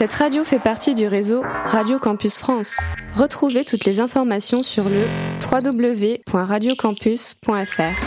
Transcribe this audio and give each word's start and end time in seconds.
Cette 0.00 0.14
radio 0.14 0.44
fait 0.44 0.58
partie 0.58 0.94
du 0.94 1.06
réseau 1.06 1.42
Radio 1.66 1.98
Campus 1.98 2.38
France. 2.38 2.78
Retrouvez 3.16 3.66
toutes 3.66 3.84
les 3.84 4.00
informations 4.00 4.62
sur 4.62 4.88
le 4.88 5.02
www.radiocampus.fr. 5.44 8.00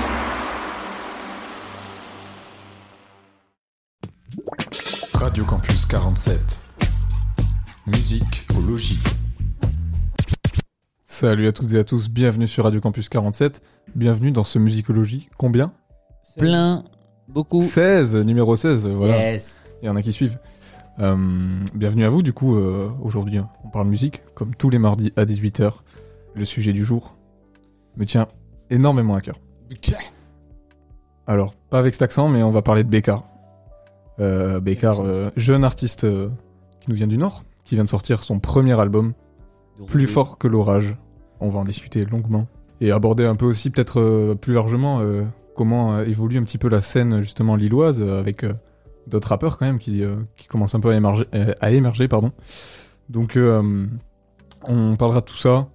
Radio 5.14 5.46
Campus 5.46 5.86
47. 5.86 6.64
Musique 7.86 8.48
au 8.58 8.62
logis. 8.62 8.98
Salut 11.06 11.46
à 11.46 11.52
toutes 11.52 11.74
et 11.74 11.78
à 11.78 11.84
tous, 11.84 12.10
bienvenue 12.10 12.48
sur 12.48 12.64
Radio 12.64 12.82
Campus 12.82 13.08
47. 13.08 13.62
Bienvenue 13.94 14.32
dans 14.32 14.44
ce 14.44 14.58
Musicologie. 14.58 15.30
Combien? 15.38 15.72
Plein, 16.40 16.86
beaucoup. 17.28 17.62
16, 17.62 18.16
numéro 18.16 18.56
16, 18.56 18.88
voilà. 18.88 19.34
Yes. 19.34 19.62
Il 19.84 19.86
y 19.86 19.90
en 19.90 19.96
a 19.96 20.02
qui 20.02 20.12
suivent. 20.12 20.40
Euh, 21.00 21.16
bienvenue 21.74 22.06
à 22.06 22.10
vous, 22.10 22.22
du 22.22 22.34
coup, 22.34 22.56
euh, 22.56 22.90
aujourd'hui, 23.02 23.38
hein, 23.38 23.50
on 23.64 23.70
parle 23.70 23.88
musique, 23.88 24.22
comme 24.36 24.54
tous 24.54 24.70
les 24.70 24.78
mardis 24.78 25.12
à 25.16 25.26
18h. 25.26 25.72
Le 26.36 26.46
sujet 26.46 26.72
du 26.72 26.86
jour 26.86 27.16
me 27.98 28.06
tient 28.06 28.28
énormément 28.70 29.16
à 29.16 29.22
cœur. 29.22 29.40
Alors, 31.26 31.56
pas 31.70 31.80
avec 31.80 31.94
cet 31.96 32.04
accent, 32.04 32.28
mais 32.30 32.44
on 32.44 32.52
va 32.52 32.62
parler 32.62 32.84
de 32.84 32.90
Bécard. 32.90 33.24
Euh, 34.20 34.60
Bécard, 34.60 35.00
euh, 35.00 35.32
jeune 35.36 35.64
artiste 35.64 36.06
qui 36.80 36.90
nous 36.90 36.96
vient 36.96 37.08
du 37.08 37.18
Nord, 37.18 37.44
qui 37.66 37.76
vient 37.76 37.86
de 37.86 37.90
sortir 37.90 38.24
son 38.24 38.40
premier 38.40 38.80
album, 38.80 39.14
Plus 39.88 40.06
fort 40.06 40.38
que 40.38 40.48
l'orage. 40.48 40.96
On 41.40 41.50
va 41.50 41.60
en 41.60 41.66
discuter 41.66 42.06
longuement. 42.06 42.46
Et 42.82 42.92
aborder 42.92 43.26
un 43.26 43.36
peu 43.36 43.46
aussi, 43.46 43.72
peut-être 43.72 44.36
plus 44.36 44.54
largement, 44.54 45.02
comment 45.56 46.00
évolue 46.02 46.38
un 46.38 46.44
petit 46.44 46.60
peu 46.60 46.70
la 46.70 46.82
scène, 46.82 47.22
justement, 47.22 47.56
lilloise, 47.56 48.02
avec 48.02 48.46
d'autres 49.08 49.30
rappeurs, 49.30 49.58
quand 49.58 49.66
même, 49.66 49.80
qui, 49.80 50.04
euh, 50.04 50.16
qui 50.38 50.48
commencent 50.48 50.76
un 50.76 50.80
peu 50.80 50.90
à 50.92 50.96
émerger. 50.96 51.26
à 51.60 51.72
émerger 51.72 52.08
pardon. 52.08 52.32
Donc, 53.10 53.36
euh, 53.38 53.88
on 54.64 54.96
parlera 54.96 55.22
de 55.22 55.26
tout 55.26 55.36
ça, 55.38 55.68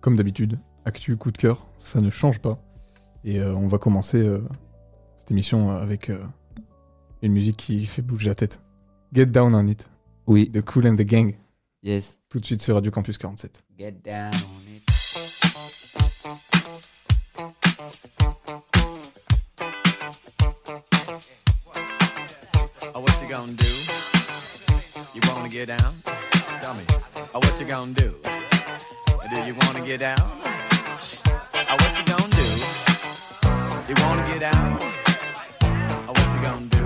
comme 0.00 0.16
d'habitude. 0.16 0.58
Actu, 0.84 1.16
coup 1.16 1.30
de 1.32 1.38
cœur, 1.38 1.66
ça 1.78 2.00
ne 2.00 2.10
change 2.10 2.38
pas. 2.40 2.58
Et 3.24 3.40
euh, 3.40 3.54
on 3.54 3.66
va 3.66 3.78
commencer 3.78 4.24
cette 5.18 5.30
émission 5.32 5.70
avec 5.70 6.10
une 7.22 7.32
musique 7.32 7.56
qui 7.56 7.84
fait 7.86 8.02
bouger 8.02 8.28
la 8.28 8.34
tête. 8.36 8.60
Get 9.12 9.26
Down 9.26 9.54
on 9.54 9.66
It, 9.66 9.88
Oui. 10.26 10.48
de 10.48 10.60
Cool 10.60 10.86
and 10.86 10.94
the 10.96 11.02
Gang, 11.02 11.34
Yes. 11.82 12.18
tout 12.28 12.38
de 12.38 12.44
suite 12.44 12.62
sur 12.62 12.74
Radio 12.76 12.90
Campus 12.92 13.18
47. 13.18 13.62
Get 13.78 13.92
down 14.04 14.30
on 14.34 14.76
it. 14.76 14.95
You 23.28 23.34
gonna 23.34 23.52
do? 23.54 23.64
You 25.14 25.20
wanna 25.28 25.48
get 25.48 25.66
down? 25.66 25.94
Tell 26.60 26.74
me. 26.74 26.84
Oh, 27.34 27.40
what 27.40 27.58
you 27.58 27.66
gonna 27.66 27.92
do? 27.92 28.14
Do 29.34 29.42
you 29.42 29.54
wanna 29.62 29.84
get 29.84 29.98
down? 29.98 30.16
Oh, 30.20 31.76
what 31.80 31.98
you 31.98 32.04
gonna 32.04 32.28
do? 32.28 32.48
You 33.88 33.94
wanna 34.04 34.26
get 34.28 34.40
down? 34.40 34.78
Oh, 36.06 36.14
what 36.16 36.34
you 36.34 36.40
gonna 36.42 36.66
do? 36.66 36.85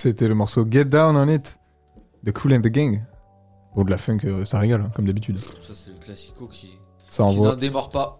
C'était 0.00 0.28
le 0.28 0.34
morceau 0.34 0.64
Get 0.66 0.86
Down 0.86 1.14
on 1.14 1.28
It 1.28 1.58
de 2.22 2.30
Cool 2.30 2.54
and 2.54 2.60
the 2.62 2.68
Gang. 2.68 3.02
Bon, 3.76 3.84
de 3.84 3.90
la 3.90 3.98
funk, 3.98 4.20
euh, 4.24 4.46
ça 4.46 4.58
régale, 4.58 4.80
hein, 4.80 4.90
comme 4.96 5.04
d'habitude. 5.06 5.36
Ça, 5.38 5.74
c'est 5.74 5.90
le 5.90 5.98
classico 5.98 6.46
qui, 6.46 6.70
Ça 7.06 7.28
qui 7.28 7.38
n'en 7.38 7.54
démord 7.54 7.90
pas. 7.90 8.18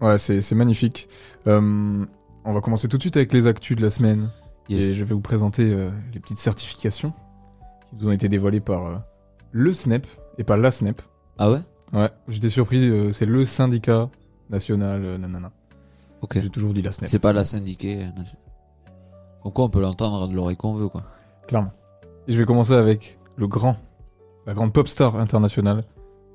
Ouais, 0.00 0.18
c'est 0.18 0.52
magnifique. 0.54 1.08
Euh, 1.48 2.06
on 2.44 2.52
va 2.52 2.60
commencer 2.60 2.86
tout 2.86 2.96
de 2.96 3.02
suite 3.02 3.16
avec 3.16 3.32
les 3.32 3.48
actus 3.48 3.76
de 3.76 3.82
la 3.82 3.90
semaine. 3.90 4.28
Yes. 4.68 4.84
Et 4.90 4.94
je 4.94 5.02
vais 5.02 5.14
vous 5.14 5.20
présenter 5.20 5.68
euh, 5.68 5.90
les 6.14 6.20
petites 6.20 6.38
certifications 6.38 7.12
qui 7.90 7.96
nous 7.96 8.06
ont 8.08 8.12
été 8.12 8.28
dévoilées 8.28 8.60
par 8.60 9.02
le 9.50 9.74
SNEP 9.74 10.06
et 10.38 10.44
pas 10.44 10.56
la 10.56 10.70
SNEP. 10.70 11.02
Ah 11.38 11.50
ouais? 11.50 11.60
Ouais, 11.92 12.10
j'étais 12.28 12.50
surpris, 12.50 13.12
c'est 13.12 13.26
le 13.26 13.44
syndicat 13.46 14.10
national, 14.48 15.18
nanana. 15.18 15.50
Ok. 16.22 16.38
J'ai 16.40 16.50
toujours 16.50 16.72
dit 16.72 16.82
la 16.82 16.92
SNEP, 16.92 17.10
C'est 17.10 17.18
pas 17.18 17.32
la 17.32 17.44
syndiquée. 17.44 18.04
euh, 18.04 18.10
nation- 18.16 18.38
Donc 19.44 19.54
quoi, 19.54 19.64
on 19.64 19.70
peut 19.70 19.80
l'entendre 19.80 20.28
de 20.28 20.34
l'oreille 20.36 20.56
qu'on 20.56 20.72
veut, 20.74 20.88
quoi. 20.88 21.02
Clairement. 21.46 21.72
Et 22.28 22.32
je 22.32 22.38
vais 22.38 22.44
commencer 22.46 22.72
avec 22.74 23.18
le 23.36 23.46
grand, 23.46 23.76
la 24.46 24.54
grande 24.54 24.72
pop 24.72 24.88
star 24.88 25.16
internationale. 25.16 25.84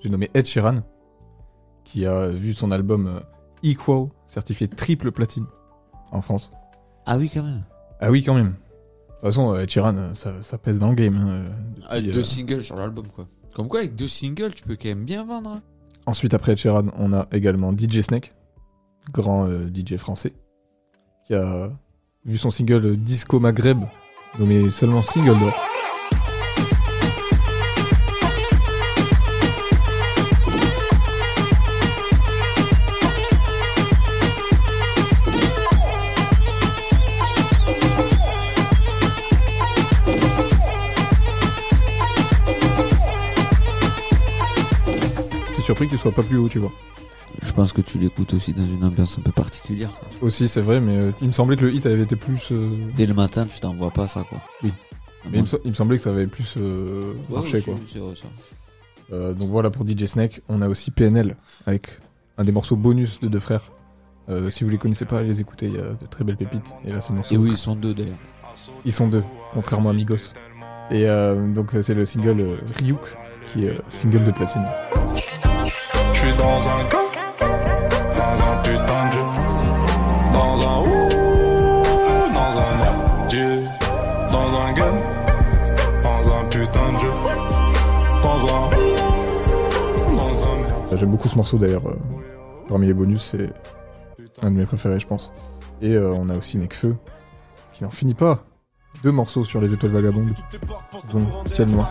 J'ai 0.01 0.09
nommé 0.09 0.29
Ed 0.33 0.45
Sheeran, 0.45 0.81
qui 1.83 2.05
a 2.05 2.27
vu 2.27 2.53
son 2.53 2.71
album 2.71 3.07
euh, 3.07 3.19
Equal 3.63 4.07
certifié 4.27 4.67
triple 4.67 5.11
platine 5.11 5.45
en 6.11 6.21
France. 6.21 6.51
Ah 7.05 7.17
oui, 7.17 7.29
quand 7.33 7.43
même. 7.43 7.63
Ah 7.99 8.09
oui, 8.09 8.23
quand 8.23 8.33
même. 8.33 8.47
De 8.53 9.13
toute 9.15 9.21
façon, 9.23 9.53
euh, 9.53 9.61
Ed 9.61 9.69
Sheeran, 9.69 9.95
euh, 9.97 10.13
ça, 10.15 10.33
ça 10.41 10.57
pèse 10.57 10.79
dans 10.79 10.89
le 10.89 10.95
game. 10.95 11.15
hein, 11.15 11.29
euh, 11.29 11.49
Ah, 11.89 11.97
depuis, 11.99 12.11
deux 12.11 12.19
euh, 12.19 12.23
singles 12.23 12.63
sur 12.63 12.75
l'album, 12.75 13.07
quoi. 13.07 13.27
Comme 13.53 13.67
quoi, 13.67 13.79
avec 13.81 13.95
deux 13.95 14.07
singles, 14.07 14.53
tu 14.53 14.63
peux 14.63 14.75
quand 14.75 14.87
même 14.89 15.03
bien 15.05 15.25
vendre. 15.25 15.49
hein. 15.51 15.61
Ensuite, 16.07 16.33
après 16.33 16.53
Ed 16.53 16.57
Sheeran, 16.57 16.85
on 16.97 17.13
a 17.13 17.27
également 17.31 17.71
DJ 17.77 18.01
Snake, 18.01 18.33
grand 19.11 19.47
euh, 19.47 19.69
DJ 19.71 19.97
français, 19.97 20.33
qui 21.27 21.35
a 21.35 21.69
vu 22.25 22.37
son 22.37 22.49
single 22.49 22.95
Disco 22.97 23.39
Maghreb, 23.39 23.79
nommé 24.39 24.69
seulement 24.71 25.01
single 25.03 25.37
d'or. 25.39 25.53
Surpris 45.63 45.87
qu'il 45.87 45.97
soit 45.97 46.11
pas 46.11 46.23
plus 46.23 46.37
haut, 46.37 46.49
tu 46.49 46.59
vois. 46.59 46.71
Je 47.43 47.51
pense 47.53 47.73
que 47.73 47.81
tu 47.81 47.97
l'écoutes 47.97 48.33
aussi 48.33 48.53
dans 48.53 48.63
une 48.65 48.83
ambiance 48.83 49.17
un 49.17 49.21
peu 49.21 49.31
particulière, 49.31 49.89
ça. 49.93 50.05
Aussi, 50.21 50.47
c'est 50.47 50.61
vrai, 50.61 50.79
mais 50.79 50.95
euh, 50.97 51.11
il 51.21 51.27
me 51.27 51.31
semblait 51.33 51.57
que 51.57 51.65
le 51.65 51.73
hit 51.73 51.85
avait 51.85 52.03
été 52.03 52.15
plus. 52.15 52.47
euh, 52.51 52.69
Dès 52.95 53.05
le 53.07 53.13
matin, 53.13 53.45
tu 53.45 53.59
t'envoies 53.59 53.89
pas 53.91 54.07
ça, 54.07 54.23
quoi. 54.29 54.39
Oui. 54.63 54.71
Ah 55.23 55.27
Mais 55.31 55.37
il 55.39 55.41
me, 55.41 55.47
se- 55.47 55.57
il 55.65 55.71
me 55.71 55.75
semblait 55.75 55.97
que 55.97 56.03
ça 56.03 56.11
avait 56.11 56.27
plus 56.27 56.53
euh, 56.57 57.13
Ouais, 57.29 57.37
marché, 57.37 57.57
aussi, 57.57 57.65
quoi. 57.65 57.75
c'est 57.91 57.99
vrai, 57.99 58.13
ça. 58.15 58.27
Euh, 59.13 59.33
donc 59.33 59.49
voilà 59.49 59.69
pour 59.71 59.85
DJ 59.87 60.05
Snake. 60.05 60.41
On 60.49 60.61
a 60.61 60.67
aussi 60.69 60.91
PNL 60.91 61.35
avec 61.65 61.87
un 62.37 62.43
des 62.43 62.51
morceaux 62.51 62.75
bonus 62.77 63.19
de 63.19 63.27
deux 63.27 63.39
frères. 63.39 63.71
Euh, 64.29 64.49
si 64.51 64.63
vous 64.63 64.69
les 64.69 64.77
connaissez 64.77 65.05
pas, 65.05 65.21
les 65.23 65.41
écoutez, 65.41 65.65
il 65.65 65.73
y 65.73 65.77
a 65.79 65.81
de 65.89 66.05
très 66.09 66.23
belles 66.23 66.37
pépites. 66.37 66.73
Et 66.85 66.91
là, 66.93 67.01
c'est 67.01 67.09
le 67.09 67.15
morceau. 67.15 67.33
Et 67.35 67.37
oui, 67.37 67.49
ils 67.51 67.57
sont 67.57 67.75
deux, 67.75 67.93
d'ailleurs. 67.93 68.17
Ils 68.85 68.93
sont 68.93 69.07
deux, 69.07 69.23
contrairement 69.53 69.89
à 69.89 69.93
Migos. 69.93 70.15
Et 70.91 71.07
euh, 71.09 71.51
donc 71.53 71.71
c'est 71.81 71.93
le 71.93 72.05
single 72.05 72.39
euh, 72.39 72.57
Ryuk 72.77 72.99
qui 73.51 73.65
est 73.65 73.69
euh, 73.69 73.79
single 73.89 74.23
de 74.25 74.31
platine. 74.31 74.65
Je 76.13 76.19
suis 76.19 76.33
dans 76.37 76.69
un 76.69 76.83
beaucoup 91.11 91.27
ce 91.27 91.35
morceau 91.35 91.57
d'ailleurs. 91.57 91.87
euh, 91.87 91.95
parmi 92.67 92.87
les 92.87 92.93
bonus, 92.93 93.21
c'est 93.31 93.53
un 94.41 94.49
de 94.51 94.55
mes 94.55 94.65
préférés, 94.65 94.99
je 94.99 95.07
pense. 95.07 95.31
Et 95.81 95.95
euh, 95.95 96.13
on 96.13 96.29
a 96.29 96.37
aussi 96.37 96.57
Nekfeu 96.57 96.95
qui 97.73 97.83
n'en 97.83 97.89
finit 97.89 98.13
pas. 98.13 98.45
Deux 99.03 99.11
morceaux 99.11 99.43
sur 99.43 99.61
les 99.61 99.73
étoiles 99.73 99.91
vagabondes, 99.93 100.33
dont 101.11 101.25
Ciel 101.47 101.69
Noir. 101.69 101.89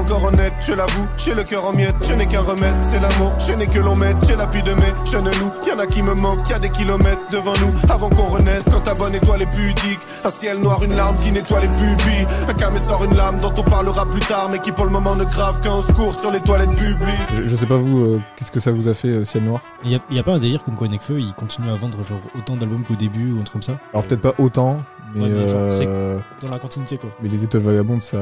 Encore 0.00 0.24
honnête, 0.24 0.52
je 0.66 0.72
l'avoue, 0.72 1.06
j'ai 1.18 1.34
le 1.34 1.42
cœur 1.44 1.64
en 1.66 1.72
miettes, 1.72 1.94
je 2.08 2.14
n'ai 2.14 2.26
qu'un 2.26 2.40
remède, 2.40 2.74
c'est 2.82 2.98
l'amour, 3.00 3.32
je 3.46 3.52
n'ai 3.52 3.66
que 3.66 3.78
l'on 3.78 3.94
mette, 3.96 4.16
j'ai 4.26 4.34
l'appui 4.34 4.62
de 4.62 4.72
mes 4.72 4.92
jeunes 5.10 5.26
loups, 5.26 5.52
y'en 5.68 5.78
a 5.78 5.86
qui 5.86 6.02
me 6.02 6.14
manquent, 6.14 6.48
y 6.48 6.52
a 6.54 6.58
des 6.58 6.70
kilomètres 6.70 7.20
devant 7.30 7.52
nous, 7.60 7.70
avant 7.92 8.08
qu'on 8.08 8.24
renaisse, 8.24 8.64
quand 8.64 8.80
ta 8.80 8.94
bonne 8.94 9.14
étoile 9.14 9.42
est 9.42 9.50
pudique, 9.50 10.00
un 10.24 10.30
ciel 10.30 10.58
noir, 10.58 10.82
une 10.82 10.94
larme 10.96 11.16
qui 11.16 11.30
nettoie 11.30 11.60
les 11.60 11.68
pupilles, 11.68 12.26
un 12.48 12.54
camé 12.54 12.78
sort 12.80 13.04
une 13.04 13.14
lame 13.16 13.38
dont 13.38 13.52
on 13.56 13.62
parlera 13.62 14.06
plus 14.06 14.20
tard, 14.20 14.48
mais 14.50 14.58
qui 14.58 14.72
pour 14.72 14.86
le 14.86 14.90
moment 14.90 15.14
ne 15.14 15.24
grave 15.24 15.60
qu'un 15.60 15.82
secours 15.82 16.18
sur 16.18 16.30
les 16.30 16.40
toilettes 16.40 16.70
publiques. 16.76 17.28
Je, 17.36 17.48
je 17.48 17.56
sais 17.56 17.66
pas 17.66 17.76
vous, 17.76 18.00
euh, 18.00 18.20
qu'est-ce 18.36 18.50
que 18.50 18.60
ça 18.60 18.72
vous 18.72 18.88
a 18.88 18.94
fait, 18.94 19.08
euh, 19.08 19.24
Ciel 19.26 19.44
Noir? 19.44 19.60
Il 19.84 19.90
y, 19.92 19.94
a- 19.96 20.00
il 20.10 20.16
y 20.16 20.18
a 20.18 20.22
pas 20.22 20.32
un 20.32 20.38
délire 20.38 20.64
comme 20.64 20.74
quoi 20.76 20.88
Nekfeu 20.88 21.20
il 21.20 21.34
continue 21.34 21.68
à 21.70 21.74
vendre 21.76 21.98
genre 22.04 22.18
autant 22.36 22.56
d'albums 22.56 22.84
qu'au 22.84 22.94
début 22.96 23.32
ou 23.32 23.36
un 23.40 23.42
truc 23.42 23.52
comme 23.52 23.62
ça? 23.62 23.78
Alors 23.92 24.04
peut-être 24.04 24.22
pas 24.22 24.34
autant, 24.38 24.78
mais, 25.14 25.24
Ouais, 25.24 25.28
mais 25.28 25.48
genre, 25.48 25.72
c'est- 25.72 25.86
euh, 25.86 26.18
Dans 26.40 26.48
la 26.48 26.58
continuité 26.58 26.96
quoi. 26.96 27.10
mais 27.22 27.28
les 27.28 27.44
étoiles 27.44 27.62
vagabondes, 27.62 28.02
ça, 28.02 28.18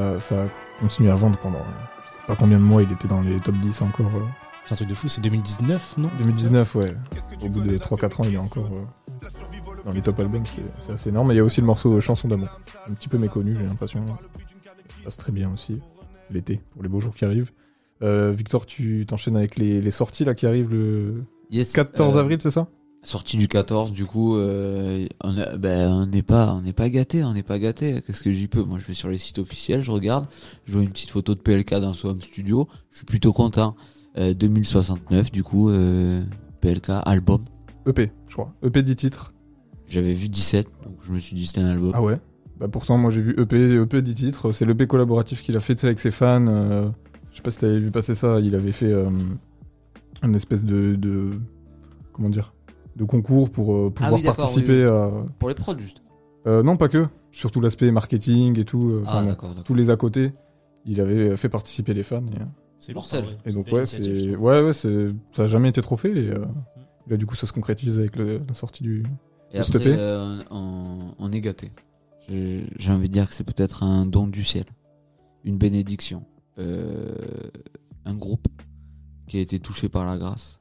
continué 0.79 1.11
à 1.11 1.15
vendre 1.15 1.39
pendant. 1.39 1.59
Je 1.59 2.11
sais 2.21 2.27
pas 2.27 2.37
combien 2.37 2.59
de 2.59 2.65
mois 2.65 2.83
il 2.83 2.91
était 2.93 3.09
dans 3.09 3.21
les 3.21 3.39
top 3.41 3.55
10 3.57 3.83
encore. 3.83 4.15
euh. 4.15 4.25
C'est 4.65 4.75
un 4.75 4.77
truc 4.77 4.89
de 4.89 4.95
fou, 4.95 5.09
c'est 5.09 5.23
2019 5.23 5.97
non? 5.97 6.11
2019, 6.19 6.75
ouais. 6.75 6.95
Au 7.43 7.49
bout 7.49 7.63
de 7.63 7.79
3-4 7.79 8.21
ans, 8.21 8.25
il 8.25 8.35
est 8.35 8.39
encore 8.39 8.67
euh, 8.67 9.27
dans 9.85 9.93
les 9.93 10.03
top 10.03 10.21
albums, 10.21 10.45
c'est 10.45 10.61
c'est 10.79 10.93
assez 10.93 11.09
énorme. 11.09 11.31
Et 11.31 11.35
il 11.35 11.37
y 11.39 11.41
a 11.41 11.45
aussi 11.45 11.61
le 11.63 11.67
morceau 11.67 11.99
Chanson 12.03 12.29
d'amour, 12.29 12.61
un 12.89 12.93
petit 12.93 13.09
peu 13.09 13.17
méconnu, 13.17 13.57
j'ai 13.59 13.65
l'impression. 13.65 14.05
Ça 14.07 14.15
passe 15.05 15.17
très 15.17 15.33
bien 15.33 15.51
aussi, 15.53 15.81
l'été, 16.31 16.61
pour 16.73 16.83
les 16.83 16.89
beaux 16.91 17.01
jours 17.01 17.15
qui 17.15 17.25
arrivent. 17.25 17.51
Euh, 18.03 18.31
Victor, 18.33 18.67
tu 18.67 19.07
t'enchaînes 19.09 19.37
avec 19.37 19.57
les, 19.57 19.81
les 19.81 19.91
sorties 19.91 20.25
là 20.25 20.35
qui 20.35 20.47
arrivent 20.47 20.71
le 20.71 21.25
Yes, 21.51 21.73
14 21.73 22.17
euh, 22.17 22.21
avril, 22.21 22.39
c'est 22.43 22.51
ça? 22.51 22.69
Sortie 23.03 23.37
du 23.37 23.49
14, 23.49 23.93
du 23.93 24.05
coup, 24.05 24.37
euh, 24.37 25.07
on 25.23 25.33
ben, 25.59 25.91
on 25.91 26.07
n'est 26.07 26.23
pas, 26.23 26.53
on 26.53 26.61
n'est 26.61 26.73
pas 26.73 26.91
gâté, 26.91 27.23
on 27.25 27.33
n'est 27.33 27.43
pas 27.45 27.59
gâté. 27.59 28.03
Qu'est-ce 28.03 28.23
que 28.23 28.33
j'y 28.33 28.49
peux? 28.49 28.63
Moi, 28.63 28.79
je 28.79 28.87
vais 28.87 28.95
sur 28.95 29.09
les 29.09 29.19
sites 29.19 29.39
officiels, 29.39 29.83
je 29.83 29.91
regarde, 29.91 30.27
je 30.67 30.73
vois 30.73 30.83
une 30.83 30.91
petite 30.91 31.11
photo 31.11 31.35
de 31.35 31.41
PLK 31.41 31.75
dans 31.75 31.93
son 31.93 32.09
home 32.09 32.21
studio, 32.21 32.69
je 32.91 32.99
suis 32.99 33.07
plutôt 33.07 33.33
content. 33.33 33.75
Euh, 34.19 34.35
2069, 34.35 35.31
du 35.31 35.45
coup, 35.45 35.71
euh, 35.71 36.23
PLK 36.61 36.91
album. 37.05 37.43
EP, 37.87 38.11
je 38.27 38.35
crois. 38.35 38.53
EP 38.63 38.83
10 38.83 38.97
titres. 38.97 39.33
J'avais 39.87 40.13
vu 40.13 40.29
17, 40.29 40.67
donc 40.85 40.97
je 41.03 41.13
me 41.13 41.19
suis 41.19 41.35
dit 41.35 41.47
c'était 41.47 41.61
un 41.61 41.67
album. 41.69 41.93
Ah 41.95 42.03
ouais? 42.03 42.19
Bah 42.59 42.67
pourtant, 42.69 42.99
moi 42.99 43.11
j'ai 43.13 43.21
vu 43.23 43.35
EP, 43.41 43.57
EP 43.77 44.03
10 44.03 44.15
titres. 44.15 44.53
C'est 44.53 44.67
l'EP 44.67 44.87
collaboratif 44.87 45.43
qu'il 45.43 45.57
a 45.57 45.61
fait 45.61 45.83
avec 45.85 46.01
ses 46.01 46.11
fans. 46.11 46.47
euh, 46.49 46.91
je 47.31 47.37
sais 47.37 47.43
pas 47.43 47.51
si 47.53 47.59
t'avais 47.59 47.79
vu 47.79 47.91
passer 47.91 48.15
ça. 48.17 48.41
Il 48.41 48.55
avait 48.57 48.73
fait 48.73 48.93
euh, 48.93 49.09
une 50.23 50.35
espèce 50.35 50.65
de, 50.65 50.97
de. 50.97 51.39
Comment 52.13 52.29
dire? 52.29 52.53
De 52.99 53.05
concours 53.05 53.51
pour 53.51 53.75
euh, 53.75 53.91
pouvoir 53.91 54.13
Ah 54.13 54.17
oui, 54.17 54.23
d'accord, 54.23 54.37
participer 54.47 54.85
à. 54.85 55.11
Pour 55.39 55.49
les 55.49 55.55
prods, 55.55 55.79
juste. 55.79 56.03
Euh, 56.47 56.63
non, 56.63 56.77
pas 56.77 56.89
que. 56.89 57.07
Surtout 57.31 57.61
l'aspect 57.61 57.91
marketing 57.93 58.59
et 58.59 58.65
tout. 58.65 58.91
euh, 58.91 59.03
Ah, 59.07 59.25
d'accord. 59.25 59.55
tous 59.65 59.75
les 59.75 59.89
à 59.91 59.97
côté. 59.97 60.33
Il 60.85 61.01
avait 61.01 61.37
fait 61.37 61.49
participer 61.49 61.95
les 61.95 62.03
fans. 62.03 62.27
Et, 62.27 62.41
C'est 62.81 62.95
Mortel. 62.95 63.25
et 63.47 63.53
donc, 63.53 63.71
ouais, 63.73 63.87
c'est. 63.87 64.35
Ouais, 64.37 64.63
ouais, 64.63 64.73
c'est. 64.73 65.09
Ça 65.33 65.45
a 65.45 65.47
jamais 65.47 65.69
été 65.69 65.81
trop 65.81 65.97
fait. 65.97 66.11
Et 66.11 66.29
euh, 66.31 66.45
là, 67.09 67.17
du 67.17 67.25
coup, 67.27 67.37
ça 67.37 67.47
se 67.47 67.53
concrétise 67.53 67.99
avec 67.99 68.17
le- 68.17 68.41
la 68.47 68.55
sortie 68.55 68.83
du. 68.83 69.05
Et 69.53 69.63
S'il 69.63 69.73
te 69.73 69.79
après, 69.79 69.91
plaît. 69.91 69.97
euh, 69.99 70.43
on, 70.51 71.15
on 71.19 71.33
est 71.33 71.41
gâté. 71.41 71.71
J'ai 72.29 72.91
envie 72.93 73.09
de 73.09 73.13
dire 73.13 73.27
que 73.29 73.35
c'est 73.35 73.45
peut-être 73.45 73.83
un 73.85 74.05
don 74.07 74.27
du 74.27 74.45
ciel, 74.45 74.65
une 75.45 75.57
bénédiction, 75.57 76.25
Euh, 76.59 77.15
un 78.05 78.15
groupe 78.15 78.47
qui 79.29 79.39
a 79.39 79.41
été 79.41 79.61
touché 79.61 79.89
par 79.89 80.05
la 80.05 80.19
grâce. 80.19 80.61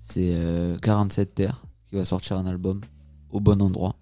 C'est 0.00 0.32
euh, 0.34 0.76
47 0.82 1.34
Terres 1.34 1.64
qui 1.88 1.96
va 1.96 2.04
sortir 2.04 2.36
un 2.38 2.46
album 2.46 2.80
au 3.30 3.40
bon 3.40 3.60
endroit. 3.62 3.96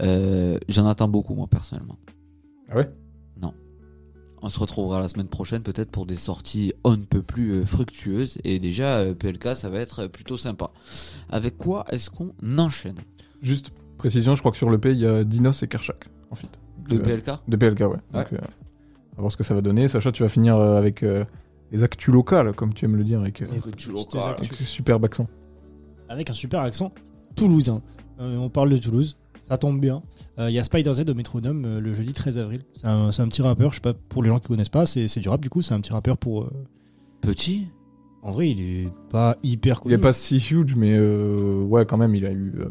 Euh, 0.00 0.58
J'en 0.68 0.86
attends 0.86 1.08
beaucoup, 1.08 1.34
moi, 1.34 1.46
personnellement. 1.46 1.98
Ah 2.70 2.76
ouais? 2.76 2.90
Non. 3.40 3.54
On 4.42 4.48
se 4.48 4.58
retrouvera 4.58 5.00
la 5.00 5.08
semaine 5.08 5.28
prochaine, 5.28 5.62
peut-être 5.62 5.90
pour 5.90 6.06
des 6.06 6.16
sorties 6.16 6.72
on 6.84 6.92
ne 6.96 7.04
peut 7.04 7.22
plus 7.22 7.52
euh, 7.52 7.64
fructueuses. 7.64 8.38
Et 8.44 8.58
déjà, 8.58 8.98
euh, 8.98 9.14
PLK, 9.14 9.54
ça 9.56 9.68
va 9.68 9.78
être 9.78 10.06
plutôt 10.08 10.36
sympa. 10.36 10.70
Avec 11.30 11.58
quoi 11.58 11.84
est-ce 11.90 12.10
qu'on 12.10 12.32
enchaîne? 12.58 12.96
Juste 13.40 13.70
précision, 13.98 14.34
je 14.34 14.40
crois 14.40 14.50
que 14.52 14.58
sur 14.58 14.70
l'EP, 14.70 14.90
il 14.92 14.98
y 14.98 15.06
a 15.06 15.22
Dinos 15.24 15.62
et 15.62 15.68
Kershak, 15.68 16.08
en 16.30 16.34
fait. 16.34 16.50
De 16.88 16.96
Euh, 16.96 17.00
PLK 17.00 17.30
De 17.48 17.56
PLK, 17.56 17.80
ouais. 17.80 17.86
Donc, 18.12 18.32
euh, 18.32 18.38
on 19.12 19.16
va 19.16 19.20
voir 19.22 19.32
ce 19.32 19.36
que 19.36 19.44
ça 19.44 19.54
va 19.54 19.60
donner. 19.60 19.86
Sacha, 19.88 20.10
tu 20.10 20.22
vas 20.24 20.28
finir 20.28 20.56
euh, 20.56 20.76
avec 20.76 21.02
euh, 21.04 21.24
les 21.70 21.82
actus 21.84 22.12
locales, 22.12 22.52
comme 22.54 22.74
tu 22.74 22.84
aimes 22.86 22.96
le 22.96 23.04
dire, 23.04 23.20
avec, 23.20 23.42
euh, 23.42 23.46
avec 23.46 24.52
ce 24.54 24.64
superbe 24.64 25.04
accent. 25.04 25.28
Avec 26.12 26.30
un 26.30 26.34
super 26.34 26.60
accent 26.60 26.92
toulousain. 27.36 27.82
Euh, 28.20 28.36
on 28.36 28.50
parle 28.50 28.68
de 28.70 28.76
Toulouse, 28.78 29.16
ça 29.48 29.56
tombe 29.56 29.80
bien. 29.80 30.02
Euh, 30.38 30.50
Il 30.50 30.54
y 30.54 30.58
a 30.58 30.62
Spider 30.62 30.92
Z 30.92 31.08
au 31.08 31.14
Métronome 31.14 31.64
euh, 31.64 31.80
le 31.80 31.94
jeudi 31.94 32.12
13 32.12 32.38
avril. 32.38 32.64
C'est 32.76 32.86
un, 32.86 33.10
c'est 33.10 33.22
un 33.22 33.28
petit 33.28 33.42
rappeur, 33.42 33.70
je 33.70 33.76
sais 33.76 33.80
pas, 33.80 33.94
pour 33.94 34.22
les 34.22 34.28
gens 34.28 34.38
qui 34.38 34.48
connaissent 34.48 34.68
pas, 34.68 34.84
c'est 34.86 35.08
c'est 35.08 35.20
du 35.20 35.28
rap 35.28 35.40
du 35.40 35.48
coup, 35.48 35.62
c'est 35.62 35.74
un 35.74 35.80
petit 35.80 35.92
rappeur 35.92 36.18
pour. 36.18 36.42
euh, 36.42 36.50
Petit? 37.22 37.68
En 38.22 38.30
vrai, 38.30 38.50
il 38.50 38.60
est 38.60 38.88
pas 39.10 39.36
hyper 39.42 39.76
Il 39.78 39.82
connu. 39.82 39.94
est 39.94 39.98
pas 39.98 40.12
si 40.12 40.36
huge, 40.36 40.74
mais 40.76 40.92
euh, 40.96 41.62
ouais, 41.62 41.86
quand 41.86 41.96
même, 41.96 42.14
il 42.14 42.24
a 42.26 42.30
eu. 42.30 42.52
euh, 42.58 42.68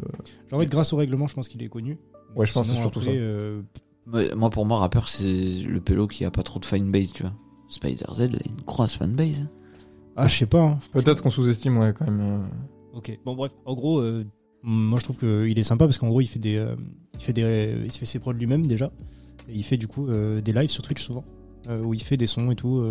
Genre, 0.50 0.60
ouais, 0.60 0.66
grâce 0.66 0.94
au 0.94 0.98
règlement, 0.98 1.28
je 1.28 1.34
pense 1.34 1.48
qu'il 1.50 1.62
est 1.64 1.68
connu. 1.68 1.98
Ouais, 2.36 2.46
je 2.46 2.54
pense 2.54 2.68
que 2.70 2.74
Sinon, 2.74 2.76
c'est 2.76 2.82
surtout 2.82 3.00
après, 3.00 3.12
ça. 3.14 3.18
euh, 3.20 3.62
Ouais, 4.14 4.34
Moi, 4.36 4.50
pour 4.50 4.66
moi, 4.66 4.78
rappeur, 4.80 5.10
c'est 5.10 5.28
le 5.68 5.80
pélo 5.82 6.08
qui 6.08 6.24
a 6.26 6.32
pas 6.32 6.44
trop 6.44 6.60
de 6.60 6.66
fanbase, 6.66 7.12
tu 7.12 7.24
vois. 7.24 7.34
Spider 7.68 8.06
Z, 8.14 8.30
il 8.32 8.36
a 8.36 8.40
une 8.50 8.62
grosse 8.66 8.96
fanbase. 8.96 9.48
Ah, 10.16 10.28
je 10.28 10.38
sais 10.38 10.46
pas. 10.46 10.62
hein. 10.62 10.80
Peut-être 10.94 11.22
qu'on 11.24 11.30
sous-estime, 11.30 11.78
ouais, 11.78 11.94
quand 11.98 12.06
même. 12.06 12.22
euh, 12.22 12.40
Ok. 12.94 13.18
Bon 13.26 13.36
bref, 13.36 13.52
en 13.66 13.74
gros, 13.74 14.00
euh, 14.00 14.26
moi 14.64 15.00
je 15.00 15.04
trouve 15.04 15.18
qu'il 15.18 15.58
est 15.58 15.64
sympa 15.64 15.86
parce 15.86 15.98
qu'en 15.98 16.10
gros 16.10 16.22
il 16.22 16.28
fait 16.28 16.40
des, 16.40 16.56
euh, 16.56 16.76
il 17.14 17.22
fait 17.22 17.34
des, 17.34 17.76
il 17.86 17.92
fait 17.92 18.06
ses 18.06 18.20
prods 18.20 18.34
lui-même 18.34 18.68
déjà. 18.68 18.92
Il 19.50 19.64
fait 19.64 19.78
du 19.78 19.88
coup 19.88 20.08
euh, 20.08 20.42
des 20.42 20.54
lives 20.54 20.70
sur 20.70 20.84
Twitch 20.84 21.02
souvent 21.04 21.24
où 21.84 21.94
il 21.94 22.02
fait 22.02 22.18
des 22.18 22.26
sons 22.26 22.50
et 22.50 22.56
tout. 22.56 22.84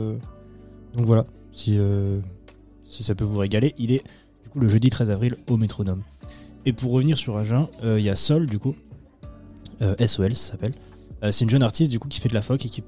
donc 0.95 1.05
voilà, 1.05 1.27
si 1.51 1.77
si 2.85 3.03
ça 3.03 3.17
peut 3.17 3.25
vous 3.25 3.39
régaler, 3.39 3.75
il 3.79 3.91
est 3.91 4.05
du 4.45 4.51
coup 4.51 4.61
le 4.61 4.69
jeudi 4.69 4.91
13 4.91 5.11
avril 5.11 5.37
au 5.49 5.57
Métronome. 5.57 6.05
Et 6.67 6.73
pour 6.73 6.93
revenir 6.93 7.19
sur 7.19 7.37
Agen, 7.37 7.67
il 7.83 7.99
y 7.99 8.09
a 8.09 8.15
Sol 8.15 8.47
du 8.47 8.61
coup, 8.61 8.77
SOL 9.81 10.37
ça 10.37 10.53
s'appelle. 10.53 10.73
C'est 11.33 11.45
une 11.45 11.51
jeune 11.51 11.65
artiste 11.65 11.91
du 11.91 11.99
coup 11.99 12.07
qui 12.07 12.21
fait 12.21 12.29
de 12.29 12.35
la 12.35 12.43
folk 12.43 12.65
et 12.65 12.69
qui 12.69 12.83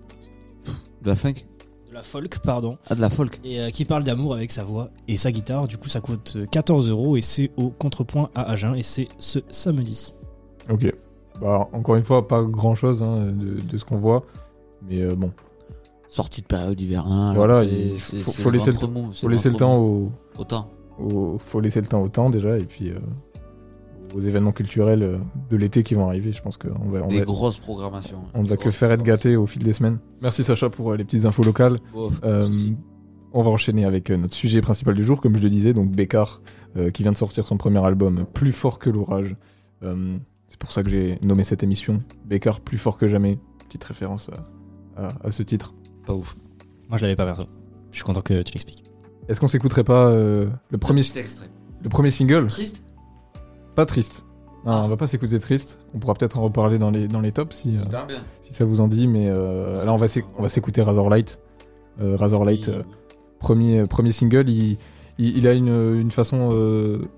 De 1.03 1.09
la 1.09 1.17
funk? 1.17 1.35
La 1.93 2.03
folk 2.03 2.39
pardon 2.41 2.79
Ah, 2.91 2.95
de 2.95 3.01
la 3.01 3.11
folk. 3.11 3.41
et 3.45 3.61
euh, 3.61 3.71
qui 3.71 3.85
parle 3.85 4.05
d'amour 4.05 4.35
avec 4.35 4.51
sa 4.51 4.65
voix 4.65 4.89
et 5.09 5.17
sa 5.17 5.31
guitare. 5.33 5.67
Du 5.69 5.77
coup, 5.79 5.89
ça 5.89 6.01
coûte 6.01 6.35
euh, 6.37 6.47
14 6.47 6.89
euros 6.89 7.17
et 7.17 7.23
c'est 7.23 7.51
au 7.57 7.69
contrepoint 7.71 8.31
à 8.35 8.51
Agen 8.51 8.75
et 8.75 8.83
c'est 8.83 9.09
ce 9.19 9.39
samedi. 9.51 10.15
Ok. 10.71 10.93
Bah, 11.41 11.69
encore 11.73 11.97
une 11.97 12.05
fois, 12.05 12.27
pas 12.29 12.43
grand 12.43 12.75
chose 12.75 13.01
de, 13.01 13.61
de 13.61 13.79
ce 13.79 13.85
qu'on 13.85 13.97
voit. 13.97 14.25
Mais 14.89 15.01
euh, 15.03 15.15
bon, 15.15 15.31
Sortie 16.09 16.43
de 16.43 16.47
période 16.47 16.79
hivernale. 16.81 17.35
Voilà, 17.37 17.65
il 17.65 17.99
faut- 17.99 18.51
laisser 18.51 18.71
le 18.71 18.77
ventre 18.77 18.89
mou, 18.89 19.11
c'est 19.15 19.21
faut 19.23 19.29
laisser 19.29 19.49
le 19.49 19.53
ventre 19.53 19.65
temps 19.65 19.79
au, 19.79 20.11
au 20.39 20.45
temps. 20.45 20.69
au- 20.99 21.39
faut 21.39 21.61
laisser 21.61 21.81
le 21.81 21.87
temps 21.87 22.03
au 22.03 22.09
temps 22.09 22.29
déjà 22.31 22.59
et 22.59 22.65
puis 22.65 22.91
euh, 22.91 22.99
aux 24.15 24.21
événements 24.21 24.53
culturels 24.53 25.03
euh, 25.03 25.19
de 25.51 25.57
l'été 25.57 25.83
qui 25.83 25.95
vont 25.95 26.07
arriver. 26.09 26.33
Je 26.33 26.43
pense 26.43 26.57
qu'on 26.57 26.89
va, 26.91 27.03
on 27.05 27.09
Des 27.09 27.21
va, 27.21 27.25
grosses 27.25 27.59
programmations. 27.59 28.19
on 28.35 28.43
ne 28.43 28.49
va 28.49 28.57
que 28.57 28.71
faire 28.71 28.91
être 28.93 29.03
gâté 29.03 29.37
au 29.37 29.47
fil 29.47 29.63
des 29.63 29.73
semaines. 29.73 29.99
Merci 30.21 30.45
Sacha 30.45 30.71
pour 30.71 30.93
euh, 30.93 30.97
les 30.97 31.05
petites 31.05 31.25
infos 31.25 31.43
locales. 31.43 31.79
Euh, 32.25 32.43
on 33.33 33.43
va 33.43 33.51
enchaîner 33.51 33.85
avec 33.85 34.11
notre 34.11 34.35
sujet 34.35 34.61
principal 34.61 34.95
du 34.95 35.05
jour, 35.05 35.21
comme 35.21 35.37
je 35.37 35.43
le 35.43 35.49
disais, 35.51 35.73
donc 35.73 35.91
Bécard, 35.91 36.43
euh, 36.77 36.91
qui 36.91 37.03
vient 37.03 37.13
de 37.13 37.17
sortir 37.17 37.47
son 37.47 37.57
premier 37.57 37.83
album, 37.85 38.27
Plus 38.35 38.53
fort 38.53 38.79
que 38.79 38.91
l'orage. 38.91 39.35
Euh, 39.83 40.17
c'est 40.49 40.59
pour 40.59 40.71
ça 40.71 40.83
que 40.83 40.91
j'ai 40.91 41.19
nommé 41.23 41.45
cette 41.45 41.63
émission 41.63 42.03
Bécard 42.27 42.61
plus 42.61 42.77
fort 42.79 42.99
que 42.99 43.09
jamais. 43.09 43.39
Petite 43.69 43.85
référence 43.85 44.29
à, 44.97 45.03
à- 45.09 45.27
à 45.29 45.33
ce 45.33 45.43
titre. 45.43 45.73
Pas 46.07 46.13
ouf. 46.13 46.37
Moi, 46.91 46.99
je 46.99 47.03
l'avais 47.03 47.17
pas 47.17 47.25
perso. 47.25 47.45
Je 47.91 47.97
suis 47.97 48.05
content 48.05 48.21
que 48.21 48.43
tu 48.43 48.53
l'expliques. 48.53 48.85
Est-ce 49.29 49.41
qu'on 49.41 49.49
s'écouterait 49.49 49.85
pas 49.85 50.09
euh, 50.09 50.49
le, 50.71 50.77
premier, 50.79 51.01
le 51.83 51.89
premier 51.89 52.11
single? 52.11 52.49
Triste? 52.49 52.85
Pas 53.75 53.87
triste. 53.87 54.25
Non, 54.65 54.73
on 54.85 54.89
va 54.89 54.97
pas 54.97 55.07
s'écouter 55.07 55.39
triste. 55.39 55.79
On 55.95 55.99
pourra 55.99 56.15
peut-être 56.15 56.39
en 56.39 56.43
reparler 56.43 56.79
dans 56.79 56.91
les, 56.91 57.09
dans 57.09 57.21
les 57.21 57.33
tops 57.33 57.57
si, 57.57 57.77
euh, 57.77 58.05
bien. 58.07 58.19
si 58.43 58.55
ça 58.55 58.65
vous 58.65 58.81
en 58.81 58.87
dit, 58.89 59.09
mais 59.09 59.27
euh, 59.29 59.85
là 59.85 59.93
on 59.93 59.97
va 59.97 60.07
s'éc- 60.07 60.25
on 60.39 60.43
va 60.43 60.49
s'écouter 60.49 60.83
Razorlight. 60.83 61.41
Euh, 62.01 62.17
Razorlight, 62.17 62.69
euh, 62.69 62.83
premier, 63.41 63.85
premier 63.87 64.13
single, 64.13 64.49
il, 64.49 64.79
il, 65.19 65.37
il 65.39 65.47
a 65.49 65.53
une, 65.53 65.69
une 66.01 66.11
façon 66.13 66.51
euh, 66.53 67.09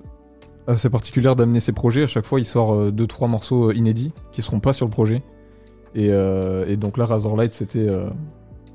assez 0.66 0.88
particulière 0.88 1.36
d'amener 1.36 1.60
ses 1.60 1.72
projets. 1.72 2.04
À 2.04 2.06
chaque 2.06 2.24
fois, 2.26 2.40
il 2.40 2.46
sort 2.46 2.72
euh, 2.74 2.90
deux 2.90 3.06
trois 3.06 3.28
morceaux 3.28 3.70
euh, 3.70 3.74
inédits 3.74 4.12
qui 4.32 4.40
seront 4.40 4.60
pas 4.60 4.72
sur 4.72 4.86
le 4.86 4.90
projet. 4.90 5.22
Et, 5.94 6.08
euh, 6.10 6.64
et 6.66 6.76
donc 6.76 6.96
là, 6.96 7.04
Razorlight, 7.06 7.52
c'était 7.52 7.86
euh, 7.88 8.08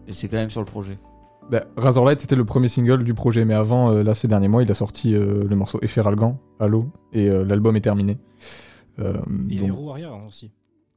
Et 0.07 0.13
c'est 0.13 0.27
quand 0.27 0.38
même 0.38 0.51
sur 0.51 0.62
le 0.62 0.65
projet. 0.67 1.00
Bah, 1.49 1.63
Razorlight, 1.77 2.21
c'était 2.21 2.35
le 2.35 2.45
premier 2.45 2.69
single 2.69 3.03
du 3.03 3.13
projet, 3.13 3.45
mais 3.45 3.53
avant, 3.53 3.91
euh, 3.91 4.03
là, 4.03 4.13
ces 4.15 4.27
derniers 4.27 4.47
mois, 4.47 4.63
il 4.63 4.71
a 4.71 4.73
sorti 4.75 5.13
euh, 5.15 5.43
le 5.47 5.55
morceau 5.55 5.79
Efferalgan, 5.81 6.39
Halo, 6.59 6.91
et 7.13 7.27
euh, 7.29 7.43
l'album 7.43 7.75
est 7.75 7.81
terminé. 7.81 8.17
Euh, 8.99 9.17
Et 9.49 9.55
donc- 9.57 9.67
Héros 9.69 9.87
Warrior 9.87 10.23
aussi. 10.27 10.51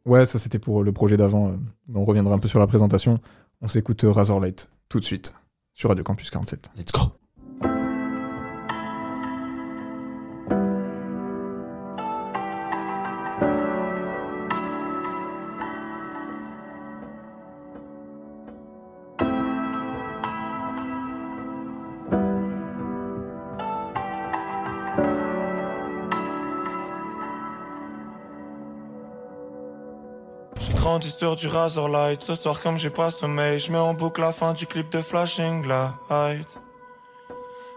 Ouais, 0.04 0.26
ça 0.26 0.38
c'était 0.40 0.58
pour 0.58 0.82
le 0.82 0.92
projet 0.92 1.16
d'avant. 1.16 1.48
euh, 1.48 1.56
mais 1.88 1.98
on 1.98 2.04
reviendra 2.04 2.34
un 2.34 2.38
peu 2.38 2.48
sur 2.48 2.58
la 2.58 2.66
présentation. 2.66 3.20
On 3.60 3.68
s'écoute 3.68 4.04
Razorlight 4.04 4.70
tout 4.88 4.98
de 4.98 5.04
suite 5.04 5.34
sur 5.72 5.88
Radio 5.90 6.02
Campus 6.02 6.28
47. 6.30 6.70
Let's 6.76 6.90
go. 6.92 7.12
Du 31.02 31.48
Razorlight. 31.48 32.22
Ce 32.22 32.36
soir, 32.36 32.60
comme 32.60 32.78
j'ai 32.78 32.90
pas 32.90 33.10
sommeil, 33.10 33.58
je 33.58 33.72
mets 33.72 33.78
en 33.78 33.92
boucle 33.92 34.20
la 34.20 34.30
fin 34.30 34.52
du 34.52 34.66
clip 34.66 34.88
de 34.90 35.00
Flashing 35.00 35.66
Light. 35.66 36.58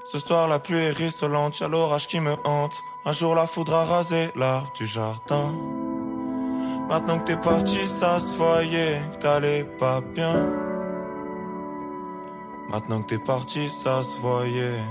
Ce 0.04 0.20
soir, 0.20 0.48
la 0.48 0.60
pluie 0.60 0.78
est 0.78 0.92
rissolante, 0.92 1.60
y'a 1.60 1.68
l'orage 1.68 2.08
qui 2.08 2.20
me 2.20 2.36
hante. 2.44 2.76
Un 3.04 3.14
jour, 3.14 3.34
la 3.34 3.48
foudre 3.48 3.74
a 3.74 3.84
rasé 3.84 4.30
l'arbre 4.36 4.72
du 4.78 4.86
jardin. 4.86 5.52
Maintenant 6.88 7.18
que 7.18 7.26
t'es 7.26 7.38
parti, 7.38 7.88
ça 7.88 8.20
se 8.20 8.38
voyait 8.38 9.02
que 9.14 9.18
t'allais 9.18 9.64
pas 9.64 10.02
bien. 10.02 10.48
Maintenant 12.70 13.02
que 13.02 13.08
t'es 13.08 13.24
parti, 13.24 13.70
ça 13.70 14.04
se 14.04 14.22
voyait. 14.22 14.84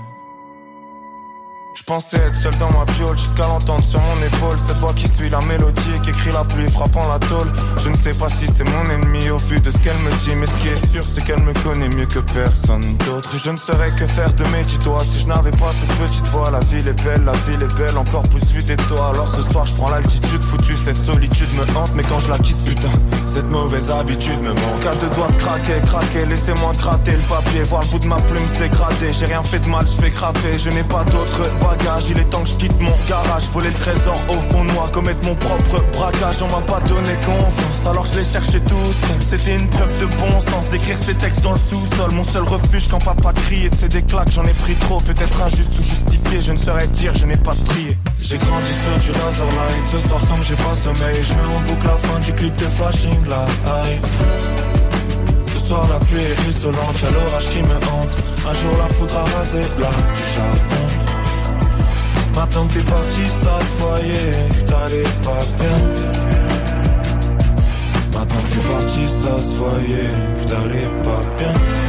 Je 1.75 1.83
pensais 1.83 2.17
être 2.17 2.35
seul 2.35 2.57
dans 2.57 2.71
ma 2.71 2.85
piole 2.85 3.17
jusqu'à 3.17 3.47
l'entendre 3.47 3.83
sur 3.83 3.99
mon 3.99 4.25
épaule. 4.25 4.57
Cette 4.65 4.77
voix 4.77 4.93
qui 4.93 5.09
suit 5.09 5.29
la 5.29 5.39
mélodie 5.41 5.91
et 5.93 5.99
qui 5.99 6.11
écrit 6.11 6.31
la 6.31 6.45
pluie 6.45 6.71
frappant 6.71 7.05
la 7.07 7.19
tôle. 7.19 7.51
Je 7.77 7.89
ne 7.89 7.97
sais 7.97 8.13
pas 8.13 8.29
si 8.29 8.47
c'est 8.47 8.63
mon 8.63 8.89
ennemi 8.89 9.29
au 9.29 9.37
vu 9.37 9.59
de 9.59 9.69
ce 9.69 9.77
qu'elle 9.79 9.97
me 9.97 10.11
dit 10.17 10.35
Mais 10.37 10.45
ce 10.45 10.55
qui 10.61 10.69
est 10.69 10.91
sûr 10.91 11.03
c'est 11.05 11.25
qu'elle 11.25 11.43
me 11.43 11.51
connaît 11.63 11.89
mieux 11.89 12.05
que 12.05 12.19
personne 12.19 12.95
d'autre. 13.05 13.35
Et 13.35 13.39
je 13.39 13.51
ne 13.51 13.57
saurais 13.57 13.89
que 13.89 14.05
faire 14.07 14.33
de 14.33 14.43
mes 14.55 14.63
dix 14.63 14.79
doigts 14.79 15.03
si 15.03 15.19
je 15.19 15.27
n'avais 15.27 15.51
pas 15.51 15.71
cette 15.73 15.93
petite 15.97 16.27
voix. 16.27 16.49
La 16.49 16.59
ville 16.59 16.87
est 16.87 17.03
belle, 17.03 17.25
la 17.25 17.33
ville 17.33 17.61
est 17.61 17.75
belle, 17.75 17.97
encore 17.97 18.23
plus 18.23 18.45
vue 18.53 18.63
des 18.63 18.77
toits. 18.77 19.09
Alors 19.09 19.29
ce 19.29 19.41
soir 19.41 19.65
je 19.65 19.75
prends 19.75 19.89
l'altitude 19.89 20.43
foutue, 20.43 20.77
cette 20.77 21.05
solitude 21.05 21.49
me 21.55 21.63
hante. 21.77 21.91
Mais 21.93 22.03
quand 22.03 22.21
je 22.21 22.29
la 22.29 22.39
quitte 22.39 22.63
putain, 22.63 22.91
cette 23.27 23.49
mauvaise 23.49 23.91
habitude 23.91 24.39
me 24.39 24.53
manque. 24.53 24.85
À 24.89 24.95
deux 24.95 25.13
doigts 25.13 25.27
de 25.27 25.37
craquer, 25.37 25.81
craquer, 25.85 26.25
laissez-moi 26.25 26.71
gratter 26.77 27.11
le 27.11 27.27
papier. 27.27 27.63
Voir 27.63 27.81
le 27.81 27.87
bout 27.89 27.99
de 27.99 28.07
ma 28.07 28.21
plume 28.21 28.47
se 28.47 28.59
dégrader 28.59 29.11
J'ai 29.11 29.25
rien 29.25 29.43
fait 29.43 29.59
de 29.59 29.67
mal, 29.67 29.85
je 29.85 29.99
fais 29.99 30.11
craper, 30.11 30.57
je 30.57 30.69
n'ai 30.69 30.83
pas 30.83 31.03
d'autre 31.03 31.41
Il 32.09 32.19
est 32.19 32.29
temps 32.29 32.43
que 32.43 32.49
je 32.49 32.55
quitte 32.55 32.79
mon 32.79 32.91
garage, 33.07 33.43
voler 33.53 33.69
le 33.69 33.73
trésor 33.73 34.19
au 34.27 34.39
fond 34.51 34.65
de 34.65 34.71
moi 34.73 34.87
Commettre 34.91 35.25
mon 35.25 35.35
propre 35.35 35.81
braquage, 35.93 36.41
on 36.41 36.47
m'a 36.47 36.61
pas 36.61 36.79
donné 36.81 37.13
confiance 37.25 37.85
Alors 37.87 38.05
je 38.05 38.19
l'ai 38.19 38.23
cherché 38.23 38.59
tout 38.59 38.93
seul, 38.93 39.21
c'était 39.21 39.55
une 39.55 39.67
preuve 39.69 39.97
de 39.99 40.05
bon 40.17 40.39
sens 40.41 40.69
D'écrire 40.69 40.97
ces 40.97 41.15
textes 41.15 41.41
dans 41.41 41.53
le 41.53 41.57
sous-sol, 41.57 42.11
mon 42.11 42.23
seul 42.23 42.43
refuge 42.43 42.89
quand 42.89 43.03
papa 43.03 43.31
criait 43.33 43.69
de 43.69 43.87
des 43.87 44.01
claques 44.01 44.31
J'en 44.31 44.43
ai 44.43 44.53
pris 44.53 44.75
trop, 44.75 44.99
peut-être 44.99 45.41
injuste 45.41 45.71
ou 45.79 45.83
justifié 45.83 46.41
Je 46.41 46.51
ne 46.51 46.57
saurais 46.57 46.87
dire, 46.87 47.15
je 47.15 47.25
n'ai 47.25 47.37
pas 47.37 47.55
trié. 47.65 47.97
J'ai 48.19 48.37
grandi 48.37 48.71
sur 48.71 49.13
du 49.13 49.19
Razorlight 49.19 49.87
Ce 49.87 49.99
soir 50.07 50.21
comme 50.27 50.43
j'ai 50.43 50.55
pas 50.55 50.75
sommeil, 50.75 51.23
je 51.23 51.33
mets 51.33 51.55
en 51.55 51.61
boucle 51.61 51.87
la 51.87 51.97
fin 52.09 52.19
du 52.19 52.33
clip 52.33 52.55
de 52.57 52.65
Flashing 52.65 53.25
Light. 53.25 54.05
Ce 55.53 55.59
soir 55.65 55.87
la 55.87 55.99
pluie 56.05 56.21
est 56.21 56.45
rissolante, 56.45 57.01
y'a 57.01 57.11
l'orage 57.11 57.49
qui 57.49 57.63
me 57.63 57.75
hante. 57.75 58.17
Un 58.47 58.53
jour 58.53 58.77
la 58.77 58.93
foudre 58.93 59.17
a 59.17 59.37
rasé 59.37 59.61
du 59.61 60.35
jardin 60.35 60.94
Maintenant 62.35 62.67
que 62.67 62.73
t'es 62.73 62.83
parti, 62.91 63.23
ça 63.23 63.59
se 63.61 63.81
voyait 63.81 64.31
que 64.49 64.61
t'allais 64.69 65.09
pas 65.23 65.45
bien 65.57 65.77
Maintenant 71.53 71.84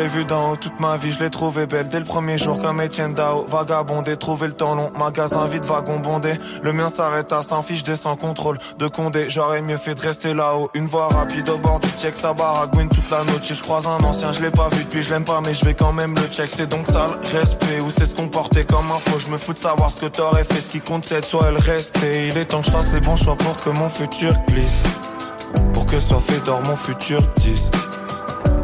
l'ai 0.00 0.08
vu 0.08 0.24
d'en 0.24 0.52
haut 0.52 0.56
toute 0.56 0.80
ma 0.80 0.96
vie, 0.96 1.10
je 1.10 1.22
l'ai 1.22 1.28
trouvé 1.28 1.66
belle 1.66 1.88
dès 1.90 1.98
le 1.98 2.06
premier 2.06 2.38
jour 2.38 2.58
comme 2.60 2.80
Etienne 2.80 3.12
Dao. 3.12 3.44
Vagabondé, 3.46 4.16
trouver 4.16 4.46
le 4.46 4.54
temps 4.54 4.74
long, 4.74 4.90
magasin 4.98 5.44
vide, 5.46 5.66
wagon 5.66 5.98
bondé. 5.98 6.32
Le 6.62 6.72
mien 6.72 6.88
s'arrête 6.88 7.30
à 7.32 7.42
saint 7.42 7.60
fiche, 7.60 7.84
sans 7.94 8.16
contrôle 8.16 8.58
de 8.78 8.88
Condé. 8.88 9.28
J'aurais 9.28 9.60
mieux 9.60 9.76
fait 9.76 9.94
de 9.94 10.00
rester 10.00 10.32
là-haut. 10.32 10.70
Une 10.72 10.86
voie 10.86 11.08
rapide 11.08 11.50
au 11.50 11.58
bord 11.58 11.80
du 11.80 11.88
check, 11.98 12.16
ça 12.16 12.32
baragouine 12.32 12.88
toute 12.88 13.10
la 13.10 13.24
noche. 13.24 13.52
Je 13.52 13.62
croise 13.62 13.86
un 13.86 13.98
ancien, 14.04 14.32
je 14.32 14.40
l'ai 14.40 14.50
pas 14.50 14.70
vu 14.70 14.84
depuis, 14.84 15.02
je 15.02 15.10
l'aime 15.10 15.24
pas, 15.24 15.40
mais 15.44 15.52
je 15.52 15.64
vais 15.66 15.74
quand 15.74 15.92
même 15.92 16.14
le 16.14 16.26
check. 16.28 16.50
C'est 16.50 16.68
donc 16.68 16.86
ça 16.86 17.06
le 17.08 17.38
respect, 17.38 17.82
ou 17.82 17.90
c'est 17.90 18.06
se 18.06 18.14
comporter 18.14 18.64
comme 18.64 18.90
un 18.90 18.98
faux. 19.10 19.18
Je 19.18 19.30
me 19.30 19.36
fous 19.36 19.52
de 19.52 19.58
savoir 19.58 19.90
ce 19.90 20.00
que 20.00 20.06
t'aurais 20.06 20.44
fait, 20.44 20.62
ce 20.62 20.70
qui 20.70 20.80
compte 20.80 21.04
c'est 21.04 21.24
soit 21.24 21.50
le 21.50 21.58
rester. 21.58 22.28
Il 22.28 22.38
est 22.38 22.46
temps 22.46 22.60
que 22.60 22.66
je 22.66 22.70
fasse 22.70 22.92
les 22.92 23.00
bons 23.00 23.16
choix 23.16 23.36
pour 23.36 23.56
que 23.58 23.68
mon 23.70 23.90
futur 23.90 24.32
glisse. 24.48 24.82
Pour 25.74 25.84
que 25.84 25.98
soit 25.98 26.20
fait 26.20 26.40
d'or 26.40 26.62
mon 26.66 26.76
futur 26.76 27.20
disque. 27.36 27.74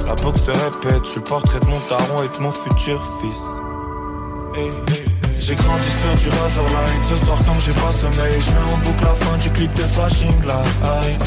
La 0.07 0.15
boucle 0.15 0.39
se 0.39 0.51
répète, 0.53 1.05
je 1.05 1.11
suis 1.11 1.19
le 1.19 1.25
portrait 1.25 1.59
de 1.59 1.67
mon 1.67 1.81
daron 1.91 2.23
et 2.23 2.29
de 2.29 2.41
mon 2.41 2.53
futur 2.53 3.03
fils. 3.21 3.43
J'ai 5.39 5.57
grandi 5.57 5.89
sur 5.89 6.15
du 6.15 6.29
Razorlight, 6.39 7.05
ce 7.05 7.17
soir 7.17 7.39
comme 7.45 7.61
j'ai 7.61 7.73
pas 7.73 7.93
sommeil, 7.93 8.41
je 8.41 8.51
mets 8.53 8.73
en 8.73 8.79
boucle 8.79 9.05
la 9.05 9.15
fin 9.15 9.37
du 9.37 9.51
clip 9.51 9.73
de 9.75 9.83
Flashing 9.83 10.45
Light. 10.47 11.21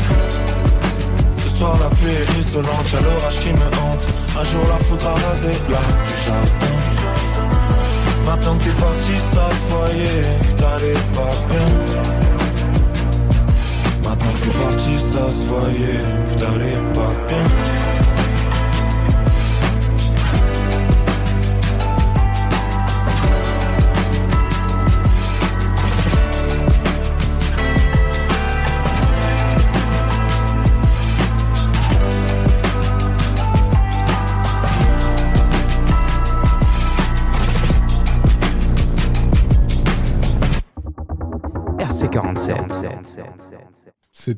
Ce 1.43 1.50
soir 1.57 1.77
la 1.79 1.89
pluie 1.89 2.09
est 2.09 2.31
ruisselante, 2.33 2.91
y'a 2.93 3.01
l'orage 3.01 3.39
qui 3.39 3.50
me 3.50 3.67
hante. 3.81 4.07
Un 4.39 4.43
jour 4.45 4.63
la 4.69 4.77
foudre 4.86 5.07
a 5.07 5.27
rasé 5.27 5.51
là 5.69 5.81
du 6.05 6.15
jardin. 6.25 6.75
Maintenant 8.25 8.55
que 8.57 8.63
t'es 8.63 8.81
parti, 8.81 9.13
ça 9.33 9.50
que 9.50 10.55
t'allais 10.57 11.00
pas 11.13 11.36
bien. 11.50 11.67
Maintenant 14.09 14.33
que 14.33 14.39
t'es 14.45 14.57
parti, 14.57 14.93
ça 14.95 15.24
se 15.31 15.41
voyait 15.50 16.05
que 16.29 16.39
t'allais 16.39 16.81
pas 16.93 17.13
bien. 17.27 17.99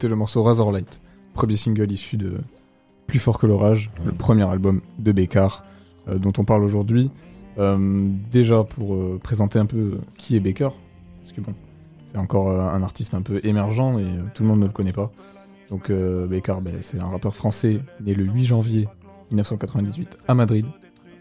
C'était 0.01 0.09
le 0.09 0.15
morceau 0.15 0.41
Razorlight, 0.41 0.99
premier 1.35 1.57
single 1.57 1.91
issu 1.91 2.17
de 2.17 2.39
Plus 3.05 3.19
fort 3.19 3.37
que 3.37 3.45
l'orage, 3.45 3.91
le 4.03 4.11
premier 4.11 4.41
album 4.49 4.81
de 4.97 5.11
Bécard 5.11 5.63
euh, 6.07 6.17
dont 6.17 6.33
on 6.39 6.43
parle 6.43 6.63
aujourd'hui. 6.63 7.11
Euh, 7.59 8.09
déjà 8.31 8.63
pour 8.63 8.95
euh, 8.95 9.19
présenter 9.21 9.59
un 9.59 9.67
peu 9.67 9.99
qui 10.17 10.35
est 10.35 10.39
Bécard, 10.39 10.73
parce 11.19 11.33
que 11.33 11.41
bon, 11.41 11.53
c'est 12.07 12.17
encore 12.17 12.49
un 12.49 12.81
artiste 12.81 13.13
un 13.13 13.21
peu 13.21 13.41
émergent 13.43 13.99
et 13.99 14.07
tout 14.33 14.41
le 14.41 14.49
monde 14.49 14.61
ne 14.61 14.65
le 14.65 14.71
connaît 14.71 14.91
pas. 14.91 15.11
Donc 15.69 15.91
Bécard, 15.91 16.61
ben, 16.61 16.73
c'est 16.81 16.99
un 16.99 17.05
rappeur 17.05 17.35
français 17.35 17.79
né 18.03 18.15
le 18.15 18.23
8 18.23 18.45
janvier 18.45 18.87
1998 19.29 20.17
à 20.27 20.33
Madrid. 20.33 20.65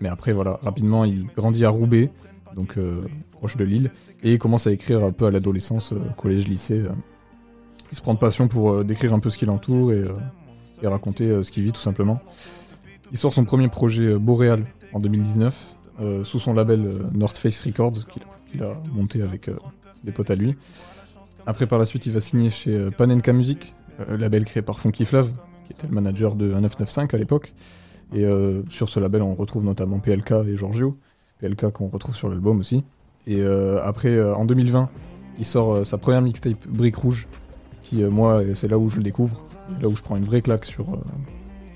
Mais 0.01 0.09
après 0.09 0.33
voilà, 0.33 0.59
rapidement 0.63 1.05
il 1.05 1.27
grandit 1.37 1.67
à 1.67 1.69
Roubaix, 1.69 2.11
donc 2.57 2.79
proche 3.33 3.59
de 3.59 3.65
Lille, 3.65 3.91
et 4.23 4.33
il 4.33 4.39
commence 4.39 4.67
à 4.67 4.73
écrire 4.73 5.05
un 5.05 5.13
peu 5.13 5.27
à 5.27 5.31
l'adolescence, 5.31 5.93
collège, 6.17 6.49
lycée. 6.49 6.79
euh. 6.79 6.93
Il 7.93 7.97
se 7.97 8.03
prend 8.03 8.15
de 8.15 8.19
passion 8.19 8.49
pour 8.49 8.73
euh, 8.73 8.85
décrire 8.85 9.13
un 9.15 9.19
peu 9.19 9.31
ce 9.31 9.39
qui 9.39 9.47
l'entoure 9.47 9.93
et, 9.93 10.03
euh, 10.03 10.89
raconter 10.89 11.25
euh, 11.29 11.43
ce 11.43 11.51
qu'il 11.51 11.65
vit 11.65 11.73
tout 11.73 11.81
simplement. 11.81 12.21
Il 13.13 13.19
sort 13.19 13.33
son 13.33 13.45
premier 13.45 13.69
projet 13.69 14.17
Boréal 14.17 14.65
en 14.93 15.01
2019 15.01 15.77
euh, 16.01 16.25
sous 16.25 16.39
son 16.39 16.55
label 16.55 16.89
North 17.13 17.37
Face 17.37 17.63
Records 17.63 18.07
qu'il 18.07 18.63
a 18.63 18.81
monté 18.95 19.23
avec 19.23 19.51
des 20.05 20.13
potes 20.13 20.31
à 20.31 20.37
lui. 20.37 20.57
Après 21.47 21.67
par 21.67 21.79
la 21.79 21.87
suite 21.87 22.07
il 22.07 22.13
va 22.13 22.21
signer 22.21 22.51
chez 22.51 22.91
Panenka 22.97 23.33
Music, 23.33 23.75
label 24.09 24.45
créé 24.45 24.63
par 24.63 24.79
Funky 24.79 25.05
Flav, 25.05 25.29
qui 25.67 25.73
était 25.73 25.89
le 25.89 25.95
manager 25.95 26.37
de 26.37 26.47
1995 26.47 27.09
à 27.15 27.19
l'époque. 27.19 27.53
Et 28.15 28.25
sur 28.69 28.89
ce 28.89 29.01
label 29.01 29.23
on 29.23 29.35
retrouve 29.35 29.65
notamment 29.65 29.99
PLK 29.99 30.33
et 30.47 30.57
Giorgio, 30.57 30.97
PLK 31.41 31.71
qu'on 31.73 31.89
retrouve 31.89 32.15
sur 32.15 32.29
l'album 32.29 32.61
aussi. 32.61 32.85
Et 33.27 33.43
après 33.83 34.23
en 34.23 34.45
2020 34.45 34.89
il 35.39 35.45
sort 35.45 35.85
sa 35.85 35.99
première 35.99 36.23
mixtape 36.23 36.67
Brique 36.69 36.97
Rouge, 36.97 37.27
euh, 37.99 38.11
moi 38.11 38.43
c'est 38.55 38.69
là 38.69 38.79
où 38.79 38.89
je 38.89 38.97
le 38.97 39.03
découvre, 39.03 39.41
là 39.81 39.89
où 39.89 39.97
je 39.97 40.03
prends 40.03 40.17
une 40.17 40.25
vraie 40.25 40.43
claque 40.43 40.65
sur, 40.65 40.89
euh, 40.95 40.97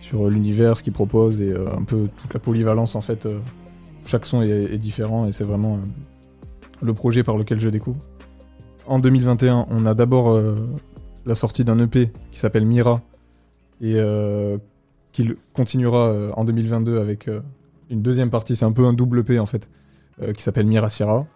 sur 0.01 0.29
l'univers, 0.29 0.77
ce 0.77 0.83
qu'il 0.83 0.93
propose 0.93 1.41
et 1.41 1.51
euh, 1.53 1.67
un 1.77 1.83
peu 1.83 2.09
toute 2.23 2.33
la 2.35 2.41
polyvalence 2.41 2.95
en 2.95 3.01
fait. 3.01 3.27
euh, 3.27 3.39
chaque 4.07 4.27
son 4.27 4.43
est, 4.43 4.49
est 4.51 4.79
différent 4.79 5.27
et 5.27 5.33
c'est 5.33 5.45
vraiment 5.45 5.77
euh, 5.77 5.79
le 6.83 6.93
projet 6.93 7.23
par 7.23 7.37
lequel 7.39 7.59
je 7.59 7.69
découvre. 7.71 7.99
En 8.87 8.99
2021, 8.99 9.67
on 9.71 9.87
a 9.87 9.95
d'abord 9.95 10.31
euh, 10.31 10.57
la 11.25 11.35
sortie 11.35 11.65
d'un 11.65 11.79
EP 11.79 12.11
qui 12.31 12.39
s'appelle 12.39 12.67
Mira 12.67 13.01
et 13.81 13.95
euh, 13.97 14.59
qui 15.13 15.31
continuera 15.55 16.09
euh, 16.09 16.31
en 16.37 16.45
2022 16.45 16.99
avec 17.01 17.29
euh, 17.29 17.41
une 17.91 18.03
deuxième 18.03 18.31
partie, 18.31 18.57
c'est 18.57 18.65
un 18.65 18.73
peu 18.73 18.85
un 18.85 18.93
double 18.93 19.21
EP 19.21 19.39
en 19.39 19.47
fait, 19.47 19.69
euh, 20.23 20.33
qui 20.33 20.43
s'appelle 20.43 20.67
Mira 20.67 20.91
Sierra. 20.91 21.27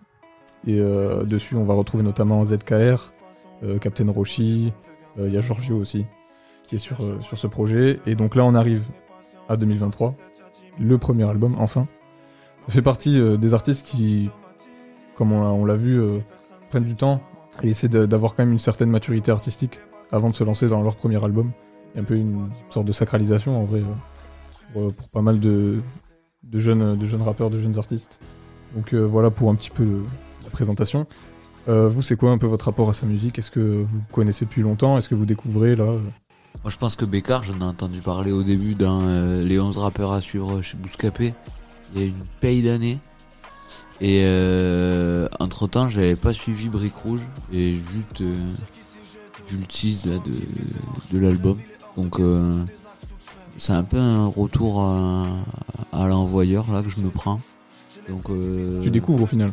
Et 0.66 0.80
euh, 0.80 1.22
dessus, 1.24 1.54
on 1.56 1.64
va 1.64 1.72
retrouver 1.74 2.02
notamment 2.02 2.44
ZKR, 2.44 2.72
euh, 2.72 2.96
Captain 3.80 4.10
Roshi, 4.10 4.72
euh, 5.18 5.28
il 5.28 5.34
y 5.34 5.38
a 5.38 5.40
Giorgio 5.40 5.76
aussi 5.76 6.06
qui 6.66 6.76
est 6.76 6.78
sur, 6.78 7.02
euh, 7.02 7.18
sur 7.22 7.38
ce 7.38 7.46
projet. 7.46 7.98
Et 8.06 8.14
donc 8.14 8.34
là, 8.34 8.44
on 8.44 8.54
arrive 8.54 8.84
à 9.48 9.56
2023, 9.56 10.14
le 10.78 10.98
premier 10.98 11.24
album, 11.24 11.56
enfin. 11.58 11.86
Ça 12.66 12.74
fait 12.74 12.82
partie 12.82 13.18
euh, 13.18 13.36
des 13.38 13.54
artistes 13.54 13.86
qui, 13.86 14.28
comme 15.16 15.32
on 15.32 15.64
l'a- 15.64 15.76
vu, 15.76 15.98
euh, 15.98 16.18
prennent 16.70 16.84
du 16.84 16.94
temps 16.94 17.22
et 17.62 17.70
essaient 17.70 17.88
d'avoir 17.88 18.34
quand 18.34 18.42
même 18.44 18.52
une 18.52 18.58
certaine 18.58 18.90
maturité 18.90 19.30
artistique 19.32 19.80
avant 20.12 20.28
de 20.30 20.34
se 20.36 20.44
lancer 20.44 20.68
dans 20.68 20.82
leur 20.82 20.96
premier 20.96 21.22
album. 21.24 21.50
Il 21.94 21.96
y 21.96 22.00
a 22.00 22.02
un 22.02 22.04
peu 22.04 22.16
une 22.16 22.50
sorte 22.68 22.86
de 22.86 22.92
sacralisation 22.92 23.58
en 23.58 23.64
vrai 23.64 23.82
euh, 24.76 24.90
pour, 24.90 25.08
pas 25.08 25.22
mal 25.22 25.40
de, 25.40 25.80
jeunes, 26.52 26.98
rappeurs, 27.24 27.48
de 27.48 27.58
jeunes 27.58 27.78
artistes. 27.78 28.20
Donc 28.76 28.92
euh, 28.92 29.00
voilà 29.06 29.30
pour 29.30 29.48
un 29.50 29.54
petit 29.54 29.70
peu 29.70 30.02
la 30.44 30.50
présentation. 30.50 31.06
Euh, 31.68 31.88
vous, 31.88 32.02
c'est 32.02 32.16
quoi 32.16 32.30
un 32.30 32.38
peu 32.38 32.46
votre 32.46 32.66
rapport 32.66 32.88
à 32.88 32.94
sa 32.94 33.06
musique? 33.06 33.38
Est-ce 33.38 33.50
que 33.50 33.60
vous 33.86 34.00
connaissez 34.12 34.44
depuis 34.46 34.62
longtemps? 34.62 34.96
Est-ce 34.96 35.08
que 35.08 35.14
vous 35.14 35.26
découvrez 35.26 35.76
là 35.76 35.84
euh? 35.84 35.98
Moi, 36.64 36.70
je 36.70 36.76
pense 36.76 36.96
que 36.96 37.04
Bécard, 37.04 37.44
j'en 37.44 37.58
ai 37.60 37.64
entendu 37.68 38.00
parler 38.00 38.32
au 38.32 38.42
début 38.42 38.74
dans 38.74 39.02
euh, 39.02 39.44
les 39.44 39.60
11 39.60 39.76
rappeurs 39.78 40.12
à 40.12 40.20
suivre 40.20 40.62
chez 40.62 40.76
Bouscapé. 40.76 41.34
Il 41.94 42.00
y 42.00 42.04
a 42.04 42.06
une 42.06 42.24
paye 42.40 42.62
d'années. 42.62 42.98
Et 44.00 44.22
euh, 44.24 45.28
entre 45.40 45.66
temps, 45.66 45.88
j'avais 45.88 46.16
pas 46.16 46.32
suivi 46.32 46.68
Brique 46.68 46.94
Rouge 46.96 47.26
et 47.52 47.74
juste 47.74 48.20
euh, 48.22 48.52
vu 49.48 49.58
le 49.58 49.64
tease 49.66 50.06
là, 50.06 50.18
de, 50.18 51.16
de 51.16 51.18
l'album. 51.20 51.58
Donc, 51.96 52.18
euh, 52.20 52.64
c'est 53.56 53.72
un 53.72 53.82
peu 53.84 53.98
un 53.98 54.24
retour 54.24 54.80
à, 54.82 55.26
à 55.92 56.08
l'envoyeur 56.08 56.70
là 56.72 56.82
que 56.82 56.90
je 56.90 57.00
me 57.00 57.10
prends. 57.10 57.40
Donc, 58.08 58.30
euh, 58.30 58.80
Tu 58.82 58.90
découvres 58.90 59.24
au 59.24 59.26
final? 59.26 59.52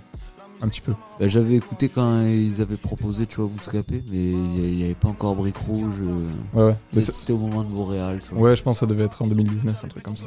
Un 0.65 0.69
petit 0.69 0.81
peu. 0.81 0.93
bah, 1.19 1.27
J'avais 1.27 1.55
écouté 1.55 1.89
quand 1.89 2.21
ils 2.21 2.61
avaient 2.61 2.77
proposé, 2.77 3.25
tu 3.27 3.37
vois, 3.41 3.47
Bouscapé, 3.49 4.03
mais 4.11 4.31
il 4.31 4.75
n'y 4.75 4.83
avait 4.83 4.95
pas 4.95 5.07
encore 5.07 5.35
Brique 5.35 5.57
Rouge. 5.57 5.93
euh, 6.03 6.29
Ouais, 6.53 6.75
ouais. 6.93 7.01
C'était 7.01 7.33
au 7.33 7.37
moment 7.37 7.63
de 7.63 7.69
Boréal. 7.69 8.19
tu 8.27 8.33
vois. 8.33 8.49
Ouais, 8.49 8.55
je 8.55 8.63
pense 8.63 8.77
que 8.77 8.79
ça 8.81 8.85
devait 8.85 9.05
être 9.05 9.21
en 9.21 9.27
2019, 9.27 9.83
un 9.83 9.87
truc 9.87 10.03
comme 10.03 10.17
ça. 10.17 10.25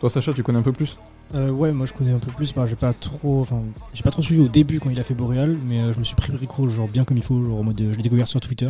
Toi, 0.00 0.10
Sacha, 0.10 0.32
tu 0.32 0.42
connais 0.42 0.58
un 0.58 0.62
peu 0.62 0.72
plus? 0.72 0.98
Euh, 1.34 1.50
ouais, 1.50 1.72
moi 1.72 1.86
je 1.86 1.92
connais 1.94 2.10
un 2.10 2.18
peu 2.18 2.30
plus. 2.32 2.52
Bah, 2.52 2.66
j'ai 2.66 2.76
pas 2.76 2.92
trop, 2.92 3.40
enfin, 3.40 3.62
j'ai 3.94 4.02
pas 4.02 4.10
trop 4.10 4.20
suivi 4.20 4.40
au 4.42 4.48
début 4.48 4.80
quand 4.80 4.90
il 4.90 4.98
a 5.00 5.04
fait 5.04 5.14
Boréal, 5.14 5.56
mais 5.66 5.78
euh, 5.78 5.92
je 5.94 5.98
me 5.98 6.04
suis 6.04 6.16
pris 6.16 6.30
Brick 6.32 6.50
Rouge 6.50 6.72
genre 6.74 6.88
bien 6.88 7.04
comme 7.04 7.16
il 7.16 7.22
faut, 7.22 7.42
genre 7.42 7.60
en 7.60 7.62
mode, 7.62 7.80
euh, 7.80 7.92
je 7.92 7.96
l'ai 7.96 8.02
découvert 8.02 8.26
sur 8.28 8.40
Twitter. 8.40 8.68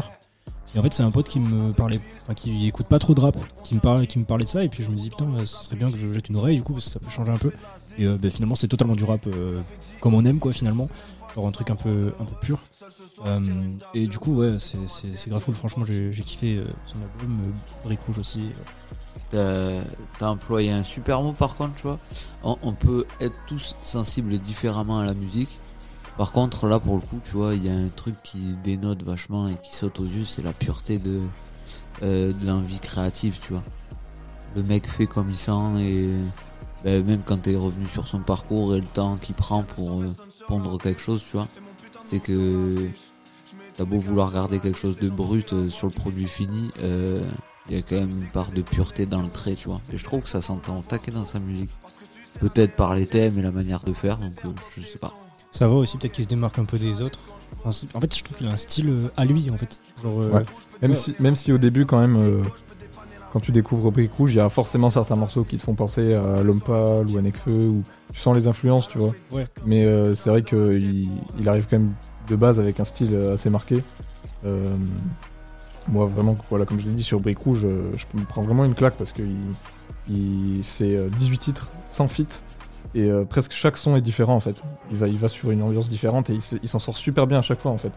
Et 0.75 0.79
en 0.79 0.83
fait, 0.83 0.93
c'est 0.95 1.03
un 1.03 1.11
pote 1.11 1.29
qui 1.29 1.39
me 1.41 1.73
parlait, 1.73 2.01
enfin, 2.23 2.33
qui 2.35 2.67
écoute 2.69 2.87
pas 2.87 2.99
trop 2.99 3.15
de 3.15 3.21
rap, 3.21 3.37
qui 3.65 3.75
me 3.75 3.81
parlait, 3.81 4.07
qui 4.07 4.19
me 4.19 4.25
parlait 4.25 4.45
de 4.45 4.49
ça, 4.49 4.65
et 4.65 4.69
puis 4.69 4.83
je 4.83 4.89
me 4.89 4.95
dis 4.95 5.11
putain, 5.11 5.27
euh, 5.35 5.45
ce 5.45 5.65
serait 5.65 5.77
bien 5.77 5.91
que 5.91 5.99
je 5.99 6.11
jette 6.13 6.29
une 6.29 6.37
oreille 6.37 6.57
du 6.57 6.63
coup 6.63 6.73
parce 6.75 6.85
que 6.87 6.91
ça 6.93 7.01
peut 7.01 7.11
changer 7.11 7.33
un 7.33 7.37
peu. 7.37 7.51
Et 7.99 8.07
euh, 8.07 8.17
bah, 8.17 8.31
finalement, 8.31 8.55
c'est 8.55 8.69
totalement 8.69 8.97
du 8.97 9.05
rap 9.05 9.27
euh, 9.27 9.61
comme 10.01 10.15
on 10.15 10.25
aime 10.25 10.39
quoi 10.39 10.53
finalement, 10.53 10.89
genre 11.35 11.47
un 11.47 11.51
truc 11.51 11.71
un 11.71 11.77
peu, 11.77 12.13
un 12.19 12.25
peu 12.25 12.35
pur. 12.41 12.59
Euh, 13.27 13.75
et 13.95 14.07
du 14.07 14.19
coup, 14.19 14.37
ouais, 14.37 14.57
c'est, 14.59 15.29
grave 15.29 15.45
cool. 15.45 15.55
Franchement, 15.55 15.85
j'ai, 15.85 16.11
kiffé 16.23 16.63
son 16.87 17.03
album, 17.03 17.53
Brick 17.85 18.01
Rouge 18.01 18.19
aussi. 18.19 18.51
T'as 19.31 19.83
employé 20.21 20.71
un 20.73 20.85
super 20.85 21.23
mot 21.23 21.33
par 21.33 21.55
contre, 21.55 21.75
tu 21.77 21.83
vois. 21.83 21.99
On, 22.43 22.73
peut 22.73 23.07
être 23.21 23.39
tous 23.47 23.77
sensibles 23.83 24.39
différemment 24.39 24.99
à 24.99 25.07
la 25.07 25.15
musique. 25.15 25.61
Par 26.19 26.33
contre, 26.33 26.67
là 26.67 26.79
pour 26.79 26.97
le 26.97 27.01
coup, 27.01 27.19
tu 27.25 27.33
vois, 27.33 27.55
il 27.55 27.65
y 27.65 27.71
a 27.71 27.75
un 27.75 27.89
truc 27.89 28.15
qui 28.23 28.55
dénote 28.63 29.03
vachement 29.03 29.49
et 29.49 29.57
qui 29.63 29.75
saute 29.75 29.99
aux 30.01 30.05
yeux, 30.05 30.27
c'est 30.27 30.43
la 30.43 30.53
pureté 30.53 30.99
de, 30.99 31.23
de 32.03 32.47
l'envie 32.47 32.81
créative, 32.81 33.39
tu 33.41 33.55
vois. 33.55 33.63
Le 34.55 34.63
mec 34.65 34.87
fait 34.87 35.07
comme 35.07 35.31
il 35.31 35.37
sent 35.37 35.79
et 35.79 36.11
ben, 36.85 37.05
même 37.05 37.23
quand 37.25 37.39
t'es 37.43 37.57
revenu 37.57 37.87
sur 37.89 38.09
son 38.09 38.21
parcours 38.21 38.75
et 38.75 38.81
le 38.81 38.87
temps 38.87 39.17
qu'il 39.17 39.35
prend 39.35 39.63
pour 39.63 40.01
euh, 40.03 40.09
pondre 40.49 40.79
quelque 40.81 41.01
chose, 41.01 41.23
tu 41.29 41.37
vois, 41.37 41.49
c'est 42.07 42.21
que 42.21 42.89
t'as 43.75 43.85
beau 43.85 43.99
vouloir 43.99 44.33
garder 44.33 44.59
quelque 44.61 44.79
chose 44.79 44.97
de 44.97 45.09
brut 45.09 45.53
euh, 45.53 45.71
sur 45.71 45.87
le 45.87 45.93
produit 45.93 46.27
fini, 46.29 46.71
euh, 46.83 47.25
il 47.69 47.77
y 47.77 47.79
a 47.79 47.83
quand 47.83 47.97
même 47.97 48.11
une 48.11 48.29
part 48.29 48.51
de 48.51 48.61
pureté 48.63 49.07
dans 49.07 49.23
le 49.23 49.31
trait, 49.31 49.55
tu 49.55 49.69
vois. 49.69 49.81
Et 49.93 49.97
je 49.97 50.05
trouve 50.05 50.23
que 50.23 50.29
ça 50.29 50.43
s'entend 50.43 50.81
au 50.81 50.83
taquet 50.83 51.11
dans 51.13 51.25
sa 51.25 51.39
musique. 51.39 51.71
Peut-être 52.41 52.75
par 52.75 52.95
les 52.95 53.07
thèmes 53.07 53.39
et 53.39 53.43
la 53.43 53.53
manière 53.53 53.81
de 53.85 53.93
faire, 53.93 54.19
donc 54.19 54.33
euh, 54.45 54.49
je 54.77 54.83
sais 54.83 54.99
pas. 54.99 55.13
Ça 55.53 55.69
va 55.69 55.75
aussi, 55.75 55.97
peut-être 55.99 56.13
qu'il 56.13 56.25
se 56.25 56.29
démarque 56.31 56.59
un 56.59 56.65
peu 56.65 56.79
des 56.79 57.01
autres. 57.03 57.21
Enfin, 57.65 57.87
en 57.95 58.01
fait, 58.01 58.17
je 58.17 58.25
trouve 58.25 58.37
qu'il 58.39 58.47
a 58.47 58.51
un 58.51 58.57
style 58.57 58.89
euh, 58.89 59.09
à 59.17 59.25
lui, 59.27 59.51
en 59.51 59.57
fait. 59.57 59.79
Genre, 60.03 60.21
euh, 60.25 60.31
Ouais. 60.31 60.45
Même, 60.81 60.91
Ouais. 60.93 60.97
si, 60.97 61.15
même 61.21 61.37
si 61.37 61.53
au 61.53 61.59
début, 61.59 61.85
quand 61.87 62.01
même, 62.01 62.17
euh, 62.17 62.43
quand 63.33 63.41
tu 63.41 63.51
découvres 63.51 63.91
Brick 63.91 64.13
Rouge, 64.13 64.35
il 64.35 64.37
y 64.37 64.41
a 64.41 64.49
forcément 64.51 64.91
certains 64.91 65.17
morceaux 65.17 65.43
qui 65.43 65.57
te 65.57 65.63
font 65.63 65.73
penser 65.75 66.13
à 66.15 66.43
L'Homme 66.43 66.61
Pâle 66.61 67.07
ou 67.09 67.17
à 67.17 67.23
ou 67.49 67.83
tu 68.13 68.21
sens 68.21 68.37
les 68.37 68.47
influences, 68.47 68.89
tu 68.89 68.99
vois. 68.99 69.13
Ouais. 69.33 69.45
Mais 69.65 69.87
euh, 69.87 70.15
c'est 70.15 70.29
vrai 70.29 70.43
qu'il 70.43 71.09
il 71.39 71.49
arrive 71.49 71.67
quand 71.67 71.79
même 71.79 71.95
de 72.29 72.37
base 72.37 72.61
avec 72.61 72.79
un 72.79 72.85
style 72.85 73.15
euh, 73.15 73.35
assez 73.35 73.49
marqué. 73.49 73.83
Euh, 74.45 74.77
moi, 75.89 76.05
vraiment, 76.07 76.37
voilà, 76.51 76.67
comme 76.67 76.79
je 76.79 76.85
l'ai 76.87 76.93
dit, 76.95 77.03
sur 77.03 77.21
Brick 77.21 77.39
Rouge, 77.39 77.61
je 77.63 78.19
me 78.19 78.25
prends 78.27 78.43
vraiment 78.43 78.67
une 78.67 78.75
claque 78.75 78.97
parce 78.99 79.13
que 79.13 79.23
il, 79.23 80.15
il- 80.59 80.63
c'est 80.65 80.95
euh, 80.95 81.09
18 81.19 81.39
titres, 81.39 81.71
sans 81.91 82.09
feat. 82.09 82.43
Et 82.95 83.05
euh, 83.11 83.25
presque 83.25 83.53
chaque 83.53 83.79
son 83.79 83.97
est 83.97 84.03
différent 84.03 84.37
en 84.37 84.41
fait. 84.41 84.63
Il 84.91 84.99
va, 84.99 85.09
il 85.09 85.17
va 85.17 85.29
sur 85.29 85.51
une 85.51 85.63
ambiance 85.63 85.89
différente 85.89 86.29
et 86.29 86.35
il 86.63 86.69
s'en 86.69 86.79
sort 86.79 86.99
super 86.99 87.27
bien 87.27 87.39
à 87.39 87.43
chaque 87.43 87.61
fois 87.61 87.71
en 87.71 87.79
fait. 87.79 87.93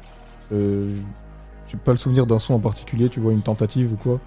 J'ai 0.52 1.78
pas 1.84 1.92
le 1.92 1.98
souvenir 1.98 2.26
d'un 2.26 2.40
son 2.40 2.54
en 2.54 2.60
particulier, 2.60 3.10
tu 3.10 3.20
vois, 3.20 3.34
une 3.34 3.42
tentative 3.42 3.92
ou 3.92 3.98
quoi. 3.98 4.20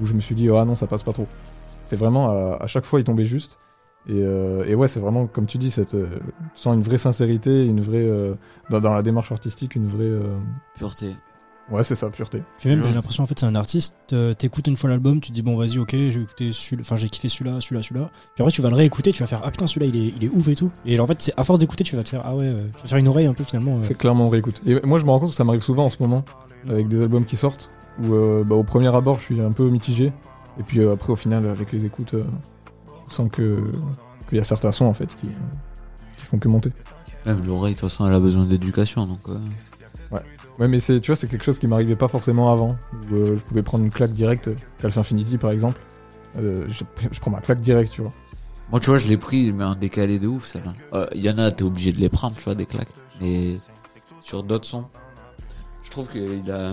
Où 0.00 0.06
je 0.06 0.14
me 0.14 0.20
suis 0.20 0.34
dit, 0.34 0.48
ah 0.50 0.64
non, 0.64 0.74
ça 0.74 0.86
passe 0.86 1.02
pas 1.02 1.12
trop. 1.12 1.26
C'est 1.86 1.96
vraiment, 1.96 2.30
à, 2.30 2.62
à 2.62 2.66
chaque 2.66 2.84
fois, 2.84 3.00
il 3.00 3.04
tombait 3.04 3.24
juste. 3.24 3.58
Et, 4.08 4.12
euh, 4.14 4.64
et 4.66 4.74
ouais, 4.74 4.88
c'est 4.88 5.00
vraiment, 5.00 5.26
comme 5.26 5.46
tu 5.46 5.58
dis, 5.58 5.70
cette, 5.70 5.94
euh, 5.94 6.06
tu 6.54 6.60
sens 6.62 6.74
une 6.74 6.82
vraie 6.82 6.98
sincérité, 6.98 7.64
une 7.66 7.80
vraie, 7.80 7.98
euh, 8.06 8.34
dans, 8.70 8.80
dans 8.80 8.94
la 8.94 9.02
démarche 9.02 9.32
artistique, 9.32 9.74
une 9.74 9.86
vraie. 9.88 10.04
euh, 10.04 10.36
Pureté. 10.76 11.14
Ouais, 11.70 11.84
c'est 11.84 11.94
ça, 11.96 12.08
pureté. 12.08 12.42
Puis 12.56 12.70
même, 12.70 12.82
j'ai 12.86 12.94
l'impression, 12.94 13.22
en 13.22 13.26
fait, 13.26 13.38
c'est 13.38 13.44
un 13.44 13.54
artiste, 13.54 13.94
t'écoutes 14.38 14.66
une 14.68 14.76
fois 14.78 14.88
l'album, 14.88 15.20
tu 15.20 15.28
te 15.28 15.34
dis, 15.34 15.42
bon, 15.42 15.54
vas-y, 15.54 15.78
ok, 15.78 15.90
j'ai 15.90 16.22
écouté 16.22 16.50
celui 16.54 16.80
enfin, 16.80 16.96
j'ai 16.96 17.10
kiffé 17.10 17.28
celui-là, 17.28 17.60
celui-là, 17.60 17.82
celui-là. 17.82 18.10
Puis 18.34 18.42
après, 18.42 18.52
tu 18.52 18.62
vas 18.62 18.70
le 18.70 18.74
réécouter, 18.76 19.12
tu 19.12 19.22
vas 19.22 19.26
faire, 19.26 19.42
ah 19.44 19.50
putain, 19.50 19.66
celui-là, 19.66 19.92
il 19.94 19.96
est, 20.02 20.14
il 20.16 20.24
est 20.24 20.30
ouf 20.30 20.48
et 20.48 20.54
tout. 20.54 20.70
Et 20.86 20.98
en 20.98 21.06
fait, 21.06 21.20
c'est 21.20 21.34
à 21.38 21.44
force 21.44 21.58
d'écouter, 21.58 21.84
tu 21.84 21.94
vas 21.94 22.02
te 22.02 22.08
faire, 22.08 22.22
ah 22.24 22.34
ouais, 22.34 22.46
euh, 22.46 22.64
tu 22.74 22.80
vas 22.84 22.88
faire 22.88 22.98
une 22.98 23.08
oreille 23.08 23.26
un 23.26 23.34
peu 23.34 23.44
finalement. 23.44 23.72
euh. 23.76 23.80
C'est 23.82 23.98
clairement 23.98 24.24
on 24.24 24.28
réécoute. 24.30 24.62
Et 24.64 24.80
moi, 24.86 24.98
je 24.98 25.04
me 25.04 25.10
rends 25.10 25.20
compte 25.20 25.28
que 25.28 25.36
ça 25.36 25.44
m'arrive 25.44 25.60
souvent 25.60 25.84
en 25.84 25.90
ce 25.90 25.98
moment, 26.00 26.24
avec 26.70 26.88
des 26.88 27.02
albums 27.02 27.26
qui 27.26 27.36
sortent, 27.36 27.68
où 28.02 28.14
euh, 28.14 28.44
bah, 28.44 28.54
au 28.54 28.64
premier 28.64 28.94
abord, 28.94 29.16
je 29.20 29.24
suis 29.24 29.40
un 29.40 29.52
peu 29.52 29.68
mitigé. 29.70 30.12
Et 30.58 30.62
puis 30.62 30.80
euh, 30.80 30.92
après, 30.92 31.12
au 31.12 31.16
final, 31.16 31.46
avec 31.48 31.72
les 31.72 31.84
écoutes, 31.84 32.14
euh, 32.14 32.24
on 33.06 33.10
sent 33.10 33.28
que 33.32 33.62
qu'il 34.28 34.38
y 34.38 34.40
a 34.40 34.44
certains 34.44 34.72
sons 34.72 34.86
en 34.86 34.94
fait 34.94 35.06
qui, 35.06 35.28
qui 36.16 36.24
font 36.26 36.38
que 36.38 36.48
monter. 36.48 36.70
L'oreille, 37.24 37.74
de 37.74 37.78
toute 37.80 37.88
façon, 37.90 38.06
elle 38.06 38.14
a 38.14 38.20
besoin 38.20 38.44
d'éducation, 38.44 39.04
donc. 39.04 39.20
euh, 39.28 39.38
Ouais, 40.58 40.66
mais 40.66 40.80
c'est, 40.80 40.98
tu 40.98 41.12
vois, 41.12 41.16
c'est 41.16 41.28
quelque 41.28 41.44
chose 41.44 41.60
qui 41.60 41.68
m'arrivait 41.68 41.94
pas 41.94 42.08
forcément 42.08 42.50
avant, 42.50 42.76
où 43.12 43.14
je 43.14 43.34
pouvais 43.44 43.62
prendre 43.62 43.84
une 43.84 43.92
claque 43.92 44.10
directe, 44.10 44.50
Calf 44.78 44.98
Infinity 44.98 45.38
par 45.38 45.52
exemple. 45.52 45.78
Je, 46.34 46.64
je 46.72 47.20
prends 47.20 47.30
ma 47.30 47.40
claque 47.40 47.60
directe, 47.60 47.92
tu 47.92 48.00
vois. 48.02 48.10
Moi, 48.72 48.80
tu 48.80 48.90
vois, 48.90 48.98
je 48.98 49.06
l'ai 49.06 49.16
pris, 49.16 49.52
mais 49.52 49.62
en 49.62 49.76
décalé 49.76 50.18
de 50.18 50.26
ouf, 50.26 50.46
celle-là. 50.46 51.08
Il 51.14 51.20
y 51.22 51.30
en 51.30 51.38
a, 51.38 51.52
t'es 51.52 51.62
obligé 51.62 51.92
de 51.92 51.98
les 52.00 52.08
prendre, 52.08 52.34
tu 52.34 52.42
vois, 52.42 52.56
des 52.56 52.66
claques. 52.66 52.92
Mais 53.20 53.56
sur 54.20 54.42
d'autres 54.42 54.66
sons, 54.66 54.86
je 55.84 55.90
trouve 55.90 56.08
qu'il 56.08 56.50
a, 56.50 56.72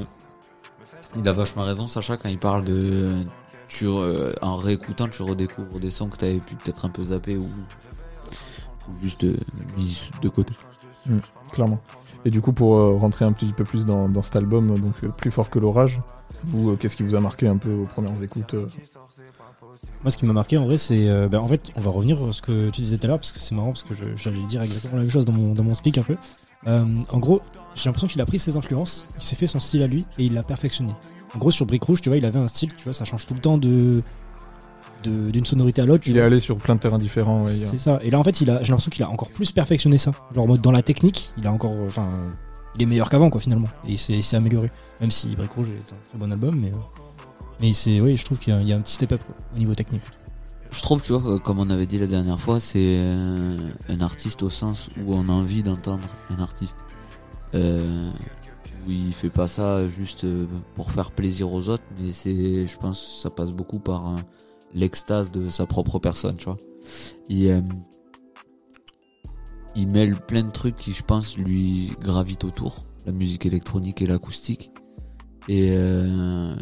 il 1.15 1.27
a 1.27 1.33
vachement 1.33 1.63
raison, 1.63 1.87
Sacha, 1.87 2.17
quand 2.17 2.29
il 2.29 2.37
parle 2.37 2.65
de. 2.65 3.23
Tu, 3.67 3.85
euh, 3.87 4.33
en 4.41 4.55
réécoutant, 4.55 5.07
tu 5.07 5.21
redécouvres 5.23 5.79
des 5.79 5.89
sons 5.91 6.07
que 6.07 6.17
t'avais 6.17 6.37
pu 6.39 6.55
peut-être 6.55 6.85
un 6.85 6.89
peu 6.89 7.03
zapper 7.03 7.35
ou, 7.37 7.45
ou 7.45 9.01
juste 9.01 9.23
euh, 9.23 9.35
mis 9.77 10.09
de 10.21 10.29
côté. 10.29 10.53
Clairement. 11.51 11.79
Et 12.25 12.29
du 12.29 12.41
coup, 12.41 12.53
pour 12.53 12.75
euh, 12.77 12.97
rentrer 12.97 13.25
un 13.25 13.31
petit 13.33 13.51
peu 13.53 13.63
plus 13.63 13.85
dans, 13.85 14.07
dans 14.07 14.23
cet 14.23 14.35
album, 14.35 14.79
donc 14.79 14.93
euh, 15.03 15.09
plus 15.09 15.31
fort 15.31 15.49
que 15.49 15.59
l'orage, 15.59 15.99
vous, 16.43 16.71
euh, 16.71 16.75
qu'est-ce 16.75 16.95
qui 16.97 17.03
vous 17.03 17.15
a 17.15 17.19
marqué 17.19 17.47
un 17.47 17.57
peu 17.57 17.71
aux 17.73 17.85
premières 17.85 18.21
écoutes 18.21 18.53
euh? 18.53 18.67
Moi, 20.03 20.11
ce 20.11 20.17
qui 20.17 20.25
m'a 20.25 20.33
marqué 20.33 20.57
en 20.57 20.65
vrai, 20.65 20.77
c'est. 20.77 21.07
euh, 21.09 21.27
bah, 21.27 21.41
en 21.41 21.47
fait, 21.47 21.71
on 21.75 21.81
va 21.81 21.89
revenir 21.91 22.21
à 22.23 22.31
ce 22.31 22.41
que 22.41 22.69
tu 22.69 22.81
disais 22.81 22.97
tout 22.97 23.05
à 23.05 23.07
l'heure, 23.09 23.19
parce 23.19 23.31
que 23.31 23.39
c'est 23.39 23.55
marrant, 23.55 23.69
parce 23.69 23.83
que 23.83 23.93
je- 23.95 24.15
j'allais 24.15 24.41
dire 24.43 24.61
exactement 24.61 24.95
la 24.95 25.01
même 25.01 25.09
chose 25.11 25.25
dans 25.25 25.33
mon, 25.33 25.53
dans 25.53 25.63
mon 25.63 25.73
speak 25.73 25.97
un 25.97 26.03
peu. 26.03 26.15
Euh, 26.67 26.85
en 27.11 27.19
gros, 27.19 27.41
j'ai 27.75 27.85
l'impression 27.89 28.07
qu'il 28.07 28.21
a 28.21 28.25
pris 28.25 28.39
ses 28.39 28.57
influences, 28.57 29.05
il 29.17 29.21
s'est 29.23 29.35
fait 29.35 29.47
son 29.47 29.59
style 29.59 29.83
à 29.83 29.87
lui 29.87 30.05
et 30.17 30.25
il 30.25 30.33
l'a 30.33 30.41
perfectionné. 30.43 30.93
En 31.35 31.37
gros, 31.37 31.51
sur 31.51 31.65
Brick 31.65 31.83
Rouge, 31.83 32.01
tu 32.01 32.09
vois, 32.09 32.17
il 32.17 32.25
avait 32.25 32.39
un 32.39 32.47
style, 32.47 32.73
tu 32.75 32.83
vois, 32.85 32.93
ça 32.93 33.05
change 33.05 33.25
tout 33.27 33.33
le 33.33 33.39
temps 33.41 33.57
de 33.57 34.01
d'une 35.03 35.45
sonorité 35.45 35.83
à 35.83 35.85
l'autre. 35.85 36.05
Il 36.07 36.15
est 36.15 36.19
vois. 36.19 36.25
allé 36.25 36.39
sur 36.39 36.57
plein 36.57 36.73
de 36.73 36.79
terrains 36.79 36.97
différents. 36.97 37.43
ouais, 37.43 37.51
C'est 37.51 37.77
ça. 37.77 37.99
Et 38.01 38.09
là, 38.09 38.17
en 38.17 38.23
fait, 38.23 38.41
il 38.41 38.49
a, 38.49 38.63
j'ai 38.63 38.69
l'impression 38.69 38.89
qu'il 38.89 39.03
a 39.03 39.09
encore 39.11 39.29
plus 39.29 39.51
perfectionné 39.51 39.99
ça. 39.99 40.09
Genre, 40.33 40.45
en 40.45 40.47
mode 40.47 40.61
dans 40.61 40.71
la 40.71 40.81
technique, 40.81 41.31
il 41.37 41.45
a 41.45 41.51
encore. 41.51 41.73
Enfin, 41.85 42.09
il 42.75 42.81
est 42.81 42.85
meilleur 42.87 43.07
qu'avant, 43.09 43.29
quoi, 43.29 43.39
finalement. 43.39 43.67
Et 43.87 43.91
il 43.91 43.97
s'est 43.99 44.35
amélioré. 44.35 44.71
Même 45.01 45.11
si 45.11 45.35
Brick 45.35 45.51
Rouge 45.51 45.67
est 45.69 45.93
un 45.93 45.97
très 46.09 46.17
bon 46.17 46.31
album, 46.31 46.55
mais. 46.59 46.69
euh, 46.69 46.77
mais 47.61 47.71
c'est. 47.73 48.01
Oui, 48.01 48.17
je 48.17 48.25
trouve 48.25 48.39
qu'il 48.39 48.51
y, 48.51 48.57
a- 48.57 48.61
il 48.61 48.67
y 48.67 48.73
a 48.73 48.77
un 48.77 48.81
petit 48.81 48.93
step 48.93 49.11
up, 49.11 49.21
quoi, 49.23 49.35
au 49.53 49.59
niveau 49.59 49.75
technique. 49.75 50.01
Je 50.75 50.81
trouve, 50.81 51.01
tu 51.01 51.13
vois, 51.13 51.39
comme 51.39 51.59
on 51.59 51.69
avait 51.69 51.85
dit 51.85 51.97
la 51.97 52.05
dernière 52.05 52.39
fois, 52.39 52.59
c'est 52.59 52.97
euh, 52.99 53.57
un 53.87 54.01
artiste 54.01 54.43
au 54.43 54.49
sens 54.49 54.89
où 54.97 55.13
on 55.15 55.29
a 55.29 55.31
envie 55.31 55.63
d'entendre 55.63 56.05
un 56.29 56.39
artiste. 56.39 56.75
Euh, 57.53 58.11
où 58.85 58.91
il 58.91 59.13
fait 59.13 59.29
pas 59.29 59.47
ça 59.47 59.87
juste 59.87 60.25
euh, 60.25 60.47
pour 60.75 60.91
faire 60.91 61.11
plaisir 61.11 61.51
aux 61.53 61.69
autres, 61.69 61.83
mais 61.97 62.11
c'est, 62.11 62.67
je 62.67 62.77
pense, 62.77 63.21
ça 63.23 63.29
passe 63.29 63.51
beaucoup 63.51 63.79
par 63.79 64.09
euh, 64.15 64.17
l'extase 64.73 65.31
de 65.31 65.47
sa 65.47 65.65
propre 65.65 65.97
personne, 65.97 66.35
tu 66.35 66.45
vois. 66.45 66.57
Il, 67.29 67.63
il 69.77 69.87
mêle 69.87 70.19
plein 70.19 70.43
de 70.43 70.51
trucs 70.51 70.75
qui, 70.75 70.91
je 70.91 71.03
pense, 71.03 71.37
lui 71.37 71.93
gravitent 72.01 72.43
autour, 72.43 72.83
la 73.05 73.13
musique 73.13 73.45
électronique 73.45 74.01
et 74.01 74.07
l'acoustique. 74.07 74.71
Et 75.47 75.69
euh, 75.71 76.55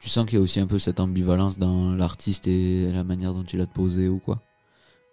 tu 0.00 0.08
sens 0.08 0.24
qu'il 0.26 0.38
y 0.38 0.40
a 0.40 0.42
aussi 0.42 0.60
un 0.60 0.66
peu 0.66 0.78
cette 0.78 1.00
ambivalence 1.00 1.58
dans 1.58 1.94
l'artiste 1.94 2.46
et 2.46 2.90
la 2.92 3.04
manière 3.04 3.34
dont 3.34 3.44
il 3.44 3.60
a 3.60 3.66
de 3.66 3.70
poser 3.70 4.08
ou 4.08 4.18
quoi? 4.18 4.40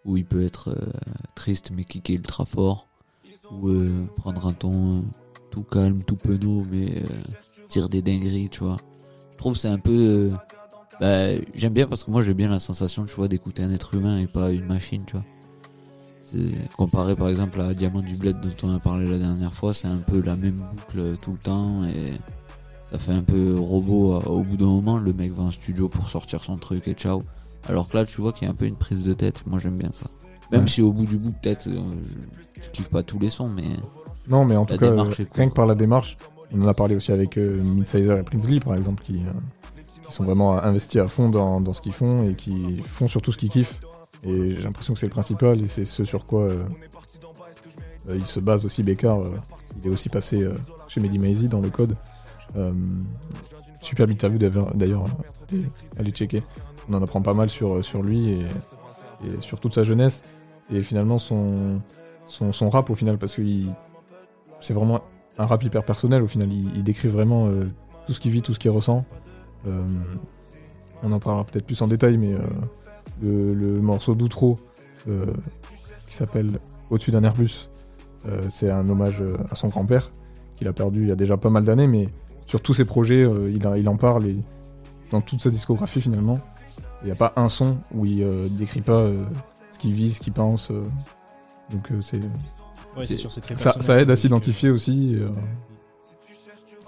Où 0.06 0.18
il 0.18 0.26
peut 0.26 0.44
être 0.44 0.70
euh, 0.70 0.92
triste 1.34 1.72
mais 1.74 1.84
kicker 1.84 2.16
ultra 2.16 2.46
fort? 2.46 2.88
Ou 3.52 3.70
euh, 3.70 4.06
prendre 4.18 4.46
un 4.48 4.54
ton 4.54 4.98
euh, 4.98 5.02
tout 5.52 5.64
calme, 5.64 6.02
tout 6.04 6.16
penaud 6.16 6.64
mais 6.72 6.98
euh, 6.98 7.08
dire 7.70 7.90
des 7.90 8.02
dingueries, 8.02 8.50
tu 8.50 8.64
vois? 8.64 8.78
Je 9.34 9.38
trouve 9.38 9.56
c'est 9.56 9.68
un 9.68 9.80
peu... 9.80 9.92
euh, 9.92 10.32
bah, 11.00 11.34
J'aime 11.54 11.74
bien 11.74 11.88
parce 11.88 12.04
que 12.04 12.12
moi 12.12 12.22
j'ai 12.24 12.34
bien 12.34 12.50
la 12.50 12.60
sensation, 12.60 13.06
tu 13.06 13.16
vois, 13.16 13.28
d'écouter 13.28 13.64
un 13.64 13.72
être 13.72 13.96
humain 13.96 14.20
et 14.20 14.28
pas 14.28 14.52
une 14.52 14.66
machine, 14.66 15.04
tu 15.06 15.14
vois. 15.14 15.26
Comparé 16.76 17.16
par 17.16 17.30
exemple 17.30 17.62
à 17.62 17.74
Diamant 17.74 18.02
du 18.02 18.16
Bled 18.16 18.36
dont 18.42 18.68
on 18.68 18.76
a 18.76 18.80
parlé 18.80 19.06
la 19.10 19.18
dernière 19.18 19.54
fois, 19.54 19.74
c'est 19.74 19.88
un 19.88 20.00
peu 20.00 20.22
la 20.22 20.36
même 20.36 20.56
boucle 20.56 21.18
tout 21.22 21.32
le 21.32 21.38
temps 21.38 21.86
et 21.86 22.20
ça 22.98 23.12
fait 23.12 23.12
un 23.18 23.24
peu 23.24 23.56
robot 23.60 24.14
euh, 24.16 24.20
au 24.26 24.42
bout 24.44 24.58
d'un 24.58 24.66
moment. 24.68 24.98
Le 24.98 25.12
mec 25.14 25.34
va 25.34 25.44
en 25.44 25.52
studio 25.52 25.90
pour 25.90 26.10
sortir 26.10 26.44
son 26.44 26.56
truc 26.56 26.88
et 26.88 26.94
ciao. 26.94 27.22
Alors 27.68 27.90
que 27.90 27.98
là, 27.98 28.06
tu 28.06 28.22
vois 28.22 28.32
qu'il 28.32 28.46
y 28.48 28.48
a 28.48 28.52
un 28.52 28.56
peu 28.56 28.66
une 28.66 28.76
prise 28.78 29.04
de 29.04 29.14
tête. 29.14 29.44
Moi, 29.48 29.60
j'aime 29.60 29.76
bien 29.78 29.92
ça. 29.94 30.08
Même 30.52 30.62
Ouais. 30.62 30.68
si 30.68 30.82
au 30.82 30.94
bout 30.94 31.06
du 31.06 31.18
bout, 31.18 31.32
peut-être, 31.42 31.68
euh, 31.68 31.80
je, 32.62 32.70
kiffe 32.70 32.90
pas 32.90 33.04
tous 33.04 33.20
les 33.20 33.30
sons, 33.30 33.50
mais 33.50 33.64
Non, 34.30 34.46
mais 34.46 34.56
en 34.56 34.66
tout 34.66 34.78
cas, 34.78 34.86
euh, 34.86 35.04
rien 35.34 35.50
que 35.50 35.54
par 35.54 35.66
la 35.66 35.76
démarche, 35.76 36.18
on 36.54 36.62
en 36.62 36.68
a 36.68 36.74
parlé 36.74 36.96
aussi 36.96 37.12
avec 37.12 37.38
euh, 37.38 37.62
Midsizer 37.64 38.18
et 38.18 38.24
Prinsley, 38.24 38.60
par 38.60 38.76
exemple, 38.76 39.04
qui, 39.04 39.16
euh, 39.18 39.32
qui 40.08 40.14
sont 40.14 40.24
vraiment 40.24 40.58
investis 40.64 41.02
à 41.02 41.08
fond 41.08 41.30
dans, 41.30 41.60
dans 41.62 41.74
ce 41.74 41.82
qu'ils 41.82 41.94
font 41.94 42.30
et 42.30 42.36
qui 42.36 42.78
font 42.84 43.08
surtout 43.08 43.32
ce 43.32 43.38
qu'ils 43.38 43.50
kiffent. 43.50 43.80
Et 44.24 44.56
j'ai 44.56 44.62
l'impression 44.62 44.94
que 44.94 45.00
c'est 45.00 45.08
le 45.08 45.12
principal 45.12 45.60
et 45.62 45.68
c'est 45.68 45.86
ce 45.86 46.06
sur 46.06 46.26
quoi 46.26 46.48
il 48.10 48.26
se 48.26 48.40
base 48.40 48.66
aussi, 48.66 48.82
Bécard. 48.84 49.20
il 49.82 49.88
est 49.90 49.94
aussi 49.94 50.10
passé 50.10 50.48
chez 50.88 51.00
Mehdi 51.00 51.20
Maizy 51.20 51.48
dans 51.48 51.60
le 51.60 51.70
code. 51.70 51.96
Euh, 52.56 52.72
super 53.82 54.10
interview 54.10 54.40
d'ailleurs, 54.40 55.06
euh, 55.54 55.62
allez- 55.98 56.12
checker. 56.12 56.42
On 56.90 56.94
en 56.94 57.02
apprend 57.02 57.22
pas 57.22 57.34
mal 57.34 57.50
sur, 57.50 57.84
sur 57.84 58.04
lui 58.04 58.32
et, 58.32 58.46
sur 59.42 59.60
toute 59.60 59.74
sa 59.74 59.84
jeunesse. 59.84 60.24
Et 60.72 60.84
finalement, 60.84 61.18
son, 61.18 61.82
son, 62.28 62.70
rap 62.70 62.90
au 62.90 62.96
final, 62.96 63.18
parce 63.18 63.36
que 63.36 63.42
c'est 64.62 64.74
vraiment 64.74 65.02
un 65.38 65.46
rap 65.46 65.64
hyper 65.64 65.84
personnel 65.84 66.24
au 66.24 66.28
final. 66.28 66.52
Il, 66.52 66.84
décrit 66.84 67.08
vraiment 67.08 67.48
euh, 67.48 67.70
tout 68.08 68.14
ce 68.14 68.20
qu'il 68.20 68.32
vit, 68.32 68.42
tout 68.42 68.54
ce 68.54 68.60
qu'il 68.60 68.72
ressent. 68.72 69.06
Euh, 69.68 69.84
on 71.04 71.12
en 71.12 71.20
parlera 71.20 71.44
peut-être 71.44 71.66
plus 71.66 71.82
en 71.82 71.88
détail, 71.88 72.18
mais 72.18 72.34
euh, 72.34 72.40
le, 73.22 73.54
le 73.54 73.82
morceau 73.82 74.16
d'outro 74.16 74.58
euh, 75.08 75.26
qui 76.08 76.16
s'appelle 76.16 76.60
Au-dessus 76.90 77.12
d'un 77.12 77.24
Airbus, 77.24 77.68
euh, 78.28 78.42
c'est 78.50 78.72
un 78.72 78.90
hommage 78.90 79.22
euh, 79.22 79.38
à 79.52 79.56
son 79.56 79.68
grand-père 79.68 80.10
qu'il 80.56 80.68
a 80.68 80.74
perdu 80.74 81.02
il 81.02 81.08
y 81.10 81.12
a 81.12 81.16
déjà 81.16 81.38
pas 81.38 81.50
mal 81.50 81.66
d'années, 81.66 81.88
mais 81.88 82.08
sur 82.46 82.62
tous 82.62 82.74
ses 82.74 82.86
projets, 82.86 83.22
euh, 83.24 83.52
il, 83.54 83.66
a- 83.68 83.78
il 83.78 83.88
en 83.90 83.98
parle 83.98 84.26
et 84.28 84.36
dans 85.12 85.22
toute 85.22 85.42
sa 85.42 85.50
discographie 85.50 86.02
finalement, 86.02 86.40
il 87.02 87.06
n'y 87.06 87.12
a 87.12 87.16
pas 87.16 87.34
un 87.36 87.50
son 87.50 87.78
où 87.94 88.06
il 88.06 88.24
euh, 88.24 88.48
décrit 88.50 88.82
pas 88.82 88.94
euh, 88.94 89.24
ce 89.74 89.80
qu'il 89.80 89.94
vit, 89.94 90.12
ce 90.12 90.20
qu'il 90.20 90.34
pense. 90.34 90.72
euh, 90.72 90.84
donc 91.72 91.92
euh, 91.92 92.02
c'est 92.02 92.20
Ouais, 92.98 93.06
c'est 93.06 93.18
sûr, 93.18 93.32
c'est 93.32 93.42
très 93.42 93.58
ça, 93.58 93.76
ça 93.82 94.00
aide 94.00 94.10
à 94.10 94.16
s'identifier 94.16 94.70
aussi. 94.70 95.16
euh, 95.20 95.28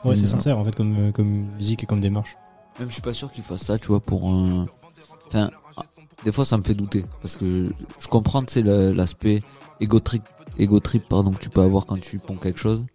Ouais, 0.06 0.16
c'est 0.16 0.28
sincère 0.28 0.58
en 0.58 0.64
fait 0.64 0.76
comme, 0.76 1.12
comme 1.12 1.28
musique 1.58 1.84
et 1.84 1.86
comme 1.86 2.00
démarche. 2.00 2.38
même 2.80 2.88
je 2.88 2.94
suis 2.94 3.02
pas 3.02 3.14
sûr 3.14 3.32
qu'il 3.32 3.44
fasse 3.44 3.64
ça, 3.64 3.78
tu 3.78 3.88
vois, 3.88 4.00
pour 4.00 4.30
un. 4.30 4.68
Enfin, 5.28 5.50
des 6.24 6.32
fois, 6.32 6.46
ça 6.46 6.58
me 6.58 6.62
fait 6.64 6.74
douter. 6.76 7.04
Parce 7.22 7.36
que 7.36 7.70
je 8.00 8.08
comprends, 8.08 8.42
le- 8.62 8.92
l'aspect 8.94 9.40
trip, 10.00 10.24
ego 10.58 10.80
trip 10.80 11.04
pardon, 11.10 11.32
que 11.32 11.40
tu 11.40 11.50
peux 11.50 11.62
avoir 11.62 11.86
quand 11.86 12.00
tu 12.00 12.20
ponds 12.20 12.36
quelque 12.38 12.60
chose. 12.60 12.86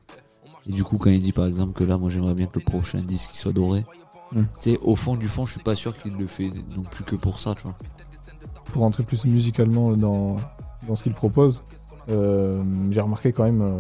Et 0.69 0.73
du 0.73 0.85
coup, 0.85 0.99
quand 0.99 1.11
il 1.11 1.21
dit 1.21 1.33
par 1.33 1.47
exemple 1.47 1.73
que 1.73 1.85
là, 1.85 1.99
moi 1.99 2.11
j'aimerais 2.11 2.35
bien 2.35 2.47
que 2.47 2.59
le 2.59 2.65
prochain 2.65 2.99
disque 2.99 3.35
il 3.35 3.39
soit 3.39 3.53
doré. 3.53 3.85
Mm. 4.33 4.41
Tu 4.41 4.47
sais, 4.59 4.79
au 4.83 4.97
fond 4.97 5.17
du 5.17 5.29
fond, 5.29 5.47
je 5.47 5.53
suis 5.53 5.63
pas 5.63 5.75
sûr 5.75 5.97
qu'il 5.97 6.17
le 6.17 6.27
fait 6.27 6.51
non 6.77 6.83
plus 6.83 7.05
que 7.05 7.17
pour 7.17 7.39
ça, 7.39 7.55
tu 7.55 7.65
vois. 7.65 7.75
pour 8.73 8.83
rentrer 8.83 9.03
plus 9.03 9.25
musicalement 9.25 9.93
dans, 9.93 10.37
dans 10.87 10.97
ce 10.97 11.03
qu'il 11.03 11.15
propose, 11.15 11.63
euh, 12.11 12.63
j'ai 12.91 13.01
remarqué 13.01 13.33
quand 13.33 13.45
même 13.45 13.61
euh, 13.61 13.79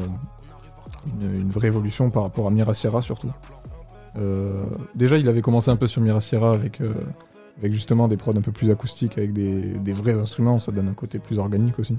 une, 1.21 1.41
une 1.43 1.49
vraie 1.51 1.69
évolution 1.69 2.11
par 2.11 2.25
rapport 2.25 2.47
à 2.47 2.51
Mira 2.51 2.75
Sierra 2.75 3.01
surtout. 3.01 3.31
Euh, 4.19 4.65
déjà, 4.95 5.17
il 5.17 5.29
avait 5.29 5.41
commencé 5.41 5.71
un 5.71 5.77
peu 5.77 5.87
sur 5.87 6.03
Mira 6.03 6.21
Sierra 6.21 6.53
avec, 6.53 6.81
avec 7.59 7.73
justement 7.73 8.09
des 8.09 8.17
prods 8.17 8.37
un 8.37 8.43
peu 8.43 8.53
plus 8.53 8.71
acoustiques, 8.71 9.17
avec 9.17 9.33
des, 9.33 9.63
des 9.63 9.93
vrais 9.93 10.19
instruments, 10.19 10.59
ça 10.59 10.73
donne 10.73 10.89
un 10.89 10.95
côté 10.95 11.19
plus 11.19 11.39
organique 11.39 11.79
aussi. 11.79 11.97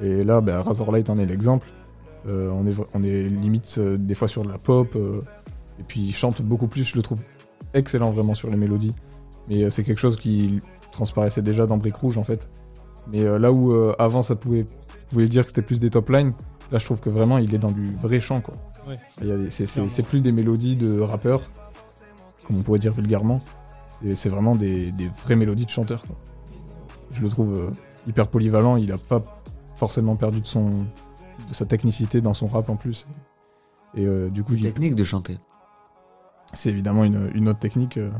Et 0.00 0.22
là, 0.22 0.40
bah, 0.40 0.62
Razorlight 0.62 1.10
en 1.10 1.18
est 1.18 1.26
l'exemple. 1.26 1.66
Euh, 2.28 2.50
on, 2.50 2.66
est, 2.66 2.72
vra- 2.72 2.86
on 2.94 3.02
est 3.02 3.22
limite 3.28 3.76
euh, 3.78 3.96
des 3.96 4.14
fois 4.14 4.28
sur 4.28 4.42
de 4.42 4.48
la 4.50 4.58
pop, 4.58 4.88
euh, 4.96 5.22
et 5.80 5.82
puis 5.82 6.00
il 6.00 6.12
chante 6.14 6.42
beaucoup 6.42 6.66
plus, 6.66 6.84
je 6.84 6.96
le 6.96 7.02
trouve 7.02 7.20
excellent 7.74 8.10
vraiment 8.10 8.34
sur 8.34 8.50
les 8.50 8.56
mélodies. 8.56 8.94
Mais 9.48 9.62
euh, 9.64 9.70
c'est 9.70 9.82
quelque 9.84 9.98
chose 9.98 10.16
qui 10.16 10.58
transparaissait 10.92 11.42
déjà 11.42 11.66
dans 11.66 11.76
Brick 11.78 11.94
Rouge 11.96 12.18
en 12.18 12.24
fait. 12.24 12.48
Mais 13.10 13.22
euh, 13.22 13.38
là 13.38 13.50
où 13.52 13.72
euh, 13.72 13.94
avant 13.98 14.22
ça 14.22 14.34
pouvait, 14.36 14.66
pouvait 15.10 15.26
dire 15.28 15.44
que 15.44 15.48
c'était 15.50 15.62
plus 15.62 15.80
des 15.80 15.88
top 15.90 16.10
lines, 16.10 16.32
là 16.70 16.78
je 16.78 16.84
trouve 16.84 16.98
que 17.00 17.08
vraiment 17.08 17.38
il 17.38 17.54
est 17.54 17.58
dans 17.58 17.70
du 17.70 17.94
vrai 17.96 18.20
chant 18.20 18.40
quoi. 18.40 18.54
Ouais. 18.86 18.98
Il 19.22 19.28
y 19.28 19.32
a 19.32 19.36
des- 19.38 19.50
c'est- 19.50 19.66
c'est 19.66 19.72
Clairement. 19.74 19.90
c'est 19.90 20.02
plus 20.06 20.20
des 20.20 20.32
mélodies 20.32 20.76
de 20.76 21.00
rappeurs, 21.00 21.42
comme 22.46 22.56
on 22.58 22.62
pourrait 22.62 22.78
dire 22.78 22.92
vulgairement. 22.92 23.40
Et 24.04 24.14
c'est 24.14 24.28
vraiment 24.28 24.54
des, 24.54 24.92
des 24.92 25.10
vraies 25.24 25.34
mélodies 25.36 25.64
de 25.64 25.70
chanteur. 25.70 26.02
quoi. 26.02 26.16
Je 27.14 27.22
le 27.22 27.28
trouve 27.30 27.56
euh, 27.56 27.70
hyper 28.06 28.28
polyvalent. 28.28 28.76
Il 28.76 28.92
a 28.92 28.98
pas 28.98 29.22
forcément 29.76 30.14
perdu 30.16 30.40
de 30.40 30.46
son 30.46 30.72
sa 31.52 31.64
technicité 31.66 32.20
dans 32.20 32.34
son 32.34 32.46
rap 32.46 32.68
en 32.70 32.76
plus. 32.76 33.06
Et 33.94 34.04
euh, 34.06 34.28
du 34.28 34.42
coup, 34.42 34.52
C'est 34.54 34.60
technique 34.60 34.94
de 34.94 35.04
chanter. 35.04 35.38
c'est 36.52 36.70
évidemment 36.70 37.04
une, 37.04 37.30
une 37.34 37.48
autre 37.48 37.58
technique. 37.58 37.96
euh, 37.96 38.10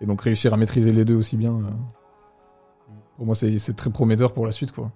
et 0.00 0.06
donc 0.06 0.22
réussir 0.22 0.54
à 0.54 0.56
maîtriser 0.56 0.92
les 0.92 1.04
deux 1.04 1.14
aussi 1.14 1.36
bien, 1.36 1.52
euh, 1.52 1.70
pour 3.16 3.26
moi 3.26 3.34
c'est 3.34 3.58
c'est 3.58 3.74
très 3.74 3.90
prometteur 3.90 4.32
pour 4.32 4.46
la 4.46 4.52
suite. 4.52 4.72
quoi. 4.72 4.90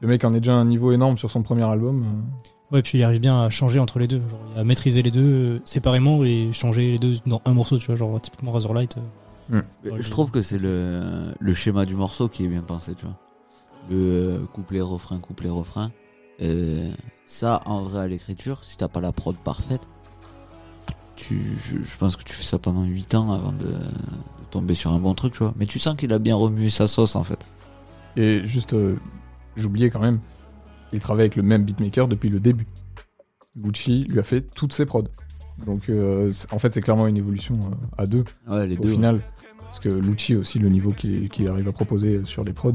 Le 0.00 0.08
mec 0.08 0.24
en 0.24 0.32
est 0.32 0.40
déjà 0.40 0.54
à 0.54 0.56
un 0.56 0.64
niveau 0.64 0.92
énorme 0.92 1.18
sur 1.18 1.30
son 1.30 1.42
premier 1.42 1.64
album. 1.64 2.02
euh, 2.04 2.74
Ouais, 2.74 2.82
puis 2.82 2.98
il 2.98 3.02
arrive 3.04 3.20
bien 3.20 3.42
à 3.42 3.50
changer 3.50 3.80
entre 3.80 3.98
les 3.98 4.06
deux, 4.06 4.20
genre, 4.20 4.40
à 4.56 4.64
maîtriser 4.64 5.02
les 5.02 5.10
deux 5.10 5.56
euh, 5.56 5.60
séparément 5.64 6.24
et 6.24 6.52
changer 6.52 6.92
les 6.92 6.98
deux 6.98 7.16
dans 7.26 7.42
un 7.44 7.52
morceau, 7.52 7.78
tu 7.78 7.86
vois, 7.88 7.96
genre 7.96 8.20
typiquement 8.20 8.52
Razorlight. 8.52 8.96
euh. 9.52 9.60
Ouais, 9.84 10.00
je 10.00 10.08
trouve 10.10 10.30
que 10.30 10.40
c'est 10.40 10.56
le, 10.58 11.34
le 11.38 11.52
schéma 11.52 11.84
du 11.84 11.96
morceau 11.96 12.28
qui 12.28 12.44
est 12.44 12.48
bien 12.48 12.62
pensé, 12.62 12.94
tu 12.94 13.04
vois. 13.04 13.16
Le 13.90 13.96
euh, 13.96 14.46
couplet, 14.54 14.80
refrain, 14.80 15.18
couplet, 15.18 15.48
refrain. 15.50 15.90
Euh, 16.42 16.90
ça, 17.26 17.62
en 17.66 17.82
vrai, 17.82 18.00
à 18.00 18.08
l'écriture, 18.08 18.64
si 18.64 18.76
t'as 18.76 18.88
pas 18.88 19.00
la 19.00 19.12
prod 19.12 19.36
parfaite, 19.36 19.82
tu, 21.16 21.40
je, 21.64 21.82
je 21.82 21.96
pense 21.98 22.16
que 22.16 22.24
tu 22.24 22.32
fais 22.34 22.44
ça 22.44 22.58
pendant 22.58 22.84
8 22.84 23.14
ans 23.14 23.32
avant 23.32 23.52
de, 23.52 23.66
de 23.66 23.78
tomber 24.50 24.74
sur 24.74 24.92
un 24.92 24.98
bon 24.98 25.14
truc, 25.14 25.32
tu 25.34 25.40
vois. 25.40 25.52
Mais 25.56 25.66
tu 25.66 25.78
sens 25.78 25.96
qu'il 25.96 26.12
a 26.12 26.18
bien 26.18 26.34
remué 26.34 26.70
sa 26.70 26.88
sauce, 26.88 27.14
en 27.16 27.24
fait. 27.24 27.38
Et 28.16 28.40
juste, 28.44 28.72
euh, 28.74 28.96
j'oubliais 29.56 29.90
quand 29.90 30.00
même, 30.00 30.18
il 30.92 31.00
travaille 31.00 31.22
avec 31.22 31.36
le 31.36 31.42
même 31.42 31.64
beatmaker 31.64 32.08
depuis 32.08 32.30
le 32.30 32.40
début. 32.40 32.66
Gucci 33.58 34.04
lui 34.04 34.18
a 34.18 34.22
fait 34.22 34.40
toutes 34.42 34.72
ses 34.72 34.86
prods. 34.86 35.04
Donc 35.66 35.90
euh, 35.90 36.32
en 36.52 36.58
fait 36.58 36.72
c'est 36.72 36.80
clairement 36.80 37.06
une 37.06 37.18
évolution 37.18 37.58
à 37.98 38.06
deux 38.06 38.24
Ouais, 38.48 38.66
les 38.66 38.78
au 38.78 38.80
deux. 38.82 38.92
final. 38.92 39.20
Parce 39.58 39.78
que 39.78 39.88
Lucci 39.90 40.34
aussi, 40.34 40.58
le 40.58 40.68
niveau 40.70 40.92
qu'il 40.92 41.28
qu'il 41.28 41.46
arrive 41.48 41.68
à 41.68 41.72
proposer 41.72 42.24
sur 42.24 42.44
les 42.44 42.52
prods. 42.52 42.72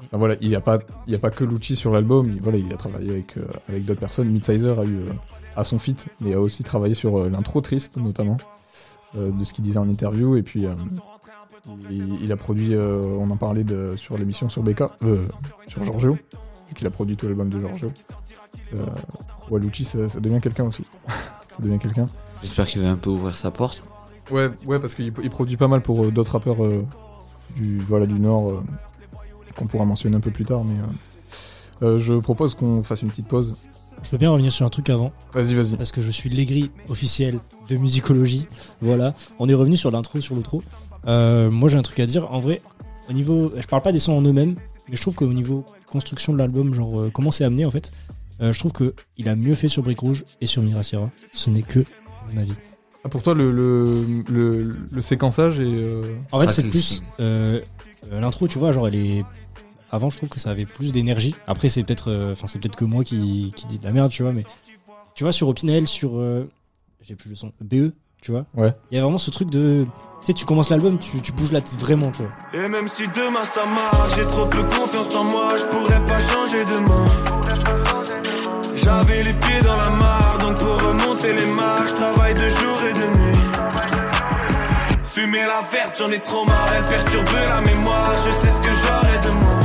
Euh, 0.00 0.04
enfin, 0.06 0.18
voilà, 0.18 0.34
il 0.40 0.48
n'y 0.48 0.56
a, 0.56 0.60
pas- 0.60 0.78
il 1.06 1.12
y 1.12 1.16
a 1.16 1.18
pas 1.18 1.30
que 1.30 1.44
Lucci 1.44 1.76
sur 1.76 1.92
l'album, 1.92 2.30
il, 2.34 2.40
voilà, 2.40 2.58
il 2.58 2.72
a 2.72 2.76
travaillé 2.76 3.10
avec, 3.10 3.36
euh, 3.36 3.44
avec 3.68 3.84
d'autres 3.84 4.00
personnes. 4.00 4.28
Midsizer 4.28 4.78
a 4.78 4.84
eu 4.84 4.96
euh, 4.96 5.12
à 5.56 5.64
son 5.64 5.78
feat, 5.78 6.06
mais 6.20 6.34
a 6.34 6.40
aussi 6.40 6.62
travaillé 6.62 6.94
sur 6.94 7.18
euh, 7.18 7.28
l'intro 7.28 7.60
triste 7.60 7.96
notamment, 7.96 8.36
euh, 9.16 9.30
de 9.30 9.44
ce 9.44 9.52
qu'il 9.52 9.64
disait 9.64 9.78
en 9.78 9.88
interview. 9.88 10.36
Et 10.36 10.42
puis 10.42 10.66
euh, 10.66 10.72
il, 11.90 12.22
il 12.22 12.32
a 12.32 12.36
produit, 12.36 12.74
euh, 12.74 13.02
on 13.18 13.30
en 13.30 13.36
parlait 13.36 13.64
de, 13.64 13.94
sur 13.96 14.16
l'émission 14.16 14.48
sur 14.48 14.62
BK, 14.62 14.82
euh, 15.04 15.26
sur 15.66 15.82
Giorgio, 15.82 16.12
vu 16.14 16.74
qu'il 16.74 16.86
a 16.86 16.90
produit 16.90 17.16
tout 17.16 17.26
l'album 17.26 17.48
de 17.50 17.60
Giorgio. 17.60 17.88
Euh, 18.74 18.78
ouais, 19.50 19.60
Lucci, 19.60 19.84
ça, 19.84 20.08
ça 20.08 20.20
devient 20.20 20.40
quelqu'un 20.40 20.64
aussi. 20.64 20.84
ça 21.08 21.56
devient 21.58 21.78
quelqu'un. 21.78 22.06
J'espère 22.42 22.66
qu'il 22.66 22.80
va 22.82 22.90
un 22.90 22.96
peu 22.96 23.10
ouvrir 23.10 23.34
sa 23.34 23.50
porte. 23.50 23.84
Ouais, 24.30 24.48
ouais, 24.66 24.78
parce 24.78 24.94
qu'il 24.94 25.12
il 25.22 25.30
produit 25.30 25.56
pas 25.56 25.66
mal 25.68 25.80
pour 25.82 26.04
euh, 26.04 26.10
d'autres 26.12 26.32
rappeurs 26.32 26.64
euh, 26.64 26.86
du, 27.56 27.80
voilà, 27.80 28.06
du 28.06 28.20
Nord, 28.20 28.50
euh, 28.50 28.62
qu'on 29.56 29.66
pourra 29.66 29.84
mentionner 29.84 30.16
un 30.16 30.20
peu 30.20 30.30
plus 30.30 30.44
tard, 30.44 30.64
mais 30.64 30.74
euh, 31.82 31.86
euh, 31.94 31.98
je 31.98 32.14
propose 32.14 32.54
qu'on 32.54 32.82
fasse 32.82 33.02
une 33.02 33.08
petite 33.08 33.28
pause. 33.28 33.54
Je 34.02 34.10
veux 34.10 34.18
bien 34.18 34.30
revenir 34.30 34.50
sur 34.50 34.64
un 34.64 34.70
truc 34.70 34.88
avant, 34.88 35.12
Vas-y, 35.34 35.52
vas-y. 35.54 35.76
parce 35.76 35.92
que 35.92 36.00
je 36.02 36.10
suis 36.10 36.30
l'aigri 36.30 36.70
officiel 36.88 37.38
de 37.68 37.76
musicologie. 37.76 38.46
Voilà, 38.80 39.14
on 39.38 39.48
est 39.48 39.54
revenu 39.54 39.76
sur 39.76 39.90
l'intro, 39.90 40.20
sur 40.20 40.34
l'outro. 40.34 40.62
Euh, 41.06 41.50
moi 41.50 41.68
j'ai 41.68 41.76
un 41.76 41.82
truc 41.82 42.00
à 42.00 42.06
dire, 42.06 42.30
en 42.32 42.40
vrai, 42.40 42.60
au 43.08 43.12
niveau. 43.12 43.52
Je 43.56 43.66
parle 43.66 43.82
pas 43.82 43.92
des 43.92 43.98
sons 43.98 44.12
en 44.12 44.22
eux-mêmes, 44.22 44.54
mais 44.88 44.96
je 44.96 45.02
trouve 45.02 45.14
qu'au 45.16 45.26
niveau 45.32 45.64
construction 45.86 46.32
de 46.32 46.38
l'album, 46.38 46.72
genre 46.72 47.00
euh, 47.00 47.10
comment 47.12 47.30
c'est 47.30 47.44
amené 47.44 47.64
en 47.66 47.70
fait, 47.70 47.92
euh, 48.40 48.52
je 48.54 48.58
trouve 48.58 48.72
qu'il 48.72 49.28
a 49.28 49.36
mieux 49.36 49.54
fait 49.54 49.68
sur 49.68 49.82
Brique 49.82 50.00
Rouge 50.00 50.24
et 50.40 50.46
sur 50.46 50.62
Mirasira. 50.62 51.10
Ce 51.34 51.50
n'est 51.50 51.62
que 51.62 51.80
mon 52.32 52.40
avis. 52.40 52.54
Ah, 53.04 53.08
pour 53.08 53.22
toi, 53.22 53.34
le, 53.34 53.50
le, 53.50 54.04
le, 54.30 54.76
le 54.90 55.00
séquençage 55.02 55.58
est. 55.58 55.62
euh, 55.64 56.14
En 56.32 56.40
fait, 56.40 56.52
c'est 56.52 56.68
plus. 56.70 57.02
Euh, 58.10 58.20
l'intro, 58.20 58.48
tu 58.48 58.58
vois, 58.58 58.72
genre 58.72 58.88
elle 58.88 58.94
est. 58.94 59.24
Avant, 59.92 60.08
je 60.08 60.16
trouve 60.18 60.28
que 60.28 60.38
ça 60.38 60.50
avait 60.50 60.66
plus 60.66 60.92
d'énergie. 60.92 61.34
Après, 61.48 61.68
c'est 61.68 61.82
peut-être, 61.82 62.10
euh, 62.10 62.32
enfin, 62.32 62.46
c'est 62.46 62.60
peut-être 62.60 62.76
que 62.76 62.84
moi 62.84 63.02
qui, 63.02 63.52
qui 63.56 63.66
dis 63.66 63.78
de 63.78 63.84
la 63.84 63.90
merde, 63.90 64.10
tu 64.10 64.22
vois, 64.22 64.32
mais 64.32 64.44
tu 65.14 65.24
vois 65.24 65.32
sur 65.32 65.48
Opinel, 65.48 65.88
sur, 65.88 66.18
euh, 66.18 66.48
j'ai 67.02 67.16
plus 67.16 67.30
le 67.30 67.34
son, 67.34 67.52
BE, 67.60 67.92
tu 68.22 68.30
vois. 68.30 68.46
Ouais. 68.54 68.72
Il 68.90 68.96
y 68.96 68.98
a 68.98 69.02
vraiment 69.02 69.18
ce 69.18 69.32
truc 69.32 69.50
de, 69.50 69.84
tu 70.20 70.26
sais, 70.26 70.32
tu 70.32 70.44
commences 70.44 70.70
l'album, 70.70 70.96
tu, 70.98 71.20
tu 71.20 71.32
bouges 71.32 71.50
la 71.50 71.60
tête 71.60 71.76
vraiment, 71.80 72.12
tu 72.12 72.22
vois. 72.22 72.30
Et 72.54 72.68
même 72.68 72.86
si 72.86 73.02
demain 73.08 73.44
ça 73.44 73.66
marche, 73.66 74.14
j'ai 74.16 74.26
trop 74.26 74.46
peu 74.46 74.62
confiance 74.62 75.12
en 75.16 75.24
moi, 75.24 75.48
je 75.58 75.64
pourrais 75.64 76.06
pas 76.06 76.20
changer 76.20 76.64
demain. 76.66 77.04
J'avais 78.76 79.22
les 79.24 79.32
pieds 79.32 79.60
dans 79.64 79.76
la 79.76 79.90
mare, 79.90 80.38
donc 80.40 80.58
pour 80.58 80.80
remonter 80.80 81.32
les 81.32 81.46
marches, 81.46 81.94
travaille 81.94 82.34
de 82.34 82.48
jour 82.48 82.78
et 82.88 82.92
de 82.92 83.18
nuit. 83.18 83.29
Fumer 85.10 85.40
la 85.46 85.62
verte, 85.70 85.96
j'en 85.98 86.10
ai 86.10 86.20
trop 86.20 86.44
marre, 86.44 86.68
elle 86.76 86.84
perturbe 86.84 87.26
la 87.48 87.60
mémoire, 87.62 88.12
je 88.18 88.30
sais 88.30 88.48
ce 88.48 88.60
que 88.60 88.72
j'aurai 88.72 89.18
de 89.26 89.32
moi. 89.44 89.58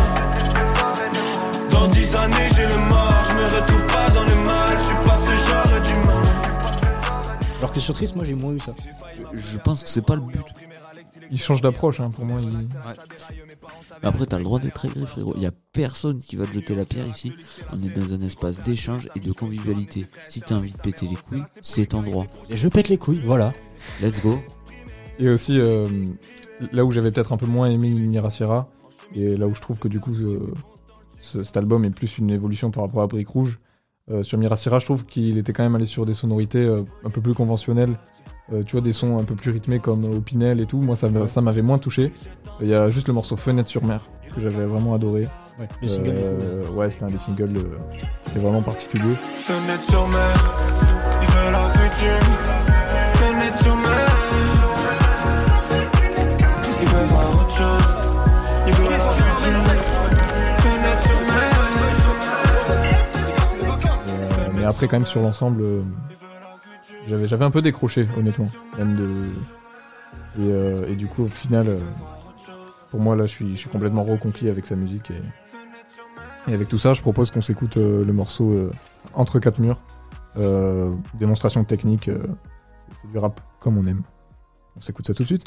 Dans 1.70 1.88
dix 1.88 2.16
années, 2.16 2.50
j'ai 2.56 2.66
le 2.68 2.78
mort, 2.90 3.24
je 3.28 3.34
me 3.34 3.44
retrouve 3.62 3.86
pas 3.86 4.10
dans 4.10 4.24
le 4.24 4.36
mal, 4.44 4.78
je 4.78 4.84
suis 4.84 4.96
pas 5.06 5.18
de 5.18 5.24
ce 5.24 5.36
genre 5.48 5.82
d'humain. 5.82 6.22
Alors 7.60 7.72
que 7.72 7.80
sur 7.80 7.94
Triste, 7.94 8.16
moi, 8.16 8.26
j'ai 8.26 8.34
moins 8.34 8.54
eu 8.54 8.60
ça. 8.60 8.72
Je 9.34 9.58
pense 9.60 9.84
que 9.84 9.90
c'est 9.90 10.02
pas 10.02 10.16
le 10.16 10.22
but. 10.22 10.42
Il 11.32 11.40
change 11.40 11.62
d'approche, 11.62 12.00
hein, 12.00 12.10
pour 12.10 12.26
moi. 12.26 12.40
il- 12.42 12.68
Après, 14.04 14.26
t'as 14.26 14.38
le 14.38 14.44
droit 14.44 14.60
d'être 14.60 14.86
aigri, 14.86 15.06
frérot. 15.06 15.34
Il 15.36 15.42
y 15.44 15.46
a 15.48 15.52
personne 15.74 16.20
qui 16.20 16.36
va 16.36 16.46
te 16.46 16.54
jeter 16.54 16.76
la 16.76 16.86
pierre 16.86 17.08
ici. 17.08 17.34
On 17.72 17.80
est 17.82 17.90
dans 17.90 18.14
un 18.14 18.20
espace 18.20 18.62
d'échange 18.62 19.08
et 19.16 19.20
de 19.20 19.32
convivialité. 19.32 20.08
Si 20.28 20.42
t'as 20.42 20.56
envie 20.56 20.72
de 20.72 20.78
péter 20.78 21.08
les 21.08 21.16
couilles, 21.16 21.44
c'est 21.62 21.88
ton 21.88 22.02
droit. 22.02 22.26
Et 22.50 22.58
je 22.58 22.68
pète 22.68 22.90
les 22.90 22.98
couilles, 22.98 23.22
voilà. 23.26 23.52
Let's 24.02 24.22
go. 24.22 24.40
Et 25.20 25.30
aussi, 25.30 25.60
euh, 25.60 25.86
là 26.72 26.84
où 26.86 26.92
j'avais 26.92 27.12
peut-être 27.12 27.32
un 27.34 27.38
peu 27.38 27.46
moins 27.46 27.70
aimé 27.70 27.90
Mirasira, 27.90 28.68
et 29.14 29.36
là 29.38 29.48
où 29.48 29.56
je 29.56 29.62
trouve 29.62 29.80
que 29.80 29.88
du 29.88 30.00
coup, 30.00 30.14
euh, 30.14 30.52
ce- 31.20 31.44
cet 31.44 31.58
album 31.58 31.86
est 31.86 31.90
plus 31.90 32.18
une 32.18 32.30
évolution 32.32 32.72
par 32.72 32.84
rapport 32.84 33.02
à 33.04 33.08
Brique 33.08 33.30
Rouge, 33.30 33.60
euh, 34.12 34.24
sur 34.24 34.38
Mirasira, 34.38 34.80
je 34.80 34.86
trouve 34.86 35.06
qu'il 35.06 35.38
était 35.38 35.54
quand 35.54 35.64
même 35.64 35.76
allé 35.76 35.86
sur 35.86 36.06
des 36.06 36.14
sonorités 36.14 36.60
euh, 36.60 36.84
un 37.04 37.10
peu 37.10 37.22
plus 37.22 37.34
conventionnelles. 37.34 37.96
Euh, 38.54 38.62
tu 38.62 38.74
vois, 38.74 38.82
des 38.82 38.94
sons 38.94 39.18
un 39.18 39.24
peu 39.24 39.34
plus 39.34 39.50
rythmés 39.50 39.80
comme 39.80 40.04
Opinel 40.04 40.60
et 40.60 40.68
tout. 40.68 40.78
Moi, 40.78 40.96
ça 40.96 41.10
ça 41.26 41.42
m'avait 41.42 41.64
moins 41.64 41.80
touché. 41.80 42.14
Il 42.62 42.68
y 42.68 42.76
a 42.76 42.92
juste 42.92 43.08
le 43.08 43.14
morceau 43.16 43.36
Fenêtre 43.36 43.68
sur 43.68 43.84
mer, 43.84 44.02
que 44.36 44.40
j'avais 44.42 44.66
vraiment 44.68 44.94
adoré. 44.94 45.28
Ouais, 45.58 45.68
le 45.82 45.88
single. 45.88 46.10
est 46.10 46.14
cool. 46.14 46.38
Euh, 46.44 46.70
ouais, 46.76 46.90
c'était 46.92 47.06
un 47.06 47.10
des 47.10 47.18
singles 47.18 47.58
euh, 47.58 47.78
qui 48.26 48.38
est 48.38 48.42
vraiment 48.42 48.62
particulier. 48.62 49.16
Fenêtre 49.38 49.82
sur 49.84 50.08
mer, 50.10 50.54
il 51.24 51.28
veut 51.28 51.52
la 51.52 51.70
future. 51.72 52.65
Mais 64.66 64.70
après, 64.70 64.88
quand 64.88 64.96
même, 64.98 65.06
sur 65.06 65.22
l'ensemble, 65.22 65.62
euh, 65.62 65.84
j'avais, 67.08 67.44
un 67.44 67.52
peu 67.52 67.62
décroché, 67.62 68.08
honnêtement. 68.18 68.48
Même 68.80 68.96
de... 68.96 69.30
et, 70.40 70.52
euh, 70.52 70.96
du 70.96 71.06
coup, 71.06 71.26
au 71.26 71.28
final, 71.28 71.68
euh, 71.70 71.78
pour 72.90 73.00
moi, 73.00 73.16
là, 73.16 73.28
je 73.28 73.32
suis, 73.32 73.52
je 73.52 73.60
suis 73.60 73.70
complètement 73.70 74.02
reconquis 74.02 74.50
avec 74.50 74.66
sa 74.66 74.76
musique. 74.76 75.12
Et, 75.12 76.50
et 76.50 76.56
avec 76.56 76.68
tout 76.68 76.80
ça, 76.80 76.94
je 76.96 77.02
propose 77.02 77.30
qu'on 77.30 77.44
s'écoute 77.44 77.76
le 77.76 78.12
morceau 78.12 78.72
Entre 79.14 79.38
quatre 79.38 79.60
murs. 79.60 79.80
Démonstration 81.14 81.64
technique. 81.64 82.10
c'est 82.10 83.12
du 83.12 83.20
rap 83.20 83.40
comme 83.60 83.78
on 83.78 83.86
aime. 83.86 84.02
On 84.78 84.82
s'écoute 84.82 85.06
ça 85.06 85.14
tout 85.14 85.22
de 85.22 85.28
suite. 85.28 85.46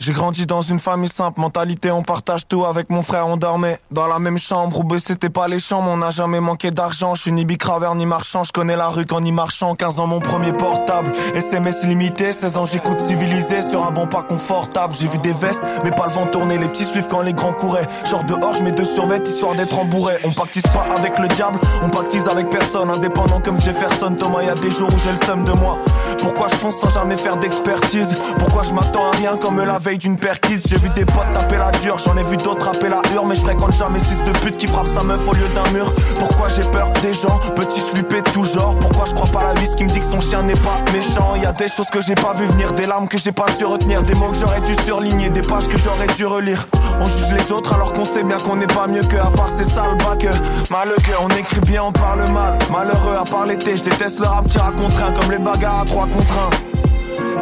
J'ai 0.00 0.12
grandi 0.12 0.44
dans 0.44 0.60
une 0.60 0.80
famille 0.80 1.08
simple, 1.08 1.40
mentalité 1.40 1.90
on 1.92 2.02
partage 2.02 2.48
tout. 2.48 2.64
Avec 2.64 2.90
mon 2.90 3.00
frère, 3.00 3.28
on 3.28 3.36
dormait 3.36 3.78
dans 3.92 4.08
la 4.08 4.18
même 4.18 4.38
chambre, 4.38 4.80
où 4.84 4.98
c'était 4.98 5.30
pas 5.30 5.46
les 5.46 5.60
chambres, 5.60 5.88
on 5.88 5.98
n'a 5.98 6.10
jamais 6.10 6.40
manqué 6.40 6.72
d'argent, 6.72 7.14
je 7.14 7.22
suis 7.22 7.32
ni 7.32 7.44
bicraveur 7.44 7.94
ni 7.94 8.04
marchand, 8.04 8.42
je 8.42 8.52
connais 8.52 8.76
la 8.76 8.88
rue 8.88 9.06
qu'en 9.06 9.24
y 9.24 9.30
marchant, 9.30 9.76
15 9.76 10.00
ans 10.00 10.08
mon 10.08 10.18
premier 10.18 10.52
portable, 10.52 11.12
SMS 11.36 11.84
limité, 11.84 12.32
16 12.32 12.58
ans 12.58 12.66
j'écoute 12.66 13.00
civilisé, 13.00 13.62
sur 13.62 13.86
un 13.86 13.92
bon 13.92 14.08
pas 14.08 14.22
confortable, 14.22 14.94
j'ai 14.98 15.06
vu 15.06 15.18
des 15.18 15.32
vestes, 15.32 15.62
mais 15.84 15.92
pas 15.92 16.06
le 16.08 16.12
vent 16.12 16.26
tourner, 16.26 16.58
les 16.58 16.68
petits 16.68 16.84
suivent 16.84 17.08
quand 17.08 17.22
les 17.22 17.32
grands 17.32 17.52
couraient, 17.52 17.86
genre 18.10 18.24
dehors 18.24 18.56
je 18.56 18.64
mets 18.64 18.72
deux 18.72 18.84
survêtes 18.84 19.28
histoire 19.28 19.54
d'être 19.54 19.78
embourré, 19.78 20.16
on 20.24 20.32
pactise 20.32 20.64
pas 20.64 20.86
avec 20.98 21.18
le 21.20 21.28
diable, 21.28 21.58
on 21.82 21.88
pactise 21.88 22.28
avec 22.28 22.50
personne, 22.50 22.90
indépendant 22.90 23.40
comme 23.40 23.60
Jefferson, 23.60 24.16
Thomas 24.18 24.42
y 24.42 24.48
a 24.48 24.54
des 24.54 24.72
jours 24.72 24.88
où 24.92 24.98
j'ai 24.98 25.12
le 25.12 25.24
seum 25.24 25.44
de 25.44 25.52
moi, 25.52 25.78
pourquoi 26.18 26.48
je 26.48 26.56
fonce 26.56 26.78
sans 26.80 26.90
jamais 26.90 27.16
faire 27.16 27.36
d'expertise? 27.36 28.14
Pourquoi 28.38 28.64
je 28.64 28.74
m'attends 28.74 29.12
à 29.12 29.16
rien 29.16 29.36
comme 29.36 29.60
la 29.60 29.78
veille 29.84 29.98
d'une 29.98 30.16
perquise. 30.16 30.64
J'ai 30.66 30.78
vu 30.78 30.88
des 30.90 31.04
potes 31.04 31.32
taper 31.34 31.58
la 31.58 31.70
dure, 31.72 31.98
j'en 31.98 32.16
ai 32.16 32.22
vu 32.22 32.36
d'autres 32.38 32.72
taper 32.72 32.88
la 32.88 33.02
hure 33.12 33.26
Mais 33.26 33.34
je 33.34 33.42
fréquente 33.42 33.76
jamais 33.76 34.00
fils 34.00 34.22
de 34.24 34.32
pute 34.38 34.56
qui 34.56 34.66
frappe 34.66 34.86
sa 34.86 35.02
meuf 35.02 35.20
au 35.28 35.32
lieu 35.34 35.46
d'un 35.54 35.70
mur. 35.72 35.92
Pourquoi 36.18 36.48
j'ai 36.48 36.62
peur 36.62 36.90
des 37.02 37.12
gens 37.12 37.38
Petit 37.54 37.80
je 37.80 37.96
flippé 37.96 38.22
tout 38.32 38.44
genre? 38.44 38.74
Pourquoi 38.80 39.04
je 39.06 39.14
crois 39.14 39.28
pas 39.28 39.42
la 39.52 39.60
vis 39.60 39.74
qui 39.76 39.84
me 39.84 39.90
dit 39.90 40.00
que 40.00 40.06
son 40.06 40.20
chien 40.20 40.42
n'est 40.42 40.54
pas 40.54 40.78
méchant? 40.92 41.36
Y 41.36 41.44
a 41.44 41.52
des 41.52 41.68
choses 41.68 41.88
que 41.90 42.00
j'ai 42.00 42.14
pas 42.14 42.32
vu 42.32 42.46
venir 42.46 42.72
Des 42.72 42.86
larmes 42.86 43.08
que 43.08 43.18
j'ai 43.18 43.32
pas 43.32 43.52
su 43.52 43.66
retenir 43.66 44.02
Des 44.02 44.14
mots 44.14 44.30
que 44.30 44.38
j'aurais 44.38 44.62
dû 44.62 44.74
surligner 44.86 45.28
Des 45.28 45.42
pages 45.42 45.68
que 45.68 45.76
j'aurais 45.76 46.06
dû 46.16 46.24
relire. 46.24 46.66
On 46.98 47.06
juge 47.06 47.32
les 47.36 47.52
autres 47.52 47.74
alors 47.74 47.92
qu'on 47.92 48.04
sait 48.04 48.24
bien 48.24 48.38
qu'on 48.38 48.56
n'est 48.56 48.66
pas 48.66 48.86
mieux 48.86 49.02
que 49.02 49.16
À 49.16 49.30
part 49.30 49.48
ces 49.48 49.64
sales 49.64 49.98
bacs 49.98 50.26
Malheureux, 50.70 50.96
on 51.22 51.28
écrit 51.36 51.60
bien, 51.60 51.82
on 51.84 51.92
parle 51.92 52.26
mal. 52.30 52.58
Malheureux 52.72 53.16
à 53.16 53.24
part 53.24 53.46
l'été, 53.46 53.76
je 53.76 53.82
déteste 53.82 54.20
le 54.20 54.26
rap 54.26 54.48
tir 54.48 54.64
à 54.64 54.72
contre 54.72 55.02
un 55.02 55.12
Comme 55.12 55.30
les 55.30 55.38
bagarres 55.38 55.82
à 55.82 55.84
3 55.84 56.06
contre 56.06 56.38
1 56.70 56.74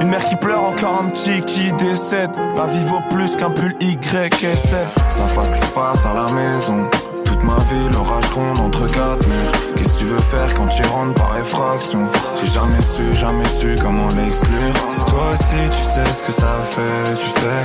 Une 0.01 0.09
mère 0.09 0.25
qui 0.25 0.37
pleure, 0.37 0.65
encore 0.65 1.03
un 1.03 1.09
petit 1.11 1.41
qui 1.43 1.73
décède. 1.73 2.31
La 2.57 2.67
vie 2.67 2.85
vaut 2.87 3.03
plus 3.11 3.37
qu'un 3.37 3.51
pull 3.51 3.75
YSL. 3.81 4.89
Ça 5.09 5.27
fasse 5.27 5.51
ce 5.51 5.55
qui 5.55 5.67
se 5.67 5.73
passe 5.73 6.05
à 6.05 6.15
la 6.15 6.33
maison. 6.33 6.89
Toute 7.25 7.43
ma 7.45 7.57
vie, 7.71 7.89
l'orage 7.93 8.29
gronde 8.31 8.59
entre 8.59 8.87
quatre 8.87 9.27
murs. 9.27 9.53
Qu'est-ce 9.77 9.93
que 9.95 9.99
tu 9.99 10.05
veux 10.05 10.19
faire 10.19 10.53
quand 10.55 10.69
tu 10.69 10.83
rentres 10.85 11.15
par 11.15 11.39
effraction? 11.39 12.07
J'ai 12.41 12.47
jamais 12.51 12.83
su, 12.95 13.15
jamais 13.15 13.49
su 13.49 13.77
comment 13.81 14.09
l'exclure. 14.09 14.75
Si 14.91 15.05
toi 15.07 15.31
aussi 15.33 15.71
tu 15.71 15.83
sais 15.95 16.05
ce 16.17 16.23
que 16.23 16.33
ça 16.33 16.61
fait, 16.63 17.15
tu 17.15 17.29
sais. 17.41 17.63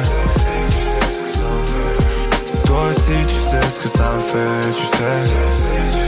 Si 2.46 2.62
toi 2.64 2.82
aussi 2.90 3.26
tu 3.28 3.36
sais 3.50 3.70
ce 3.74 3.80
que 3.80 3.90
ça 3.90 4.12
fait, 4.20 4.72
tu 4.72 4.86
sais. 4.98 6.07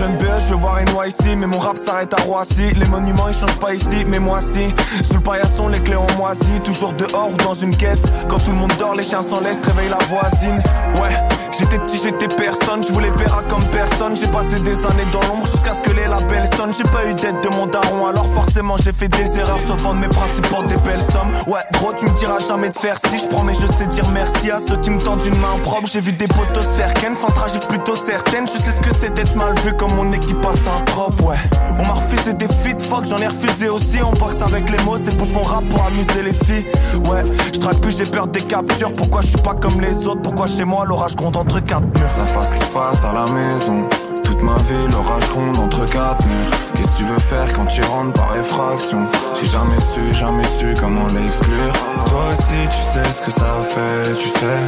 Jeune 0.00 0.16
BE, 0.16 0.24
je 0.38 0.54
veux 0.54 0.54
voir 0.54 0.78
une 0.78 0.88
ici, 1.06 1.36
mais 1.36 1.46
mon 1.46 1.58
rap 1.58 1.76
s'arrête 1.76 2.14
à 2.14 2.22
Roissy. 2.22 2.72
Les 2.72 2.86
monuments 2.86 3.28
ils 3.28 3.34
changent 3.34 3.58
pas 3.58 3.74
ici, 3.74 4.06
mais 4.06 4.18
moi 4.18 4.40
si. 4.40 4.72
Sous 5.04 5.12
le 5.12 5.20
paillasson, 5.20 5.68
les 5.68 5.78
clés 5.78 5.96
ont 5.96 6.16
moisi. 6.16 6.58
Toujours 6.64 6.94
dehors 6.94 7.28
ou 7.30 7.36
dans 7.36 7.52
une 7.52 7.76
caisse. 7.76 8.04
Quand 8.26 8.38
tout 8.38 8.52
le 8.52 8.56
monde 8.56 8.72
dort, 8.78 8.94
les 8.94 9.02
chiens 9.02 9.20
s'en 9.20 9.42
laissent, 9.42 9.62
réveille 9.62 9.90
la 9.90 10.02
voisine. 10.06 10.62
Ouais, 11.02 11.14
j'étais 11.58 11.78
petit, 11.78 12.00
j'étais 12.02 12.28
personne. 12.28 12.82
Je 12.82 12.92
voulais 12.92 13.10
paiera 13.12 13.42
comme 13.42 13.64
personne. 13.66 14.16
J'ai 14.16 14.28
passé 14.28 14.58
des 14.60 14.78
années 14.86 15.06
dans 15.12 15.20
l'ombre 15.28 15.46
jusqu'à 15.46 15.74
ce 15.74 15.82
que 15.82 15.90
les 15.92 16.06
labels 16.06 16.48
sonnent. 16.56 16.72
J'ai 16.72 16.84
pas 16.84 17.06
eu 17.06 17.14
d'aide 17.14 17.40
de 17.42 17.48
mon 17.56 17.66
daron, 17.66 18.06
alors 18.06 18.26
forcément 18.26 18.76
j'ai 18.76 18.92
fait 18.92 19.08
des 19.08 19.38
erreurs. 19.38 19.58
Sauf 19.66 19.80
vendre 19.80 20.00
mes 20.00 20.08
principes 20.08 20.48
pour 20.48 20.62
des 20.64 20.76
belles 20.76 21.02
sommes. 21.02 21.32
Ouais, 21.46 21.60
gros, 21.72 21.92
tu 21.92 22.06
me 22.06 22.16
diras 22.16 22.38
jamais 22.38 22.70
de 22.70 22.76
faire 22.76 22.96
si. 22.98 23.18
Je 23.18 23.26
promets, 23.26 23.54
je 23.54 23.66
sais 23.66 23.86
dire 23.86 24.08
merci 24.12 24.50
à 24.50 24.60
ceux 24.60 24.76
qui 24.76 24.90
me 24.90 25.00
tendent 25.00 25.24
une 25.24 25.38
main 25.38 25.58
propre. 25.62 25.88
J'ai 25.90 26.00
vu 26.00 26.12
des 26.12 26.28
potos 26.28 26.62
se 26.62 26.68
faire 26.68 26.92
ken, 26.94 27.14
fin 27.14 27.28
tragique 27.28 27.66
plutôt 27.68 27.96
certaine. 27.96 28.46
Je 28.46 28.52
sais 28.52 28.72
ce 28.72 28.80
que 28.80 28.94
c'est 28.94 29.12
d'être 29.14 29.34
mal 29.36 29.54
vu 29.60 29.74
comme 29.76 29.94
mon 29.94 30.12
équipe 30.12 30.40
passe 30.40 30.66
un 30.66 30.82
trop, 30.84 31.10
ouais. 31.26 31.36
On 31.78 31.86
m'a 31.86 31.94
refusé 31.94 32.34
des 32.34 32.48
feats, 32.48 32.82
fuck, 32.88 33.04
j'en 33.04 33.18
ai 33.18 33.28
refusé 33.28 33.68
aussi. 33.68 34.02
On 34.02 34.12
boxe 34.12 34.40
avec 34.42 34.70
les 34.70 34.82
mots, 34.84 34.98
c'est 34.98 35.16
pour 35.16 35.26
son 35.26 35.42
rap 35.42 35.68
pour 35.68 35.82
amuser 35.84 36.22
les 36.22 36.32
filles. 36.32 36.66
Ouais, 37.08 37.22
je 37.52 37.58
plus, 37.78 37.96
j'ai 37.96 38.04
peur 38.04 38.26
des 38.26 38.40
captures. 38.40 38.92
Pourquoi 38.94 39.20
je 39.22 39.28
suis 39.28 39.38
pas 39.38 39.54
comme 39.54 39.80
les 39.80 40.06
autres? 40.06 40.22
Pourquoi 40.22 40.46
chez 40.46 40.64
moi 40.64 40.84
l'orage 40.84 41.16
gronde 41.16 41.36
entre 41.40 41.60
quatre 41.60 41.86
murs 41.98 42.10
Ça 42.10 42.24
fasse 42.24 42.50
ce 42.50 42.54
qui 42.54 42.66
se 42.66 42.72
passe 42.72 43.04
à 43.04 43.12
la 43.12 43.24
maison. 43.32 43.88
Toute 44.22 44.42
ma 44.42 44.56
vie, 44.68 44.86
l'orage 44.92 45.26
gronde 45.30 45.58
entre 45.58 45.84
quatre 45.86 46.24
murs. 46.26 46.50
Qu'est-ce 46.74 46.92
que 46.92 46.96
tu 46.98 47.04
veux 47.04 47.18
faire 47.18 47.52
quand 47.54 47.66
tu 47.66 47.82
rentres 47.82 48.12
par 48.12 48.36
effraction? 48.36 49.06
J'ai 49.34 49.46
jamais 49.46 49.80
su, 49.92 50.12
jamais 50.12 50.46
su 50.58 50.74
comment 50.78 51.06
l'exclure. 51.06 51.72
Si 51.90 52.04
toi 52.04 52.24
aussi 52.30 52.60
tu 52.70 52.82
sais 52.92 53.10
ce 53.16 53.22
que 53.22 53.30
ça 53.30 53.60
fait, 53.72 54.14
tu 54.14 54.28
sais. 54.38 54.60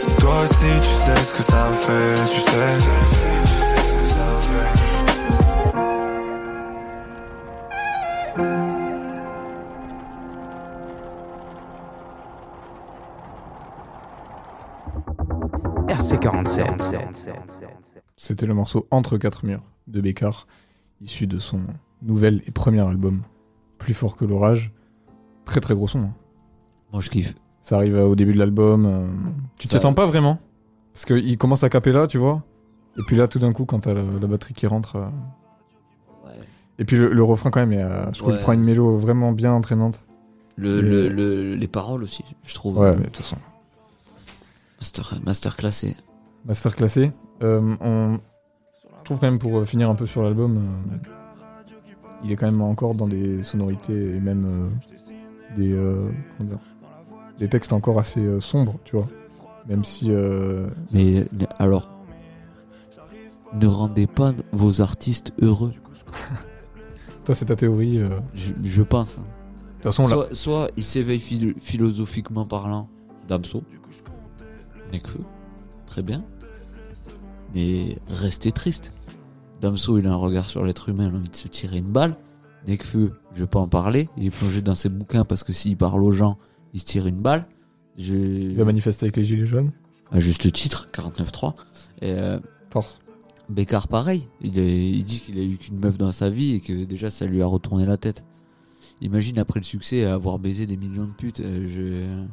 Si 0.00 0.16
toi 0.16 0.40
aussi 0.42 0.72
tu 0.80 0.88
sais 1.04 1.22
ce 1.24 1.34
que 1.34 1.42
ça 1.42 1.68
fait, 1.72 2.24
tu 2.32 2.40
sais. 2.40 3.39
C'était 18.16 18.46
le 18.46 18.54
morceau 18.54 18.86
Entre 18.90 19.16
quatre 19.18 19.44
murs 19.44 19.62
de 19.86 20.00
Bécard, 20.00 20.46
issu 21.00 21.26
de 21.26 21.38
son 21.38 21.60
nouvel 22.02 22.42
et 22.46 22.50
premier 22.50 22.80
album, 22.80 23.22
Plus 23.78 23.94
fort 23.94 24.16
que 24.16 24.24
l'orage. 24.24 24.72
Très 25.44 25.60
très 25.60 25.74
gros 25.74 25.88
son. 25.88 26.00
hein. 26.00 26.14
Moi, 26.92 27.00
je 27.00 27.10
kiffe. 27.10 27.34
Ça 27.62 27.76
arrive 27.76 27.96
au 27.96 28.14
début 28.14 28.34
de 28.34 28.38
l'album. 28.38 28.84
euh, 28.86 29.06
Tu 29.58 29.68
t'attends 29.68 29.94
pas 29.94 30.06
vraiment? 30.06 30.38
Parce 30.92 31.04
qu'il 31.06 31.36
commence 31.38 31.62
à 31.64 31.68
caper 31.70 31.92
là, 31.92 32.06
tu 32.06 32.18
vois. 32.18 32.42
Et 32.98 33.02
puis 33.06 33.16
là, 33.16 33.28
tout 33.28 33.38
d'un 33.38 33.52
coup, 33.52 33.64
quand 33.64 33.80
t'as 33.80 33.94
la, 33.94 34.02
la 34.02 34.26
batterie 34.26 34.54
qui 34.54 34.66
rentre. 34.66 34.96
euh, 34.96 35.06
Ouais. 36.26 36.32
Et 36.78 36.84
puis 36.84 36.96
le, 36.96 37.12
le 37.12 37.22
refrain, 37.22 37.50
quand 37.50 37.64
même, 37.66 37.78
je 38.12 38.18
trouve 38.18 38.30
qu'il 38.30 38.38
Ouais. 38.38 38.42
prend 38.42 38.52
une 38.52 38.62
mélo 38.64 38.96
vraiment 38.98 39.32
bien 39.32 39.52
entraînante. 39.52 40.02
Le, 40.56 40.78
Et- 40.78 40.82
le- 40.82 41.08
le- 41.08 41.54
les 41.54 41.68
paroles 41.68 42.02
aussi, 42.02 42.24
je 42.44 42.54
trouve. 42.54 42.78
Ouais, 42.78 42.92
mais 42.96 43.04
de 43.04 43.06
toute 43.06 43.18
façon. 43.18 43.36
Master, 44.80 45.20
master 45.24 45.56
classé. 45.56 45.96
Master 46.44 46.74
classé. 46.74 47.12
Euh, 47.42 47.74
on... 47.80 48.18
Je 48.98 49.04
trouve 49.04 49.18
quand 49.18 49.26
même, 49.30 49.38
pour 49.38 49.58
euh, 49.58 49.64
finir 49.64 49.90
un 49.90 49.94
peu 49.94 50.06
sur 50.06 50.22
l'album, 50.22 50.56
euh, 50.58 50.96
il 52.24 52.30
est 52.32 52.36
quand 52.36 52.46
même 52.46 52.60
encore 52.62 52.94
dans 52.94 53.08
des 53.08 53.42
sonorités 53.42 54.16
et 54.16 54.20
même 54.20 54.44
euh, 54.46 54.68
des, 55.56 55.72
euh, 55.72 56.10
dire, 56.40 56.58
des 57.38 57.48
textes 57.48 57.72
encore 57.72 57.98
assez 57.98 58.20
euh, 58.20 58.40
sombres, 58.40 58.76
tu 58.84 58.96
vois. 58.96 59.06
Même 59.68 59.84
si. 59.84 60.06
euh, 60.10 60.68
Mais 60.92 61.26
alors, 61.58 61.88
ne 63.54 63.66
rendez 63.66 64.06
pas 64.06 64.32
vos 64.52 64.80
artistes 64.80 65.32
heureux. 65.40 65.72
Toi, 67.24 67.34
c'est 67.34 67.46
ta 67.46 67.56
théorie. 67.56 67.98
euh. 68.00 68.08
De 68.08 68.14
Je, 68.34 68.52
je 68.62 68.82
pense. 68.82 69.18
hein. 69.18 69.24
toute 69.82 69.92
façon, 69.92 70.02
là. 70.04 70.08
Soit, 70.08 70.34
soit 70.34 70.70
il 70.76 70.84
s'éveille 70.84 71.20
phil- 71.20 71.54
philosophiquement 71.60 72.46
parlant, 72.46 72.88
Damso. 73.28 73.62
Nekfeu. 74.92 75.20
Très 75.90 76.02
bien. 76.02 76.24
Mais 77.52 77.96
restez 78.06 78.52
triste. 78.52 78.92
Damso, 79.60 79.98
il 79.98 80.06
a 80.06 80.12
un 80.12 80.16
regard 80.16 80.48
sur 80.48 80.64
l'être 80.64 80.88
humain, 80.88 81.08
il 81.08 81.14
a 81.14 81.18
envie 81.18 81.28
de 81.28 81.34
se 81.34 81.48
tirer 81.48 81.78
une 81.78 81.90
balle. 81.90 82.16
Nekfeu, 82.68 83.12
je 83.34 83.40
vais 83.40 83.46
pas 83.48 83.58
en 83.58 83.66
parler. 83.66 84.08
Il 84.16 84.26
est 84.26 84.30
plongé 84.30 84.62
dans 84.62 84.76
ses 84.76 84.88
bouquins 84.88 85.24
parce 85.24 85.42
que 85.42 85.52
s'il 85.52 85.76
parle 85.76 86.02
aux 86.04 86.12
gens, 86.12 86.38
il 86.74 86.80
se 86.80 86.84
tire 86.84 87.08
une 87.08 87.20
balle. 87.20 87.46
Je... 87.98 88.14
Il 88.14 88.56
va 88.56 88.64
manifester 88.64 89.06
avec 89.06 89.16
les 89.16 89.24
Gilets 89.24 89.46
jaunes. 89.46 89.72
À 90.12 90.20
juste 90.20 90.50
titre, 90.52 90.88
49.3. 90.92 91.54
Et 92.02 92.12
euh, 92.12 92.38
Force. 92.70 93.00
Bécard, 93.48 93.88
pareil. 93.88 94.28
Il, 94.40 94.58
est- 94.60 94.90
il 94.92 95.04
dit 95.04 95.18
qu'il 95.20 95.38
a 95.38 95.42
eu 95.42 95.56
qu'une 95.56 95.80
meuf 95.80 95.98
dans 95.98 96.12
sa 96.12 96.30
vie 96.30 96.54
et 96.54 96.60
que 96.60 96.84
déjà 96.84 97.10
ça 97.10 97.26
lui 97.26 97.42
a 97.42 97.46
retourné 97.46 97.84
la 97.84 97.96
tête. 97.96 98.24
Imagine 99.00 99.40
après 99.40 99.58
le 99.58 99.64
succès 99.64 100.04
avoir 100.04 100.38
baisé 100.38 100.66
des 100.66 100.76
millions 100.76 101.06
de 101.06 101.12
putes. 101.12 101.40
euh, 101.40 101.66
je... 101.68 102.24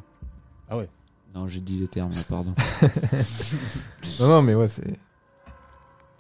Ah 0.70 0.78
ouais. 0.78 0.90
Non, 1.36 1.46
j'ai 1.48 1.60
dit 1.60 1.78
les 1.80 1.88
termes, 1.88 2.12
là, 2.12 2.22
pardon. 2.28 2.54
Non, 4.20 4.28
non, 4.28 4.42
mais 4.42 4.56
ouais, 4.56 4.68
c'est. 4.68 4.98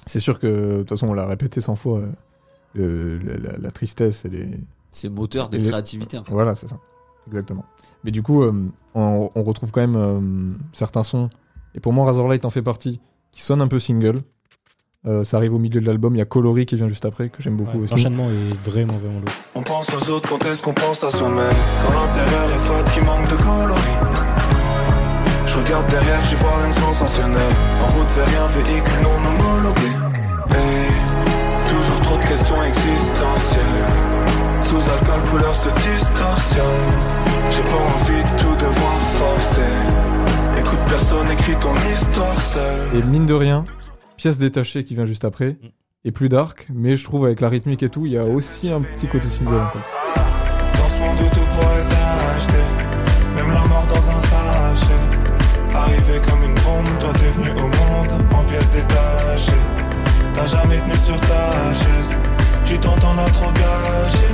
C'est 0.05 0.19
sûr 0.19 0.39
que, 0.39 0.47
de 0.47 0.77
toute 0.79 0.89
façon, 0.89 1.07
on 1.07 1.13
l'a 1.13 1.25
répété 1.25 1.59
100 1.61 1.75
fois. 1.75 2.01
euh, 2.77 3.19
la, 3.25 3.51
la- 3.51 3.57
la 3.57 3.71
tristesse, 3.71 4.23
elle 4.25 4.35
est. 4.35 4.59
C'est 4.91 5.09
moteur 5.09 5.49
de 5.49 5.57
créativité. 5.57 6.17
en 6.17 6.23
fait. 6.23 6.31
Voilà, 6.31 6.55
c'est 6.55 6.69
ça. 6.69 6.77
Exactement. 7.27 7.65
Mais 8.03 8.11
du 8.11 8.21
coup, 8.23 8.43
euh, 8.43 8.53
on, 8.95 9.29
on 9.33 9.43
retrouve 9.43 9.71
quand 9.71 9.81
même 9.81 9.95
euh, 9.95 10.53
certains 10.73 11.03
sons. 11.03 11.27
Et 11.75 11.79
pour 11.79 11.91
moi, 11.93 12.05
Razorlight 12.05 12.45
en 12.45 12.49
fait 12.49 12.61
partie, 12.61 12.99
qui 13.31 13.41
sonne 13.41 13.61
un 13.61 13.67
peu 13.67 13.79
single. 13.79 14.19
Euh, 15.05 15.23
ça 15.23 15.37
arrive 15.37 15.53
au 15.53 15.59
milieu 15.59 15.81
de 15.81 15.85
l'album. 15.85 16.15
Il 16.15 16.19
y 16.19 16.21
a 16.21 16.25
Coloris 16.25 16.65
qui 16.65 16.75
vient 16.75 16.87
juste 16.87 17.05
après, 17.05 17.29
que 17.29 17.41
j'aime 17.41 17.55
beaucoup 17.57 17.77
Ouais, 17.77 17.83
aussi. 17.83 17.91
L'enchaînement 17.93 18.29
est 18.29 18.53
vraiment, 18.67 18.93
vraiment 18.97 19.19
lourd. 19.19 19.29
On 19.55 19.61
pense 19.63 19.89
aux 19.93 20.09
autres 20.11 20.29
quand 20.29 20.43
est-ce 20.45 20.61
qu'on 20.63 20.73
pense 20.73 21.03
à 21.03 21.09
soi-même? 21.09 21.55
Quand 21.81 21.93
l'intérieur 21.93 22.51
est 22.51 22.57
fade 22.59 22.91
qui 22.91 23.01
manque 23.01 23.29
de 23.29 23.35
coloris 23.37 24.26
Je 25.57 25.61
regarde 25.63 25.89
derrière, 25.89 26.23
j'y 26.23 26.35
vois 26.35 26.55
rien 26.55 26.69
de 26.69 26.75
sensationnel 26.75 27.51
En 27.81 27.97
route 27.97 28.11
vers 28.11 28.27
rien, 28.27 28.45
véhicule 28.45 29.01
non 29.01 29.17
homologué. 29.27 29.87
Hey, 30.51 30.87
toujours 31.67 31.99
trop 32.03 32.17
de 32.17 32.27
questions 32.27 32.61
existentielles. 32.61 33.85
Sous 34.61 34.75
alcool, 34.75 35.19
couleur 35.31 35.55
se 35.55 35.69
distorsionne. 35.69 36.63
J'ai 37.49 37.63
pas 37.63 37.83
envie 37.89 38.21
de 38.21 38.39
tout 38.39 38.55
devoir 38.55 39.01
forcer. 39.15 40.59
Écoute 40.59 40.79
personne, 40.89 41.31
écris 41.31 41.55
ton 41.59 41.75
histoire 41.89 42.39
seule. 42.39 42.99
Et 42.99 43.01
mine 43.01 43.25
de 43.25 43.33
rien, 43.33 43.65
pièce 44.15 44.37
détachée 44.37 44.83
qui 44.83 44.93
vient 44.93 45.05
juste 45.05 45.25
après. 45.25 45.57
Et 46.05 46.11
plus 46.11 46.29
dark, 46.29 46.67
mais 46.71 46.95
je 46.95 47.03
trouve 47.03 47.25
avec 47.25 47.41
la 47.41 47.49
rythmique 47.49 47.81
et 47.81 47.89
tout, 47.89 48.05
il 48.05 48.11
y 48.11 48.17
a 48.17 48.25
aussi 48.25 48.71
un 48.71 48.81
petit 48.81 49.07
côté 49.07 49.27
single 49.27 49.55
fait. 49.73 50.77
Dans 50.77 50.87
ce 50.87 50.99
monde 50.99 51.17
où 51.19 51.33
tout 51.33 51.41
pourrait 51.55 51.96
toi 57.11 57.13
t'es 57.19 57.29
venu 57.29 57.49
au 57.51 57.63
monde 57.67 58.25
En 58.33 58.43
pièces 58.43 58.69
détachées 58.69 59.51
T'as 60.33 60.45
jamais 60.47 60.77
tenu 60.79 60.95
sur 61.05 61.19
ta 61.21 61.73
chaise 61.73 62.09
Tu 62.65 62.77
t'entends 62.79 63.17
as 63.17 63.29
trop 63.31 63.51
gâché 63.51 64.27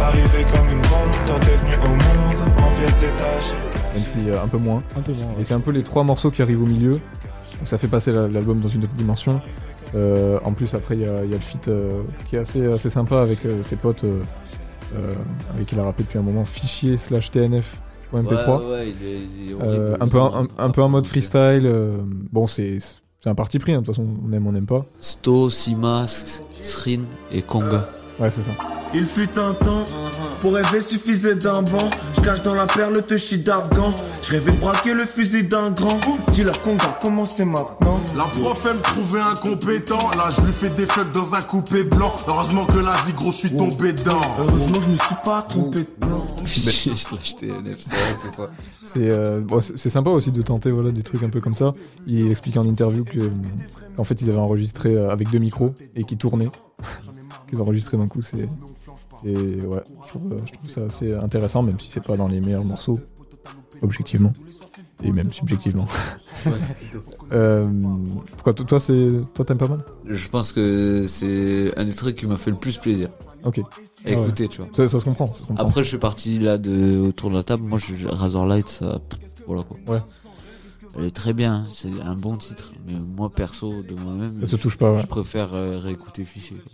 Arrivé 0.00 0.44
comme 0.52 0.68
une 0.68 0.80
bombe, 0.82 1.26
toi 1.26 1.38
t'es 1.40 1.56
venu 1.56 1.74
au 1.84 1.88
monde 1.90 2.48
En 2.58 2.70
pièces 2.80 3.00
détachées 3.00 3.94
Même 3.94 4.02
si 4.04 4.30
euh, 4.30 4.42
un 4.42 4.48
peu 4.48 4.58
moins. 4.58 4.82
Un 4.96 5.00
peu 5.02 5.12
moins. 5.12 5.34
Et 5.40 5.44
c'est 5.44 5.54
un 5.54 5.60
peu 5.60 5.70
les 5.70 5.82
trois 5.84 6.02
morceaux 6.02 6.30
qui 6.30 6.42
arrivent 6.42 6.62
au 6.62 6.66
milieu. 6.66 6.92
Donc 6.92 7.66
ça 7.66 7.78
fait 7.78 7.86
passer 7.88 8.10
la- 8.12 8.26
l'album 8.28 8.58
dans 8.60 8.68
une 8.68 8.82
autre 8.84 8.94
dimension. 8.94 9.40
Euh, 9.94 10.38
en 10.44 10.52
plus, 10.52 10.74
après, 10.74 10.96
il 10.96 11.02
y 11.02 11.04
y 11.04 11.08
a 11.08 11.20
le 11.20 11.38
feat 11.38 11.68
euh, 11.68 12.02
qui 12.28 12.36
est 12.36 12.40
assez, 12.40 12.66
assez 12.72 12.90
sympa 12.90 13.20
avec 13.20 13.44
euh, 13.44 13.62
ses 13.62 13.76
potes 13.76 14.04
euh, 14.04 14.20
euh, 14.96 15.14
avec 15.54 15.66
qui 15.68 15.74
il 15.76 15.80
a 15.80 15.84
rappelé 15.84 16.04
depuis 16.04 16.18
un 16.18 16.22
moment, 16.22 16.44
fichier 16.46 16.96
slash 16.96 17.30
TNF 17.30 17.76
ou 18.12 18.18
MP3. 18.18 18.60
Ouais, 18.60 18.70
ouais, 18.70 18.88
il 18.88 19.06
est, 19.06 19.20
il 19.46 19.50
est 19.50 19.54
Euh, 19.62 19.96
un, 20.00 20.08
peu, 20.08 20.20
un, 20.20 20.46
un 20.58 20.70
peu 20.70 20.82
en 20.82 20.88
mode 20.88 21.06
freestyle. 21.06 21.62
euh, 21.66 21.98
bon, 22.30 22.46
c'est 22.46 22.78
c'est 23.20 23.30
un 23.30 23.34
parti 23.36 23.58
pris, 23.60 23.72
hein, 23.72 23.80
de 23.82 23.86
toute 23.86 23.94
façon, 23.94 24.06
on 24.28 24.32
aime, 24.32 24.46
on 24.46 24.52
n'aime 24.52 24.66
pas. 24.66 24.84
Sto, 24.98 25.48
Simas, 25.48 26.42
Srin 26.56 27.02
et 27.32 27.42
Konga. 27.42 27.88
Ouais, 28.18 28.30
c'est 28.30 28.42
ça. 28.42 28.50
Il 28.94 29.06
fut 29.06 29.38
un 29.38 29.54
temps, 29.54 29.84
pour 30.42 30.52
rêver 30.54 30.80
suffisait 30.80 31.34
d'un 31.34 31.62
banc. 31.62 31.88
Je 32.16 32.20
cache 32.20 32.42
dans 32.42 32.54
la 32.54 32.66
perle 32.66 32.94
le 32.94 33.02
touchy 33.02 33.38
d'Afghan. 33.38 33.94
Je 34.22 34.32
rêvais 34.32 34.52
de 34.52 34.58
braquer 34.58 34.92
le 34.92 35.06
fusil 35.06 35.44
d'un 35.44 35.70
grand. 35.70 35.98
Dis-leur 36.32 36.60
qu'on 36.62 36.76
va 36.76 36.98
commencer 37.00 37.44
maintenant? 37.44 38.00
La 38.16 38.24
prof 38.24 38.66
elle 38.68 38.76
me 38.76 38.82
trouvait 38.82 39.20
incompétent 39.20 40.10
Là 40.16 40.30
je 40.36 40.42
lui 40.42 40.52
fais 40.52 40.68
des 40.70 40.86
fucks 40.86 41.12
dans 41.12 41.34
un 41.34 41.40
coupé 41.40 41.84
blanc 41.84 42.12
Heureusement 42.28 42.66
que 42.66 42.78
l'Asie 42.78 43.12
gros 43.14 43.32
je 43.32 43.36
suis 43.36 43.56
tombé 43.56 43.92
dedans 43.92 44.20
Heureusement 44.38 44.78
que 44.78 44.84
je 44.84 44.90
me 44.90 44.96
suis 44.96 45.14
pas 45.24 45.42
trompé 45.42 45.78
de 45.80 46.06
plan. 46.06 46.26
C'est 46.44 46.94
c'est 46.94 48.34
ça. 48.36 48.50
C'est 48.82 49.10
euh, 49.10 49.40
bon, 49.40 49.60
c'est 49.60 49.78
c'est 49.78 49.90
sympa 49.90 50.10
aussi 50.10 50.32
de 50.32 50.42
tenter 50.42 50.70
voilà, 50.70 50.90
des 50.90 51.02
trucs 51.02 51.22
un 51.22 51.30
peu 51.30 51.40
comme 51.40 51.54
ça. 51.54 51.72
Il 52.06 52.30
explique 52.30 52.56
en 52.56 52.66
interview 52.66 53.04
que, 53.04 53.30
qu'en 53.96 54.04
fait 54.04 54.20
ils 54.20 54.28
avaient 54.28 54.38
enregistré 54.38 54.94
euh, 54.96 55.10
avec 55.10 55.30
deux 55.30 55.38
micros 55.38 55.74
et 55.96 56.04
qui 56.04 56.16
tournaient. 56.16 56.50
Qu'ils 57.48 57.60
enregistraient 57.60 57.96
d'un 57.96 58.08
coup, 58.08 58.22
c'est. 58.22 58.48
C'est- 59.22 59.66
ouais, 59.66 59.82
je 60.04 60.08
trouve, 60.08 60.32
euh, 60.32 60.36
je 60.46 60.52
trouve 60.52 60.70
ça 60.70 60.80
assez 60.84 61.12
intéressant, 61.14 61.62
même 61.62 61.78
si 61.80 61.88
c'est 61.90 62.02
pas 62.02 62.16
dans 62.16 62.28
les 62.28 62.40
meilleurs 62.40 62.64
morceaux, 62.64 63.00
objectivement. 63.82 64.32
Et 65.04 65.10
même 65.10 65.32
subjectivement. 65.32 65.86
Euh, 67.32 67.66
pourquoi 68.36 68.52
toi, 68.52 68.66
toi, 68.66 68.80
c'est 68.80 69.08
toi 69.34 69.44
t'aimes 69.44 69.56
pas 69.58 69.68
mal? 69.68 69.84
Je 70.06 70.28
pense 70.28 70.52
que 70.52 71.06
c'est 71.06 71.72
un 71.78 71.84
des 71.84 71.94
trucs 71.94 72.16
qui 72.16 72.26
m'a 72.26 72.36
fait 72.36 72.50
le 72.50 72.56
plus 72.56 72.76
plaisir 72.78 73.08
Ok. 73.44 73.58
à 73.58 73.62
Ah 73.62 74.08
ouais. 74.08 74.12
écouter, 74.12 74.48
tu 74.48 74.58
vois. 74.60 74.68
Ça, 74.74 74.86
ça 74.88 75.00
se 75.00 75.04
comprend. 75.04 75.28
ça 75.32 75.40
se 75.40 75.46
comprend. 75.46 75.64
Après, 75.66 75.82
je 75.82 75.88
suis 75.88 75.98
parti 75.98 76.38
là 76.38 76.58
de, 76.58 76.98
autour 76.98 77.30
de 77.30 77.36
la 77.36 77.42
table. 77.42 77.64
Moi, 77.66 77.78
je, 77.78 78.06
Razorlight, 78.06 78.68
ça. 78.68 79.00
Voilà 79.46 79.62
quoi. 79.62 79.78
Ouais. 79.94 80.02
Elle 80.98 81.04
est 81.06 81.10
très 81.16 81.32
bien, 81.32 81.64
c'est 81.72 81.90
un 82.02 82.14
bon 82.14 82.36
titre. 82.36 82.72
Mais 82.86 82.94
moi, 82.94 83.30
perso, 83.30 83.82
de 83.82 83.94
moi-même, 83.94 84.46
ça 84.46 84.56
te 84.58 84.62
touche 84.62 84.76
pas. 84.76 84.92
Ouais. 84.92 85.00
je 85.00 85.06
préfère 85.06 85.54
euh, 85.54 85.78
réécouter 85.78 86.24
Fichier. 86.24 86.58
quoi. 86.58 86.72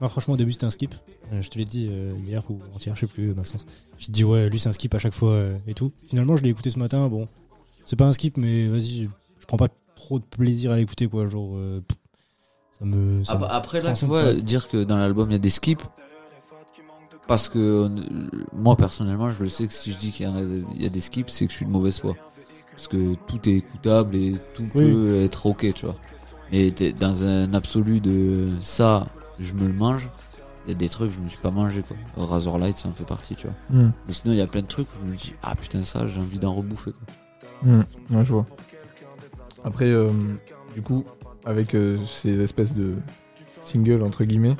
Moi, 0.00 0.08
franchement, 0.08 0.34
au 0.34 0.36
début, 0.36 0.52
c'était 0.52 0.66
un 0.66 0.70
skip. 0.70 0.94
Euh, 1.32 1.42
je 1.42 1.48
te 1.48 1.58
l'ai 1.58 1.64
dit 1.64 1.88
euh, 1.90 2.12
hier 2.24 2.42
ou 2.50 2.58
entière, 2.74 2.94
je 2.96 3.00
sais 3.00 3.06
plus, 3.06 3.34
Maxence. 3.34 3.66
J'ai 3.98 4.10
dit, 4.12 4.24
ouais, 4.24 4.48
lui, 4.48 4.58
c'est 4.58 4.68
un 4.68 4.72
skip 4.72 4.94
à 4.94 4.98
chaque 4.98 5.12
fois 5.14 5.32
euh, 5.32 5.56
et 5.66 5.74
tout. 5.74 5.92
Finalement, 6.08 6.36
je 6.36 6.42
l'ai 6.42 6.50
écouté 6.50 6.70
ce 6.70 6.78
matin. 6.78 7.08
Bon, 7.08 7.28
c'est 7.84 7.96
pas 7.96 8.06
un 8.06 8.12
skip, 8.12 8.36
mais 8.36 8.66
vas-y, 8.68 9.08
je 9.38 9.46
prends 9.46 9.56
pas 9.56 9.68
trop 9.94 10.18
de 10.18 10.24
plaisir 10.24 10.72
à 10.72 10.76
l'écouter, 10.76 11.06
quoi. 11.06 11.26
Genre, 11.26 11.52
euh, 11.56 11.80
pff, 11.86 11.98
ça 12.78 12.84
me. 12.84 13.24
ça 13.24 13.38
me- 13.38 13.44
après, 13.44 13.80
là, 13.80 13.92
tu 13.92 14.06
vois, 14.06 14.24
pas. 14.24 14.34
dire 14.34 14.68
que 14.68 14.82
dans 14.82 14.96
l'album, 14.96 15.30
il 15.30 15.32
y 15.32 15.36
a 15.36 15.38
des 15.38 15.50
skips. 15.50 15.82
Parce 17.28 17.48
que 17.48 17.88
moi, 18.52 18.76
personnellement, 18.76 19.30
je 19.30 19.44
le 19.44 19.48
sais 19.48 19.68
que 19.68 19.72
si 19.72 19.92
je 19.92 19.98
dis 19.98 20.10
qu'il 20.10 20.26
y, 20.26 20.28
a, 20.28 20.40
il 20.40 20.82
y 20.82 20.86
a 20.86 20.88
des 20.88 21.00
skips, 21.00 21.30
c'est 21.30 21.46
que 21.46 21.52
je 21.52 21.58
suis 21.58 21.66
de 21.66 21.70
mauvaise 21.70 22.00
foi. 22.00 22.16
Parce 22.72 22.88
que 22.88 23.14
tout 23.28 23.48
est 23.48 23.58
écoutable 23.58 24.16
et 24.16 24.34
tout 24.54 24.64
Oui. 24.74 24.90
peut 24.90 25.22
être 25.22 25.46
ok, 25.46 25.72
tu 25.74 25.86
vois. 25.86 25.94
Et 26.50 26.72
dans 26.98 27.24
un 27.24 27.54
absolu 27.54 28.00
de 28.00 28.48
ça, 28.60 29.06
je 29.38 29.52
me 29.52 29.68
le 29.68 29.72
mange. 29.74 30.08
Il 30.70 30.74
y 30.74 30.76
a 30.76 30.78
des 30.78 30.88
trucs 30.88 31.10
que 31.10 31.16
je 31.16 31.20
me 31.20 31.28
suis 31.28 31.40
pas 31.40 31.50
mangé, 31.50 31.82
quoi. 31.82 31.96
Razorlight, 32.24 32.78
ça 32.78 32.88
en 32.88 32.92
fait 32.92 33.02
partie, 33.04 33.34
tu 33.34 33.48
vois. 33.48 33.56
Hmm. 33.82 33.90
Mais 34.06 34.12
sinon, 34.12 34.32
il 34.34 34.36
y 34.36 34.40
a 34.40 34.46
plein 34.46 34.62
de 34.62 34.68
trucs 34.68 34.86
où 34.94 34.98
je 35.04 35.10
me 35.10 35.16
dis, 35.16 35.34
ah 35.42 35.56
putain, 35.56 35.82
ça, 35.82 36.06
j'ai 36.06 36.20
envie 36.20 36.38
d'en 36.38 36.52
rebouffer, 36.52 36.92
quoi. 36.92 37.14
Hmm, 37.62 37.80
ouais, 38.14 38.24
je 38.24 38.32
vois. 38.32 38.46
Après, 39.64 39.86
euh, 39.86 40.10
du 40.76 40.82
coup, 40.82 41.04
avec 41.44 41.74
euh, 41.74 41.98
ces 42.06 42.40
espèces 42.40 42.72
de 42.72 42.94
singles 43.64 44.02
entre 44.04 44.22
guillemets, 44.24 44.56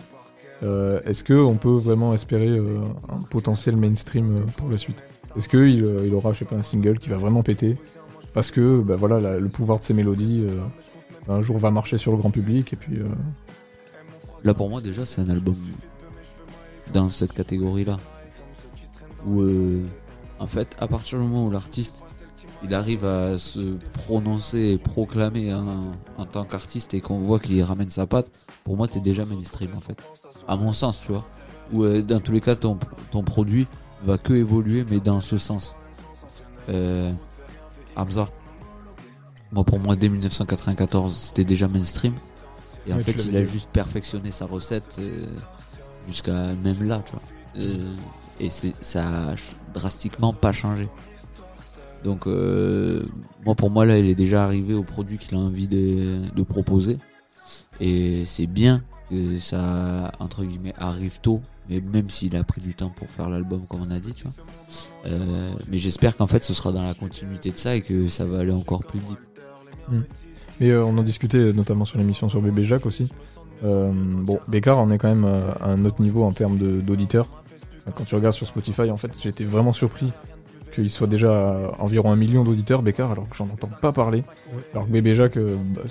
euh, 0.65 1.01
est-ce 1.05 1.23
que 1.23 1.33
on 1.33 1.55
peut 1.55 1.71
vraiment 1.71 2.13
espérer 2.13 2.59
un 2.59 3.19
potentiel 3.31 3.77
mainstream 3.77 4.47
pour 4.57 4.69
la 4.69 4.79
suite? 4.79 5.05
Est-ce 5.37 5.49
que 5.49 5.59
il, 5.59 5.87
il 6.07 6.13
aura, 6.15 6.33
je 6.33 6.41
sais 6.41 6.45
pas, 6.45 6.57
un 6.57 6.63
single 6.65 6.99
qui 6.99 7.09
va 7.09 7.19
vraiment 7.19 7.45
péter? 7.45 7.77
Parce 8.35 8.51
que, 8.51 8.81
bah 8.81 8.97
voilà, 8.97 9.21
la- 9.21 9.39
le 9.39 9.49
pouvoir 9.49 9.79
de 9.79 9.85
ses 9.85 9.95
mélodies 9.95 10.45
un 11.29 11.41
jour 11.43 11.59
va 11.59 11.71
marcher 11.71 11.99
sur 11.99 12.11
le 12.13 12.19
grand 12.19 12.31
public 12.33 12.73
et 12.73 12.77
puis. 12.77 12.97
euh, 12.99 13.05
Là, 14.43 14.55
pour 14.55 14.71
moi, 14.71 14.81
déjà, 14.81 15.05
c'est 15.05 15.21
un 15.21 15.29
album 15.29 15.55
dans 16.93 17.09
cette 17.09 17.33
catégorie-là. 17.33 17.99
Où, 19.27 19.41
euh, 19.43 19.85
en 20.39 20.47
fait, 20.47 20.69
à 20.79 20.89
partir 20.89 21.19
du 21.19 21.25
moment 21.25 21.47
où 21.47 21.51
l'artiste 21.51 22.03
il 22.63 22.75
arrive 22.75 23.07
à 23.07 23.39
se 23.39 23.77
prononcer 23.95 24.59
et 24.59 24.77
proclamer 24.79 25.55
en, 25.55 25.93
en 26.19 26.27
tant 26.27 26.45
qu'artiste 26.45 26.93
et 26.93 27.01
qu'on 27.01 27.19
voit 27.19 27.39
qu'il 27.39 27.63
ramène 27.63 27.89
sa 27.91 28.07
patte, 28.07 28.31
pour 28.65 28.77
moi, 28.77 28.87
t'es 28.87 29.01
déjà 29.01 29.25
mainstream, 29.25 29.71
en 29.75 29.81
fait. 29.81 29.97
À 30.47 30.57
mon 30.57 30.75
sens, 30.75 31.01
tu 31.01 31.13
vois. 31.13 31.25
Ou 31.73 31.85
euh, 31.85 32.03
dans 32.03 32.21
tous 32.21 32.33
les 32.33 32.43
cas, 32.43 32.57
ton, 32.57 32.79
ton 33.11 33.23
produit 33.23 33.67
va 34.05 34.19
que 34.19 34.35
évoluer, 34.35 34.85
mais 34.91 35.01
dans 35.01 35.21
ce 35.23 35.39
sens. 35.39 35.75
Euh, 36.69 37.13
Hamza. 37.97 38.29
Moi, 39.53 39.65
pour 39.65 39.79
moi, 39.79 39.97
dès 39.97 40.09
1994, 40.11 41.15
c'était 41.17 41.45
déjà 41.45 41.67
mainstream. 41.67 42.13
Et 42.87 42.93
en 42.93 42.99
Ouais, 42.99 43.03
fait, 43.03 43.25
il 43.25 43.37
a 43.37 43.41
dit. 43.41 43.47
juste 43.51 43.71
perfectionné 43.71 44.31
sa 44.31 44.45
recette 44.47 44.97
euh, 44.99 45.27
jusqu'à 46.11 46.55
même 46.55 46.83
là, 46.83 47.03
tu 47.07 47.13
vois. 47.13 47.23
Euh, 47.57 47.95
et 48.39 48.49
ça 48.51 49.31
a 49.31 49.35
drastiquement 49.73 50.33
pas 50.33 50.53
changé. 50.53 50.89
Donc, 52.05 52.27
euh, 52.27 53.03
moi, 53.45 53.55
pour 53.55 53.71
moi, 53.71 53.85
là, 53.85 53.99
il 53.99 54.09
est 54.09 54.15
déjà 54.15 54.45
arrivé 54.45 54.75
au 54.75 54.83
produit 54.83 55.19
qu'il 55.19 55.37
a 55.37 55.41
envie 55.41 55.69
de, 55.69 56.43
proposer. 56.43 56.99
Et 57.81 58.25
c'est 58.27 58.47
bien 58.47 58.83
que 59.11 59.39
ça, 59.39 60.13
entre 60.19 60.45
guillemets, 60.45 60.75
arrive 60.79 61.21
tôt. 61.21 61.41
Mais 61.69 61.81
même 61.81 62.11
s'il 62.11 62.35
a 62.35 62.43
pris 62.43 62.61
du 62.61 62.75
temps 62.75 62.89
pour 62.89 63.09
faire 63.09 63.29
l'album, 63.29 63.67
comme 63.67 63.83
on 63.83 63.91
a 63.91 64.01
dit, 64.01 64.13
tu 64.13 64.25
vois. 64.25 64.33
Euh, 65.07 65.53
mais 65.71 65.79
j'espère 65.79 66.17
qu'en 66.17 66.27
fait, 66.27 66.43
ce 66.43 66.53
sera 66.53 66.73
dans 66.73 66.83
la 66.83 66.95
continuité 66.95 67.51
de 67.53 67.57
ça 67.57 67.77
et 67.77 67.83
que 67.83 68.09
ça 68.09 68.25
va 68.25 68.41
aller 68.41 68.53
encore 68.53 68.83
plus 68.83 68.99
deep. 69.01 69.19
Et 70.61 70.73
euh, 70.73 70.85
on 70.85 70.97
en 70.99 71.03
discutait 71.03 71.53
notamment 71.53 71.85
sur 71.85 71.99
l'émission 71.99 72.29
sur 72.29 72.43
Bébé 72.43 72.63
Jacques 72.63 72.87
aussi. 72.87 73.09
Euh, 73.65 73.91
bon, 73.93 74.41
Bécard 74.49 74.79
en 74.79 74.91
est 74.91 74.99
quand 74.99 75.09
même 75.09 75.25
euh, 75.25 75.53
à 75.61 75.71
un 75.71 75.85
autre 75.85 76.01
niveau 76.01 76.25
en 76.25 76.33
termes 76.33 76.59
d'auditeurs. 76.59 77.29
Quand 77.95 78.05
tu 78.05 78.15
regardes 78.15 78.35
sur 78.35 78.47
Spotify, 78.47 78.91
en 78.91 78.97
fait, 78.97 79.11
j'étais 79.21 79.45
vraiment 79.45 79.73
surpris 79.73 80.13
qu'il 80.75 80.91
soit 80.91 81.09
déjà 81.09 81.51
à 81.51 81.81
environ 81.81 82.13
un 82.13 82.17
million 82.17 82.45
d'auditeurs, 82.45 82.83
Bécard, 82.83 83.11
alors 83.11 83.29
que 83.29 83.37
j'en 83.37 83.47
entends 83.47 83.71
pas 83.81 83.93
parler. 83.93 84.23
Alors 84.73 84.87
que 84.87 84.93
Bébé 84.93 85.17
Jacques, 85.17 85.37
euh, 85.37 85.57
bah, 85.75 85.83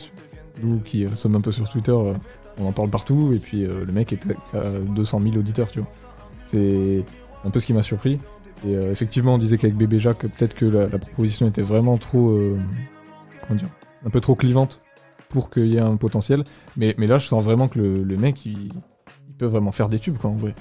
nous 0.64 0.80
qui 0.80 1.06
sommes 1.16 1.36
un 1.36 1.42
peu 1.42 1.52
sur 1.52 1.70
Twitter, 1.70 1.96
on 2.60 2.68
en 2.68 2.72
parle 2.72 2.90
partout, 2.90 3.32
et 3.34 3.40
puis 3.40 3.64
euh, 3.66 3.86
le 3.86 3.94
mec 3.94 4.14
est 4.14 4.20
à 4.54 4.80
200 4.80 5.22
000 5.24 5.38
auditeurs, 5.38 5.68
tu 5.68 5.80
vois. 5.80 5.90
C'est 6.46 7.04
un 7.46 7.50
peu 7.50 7.60
ce 7.60 7.66
qui 7.66 7.74
m'a 7.74 7.84
surpris. 7.84 8.20
Et 8.68 8.76
euh, 8.76 8.92
effectivement, 8.92 9.36
on 9.36 9.38
disait 9.38 9.58
qu'avec 9.58 9.78
Bébé 9.78 10.00
Jacques, 10.00 10.26
peut-être 10.28 10.56
que 10.56 10.66
la, 10.66 10.88
la 10.88 10.98
proposition 11.00 11.48
était 11.48 11.62
vraiment 11.62 11.98
trop. 11.98 12.32
euh, 12.32 12.58
comment 13.48 13.60
dire 13.60 13.70
Un 14.06 14.10
peu 14.10 14.20
trop 14.20 14.36
clivante 14.36 14.80
pour 15.30 15.50
qu'il 15.50 15.68
y 15.68 15.78
ait 15.78 15.82
un 15.82 15.96
potentiel. 15.96 16.44
Mais, 16.76 16.96
mais 16.98 17.08
là, 17.08 17.18
je 17.18 17.28
sens 17.28 17.44
vraiment 17.44 17.68
que 17.68 17.80
le, 17.80 18.04
le 18.04 18.18
mec, 18.18 18.46
il, 18.46 18.72
il 19.28 19.36
peut 19.38 19.46
vraiment 19.46 19.72
faire 19.72 19.88
des 19.90 20.00
tubes, 20.00 20.18
quoi, 20.18 20.30
en 20.32 20.36
vrai. 20.36 20.54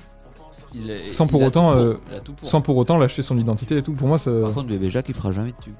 Il 0.74 0.90
est- 0.90 1.06
Sans 1.06 1.26
pour 1.26 1.42
autant, 1.42 1.72
pour, 1.72 1.80
euh, 1.80 1.94
pour. 2.36 2.48
Sans 2.48 2.60
pour 2.60 2.76
autant 2.76 2.98
lâcher 2.98 3.22
son 3.22 3.38
identité 3.38 3.78
et 3.78 3.82
tout. 3.82 3.92
Pour 3.94 4.06
moi, 4.08 4.18
ça. 4.18 4.30
Par 4.42 4.52
contre, 4.52 4.68
bébé 4.68 4.90
Jacques, 4.90 5.08
il 5.08 5.14
fera 5.14 5.32
jamais 5.32 5.52
de 5.52 5.56
tube. 5.58 5.74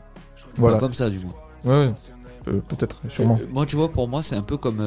Voilà. 0.57 0.77
Pas 0.79 0.81
comme 0.81 0.95
ça, 0.95 1.11
du 1.11 1.19
moins. 1.21 1.35
Ouais, 1.65 1.87
ouais. 1.89 1.95
Euh, 2.49 2.61
peut-être, 2.67 2.97
sûrement. 3.11 3.39
Euh, 3.41 3.47
moi, 3.51 3.67
tu 3.67 3.77
vois, 3.77 3.91
pour 3.91 4.09
moi, 4.09 4.23
c'est 4.23 4.35
un 4.37 4.43
peu 4.43 4.57
comme 4.57 4.81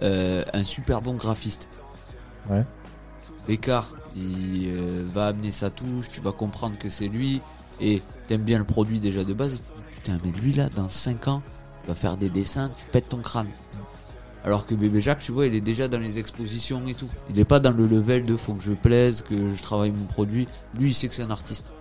un 0.00 0.62
super 0.62 1.02
bon 1.02 1.14
graphiste. 1.14 1.68
Ouais. 2.48 2.64
L'écart, 3.48 3.88
il 4.16 4.72
va 5.14 5.26
amener 5.28 5.50
sa 5.50 5.68
touche, 5.70 6.08
tu 6.08 6.20
vas 6.20 6.32
comprendre 6.32 6.78
que 6.78 6.88
c'est 6.90 7.08
lui, 7.08 7.42
et 7.80 8.02
t'aimes 8.26 8.42
bien 8.42 8.58
le 8.58 8.64
produit 8.64 9.00
déjà 9.00 9.24
de 9.24 9.34
base. 9.34 9.60
Putain, 9.92 10.18
mais 10.24 10.30
lui 10.30 10.52
là, 10.52 10.68
dans 10.74 10.88
5 10.88 11.28
ans, 11.28 11.42
va 11.86 11.94
faire 11.94 12.16
des 12.16 12.28
dessins, 12.28 12.70
tu 12.76 12.84
pètes 12.86 13.08
ton 13.08 13.18
crâne. 13.18 13.48
Alors 14.44 14.64
que 14.64 14.76
bébé 14.76 15.00
Jacques, 15.00 15.20
tu 15.20 15.32
vois, 15.32 15.46
il 15.46 15.54
est 15.56 15.60
déjà 15.60 15.88
dans 15.88 15.98
les 15.98 16.20
expositions 16.20 16.80
et 16.86 16.94
tout. 16.94 17.08
Il 17.30 17.38
est 17.40 17.44
pas 17.44 17.58
dans 17.58 17.72
le 17.72 17.86
level 17.86 18.24
de 18.24 18.36
faut 18.36 18.54
que 18.54 18.62
je 18.62 18.72
plaise, 18.72 19.22
que 19.22 19.34
je 19.54 19.60
travaille 19.60 19.90
mon 19.90 20.04
produit. 20.04 20.46
Lui, 20.78 20.90
il 20.90 20.94
sait 20.94 21.08
que 21.08 21.14
c'est 21.14 21.24
un 21.24 21.30
artiste. 21.30 21.72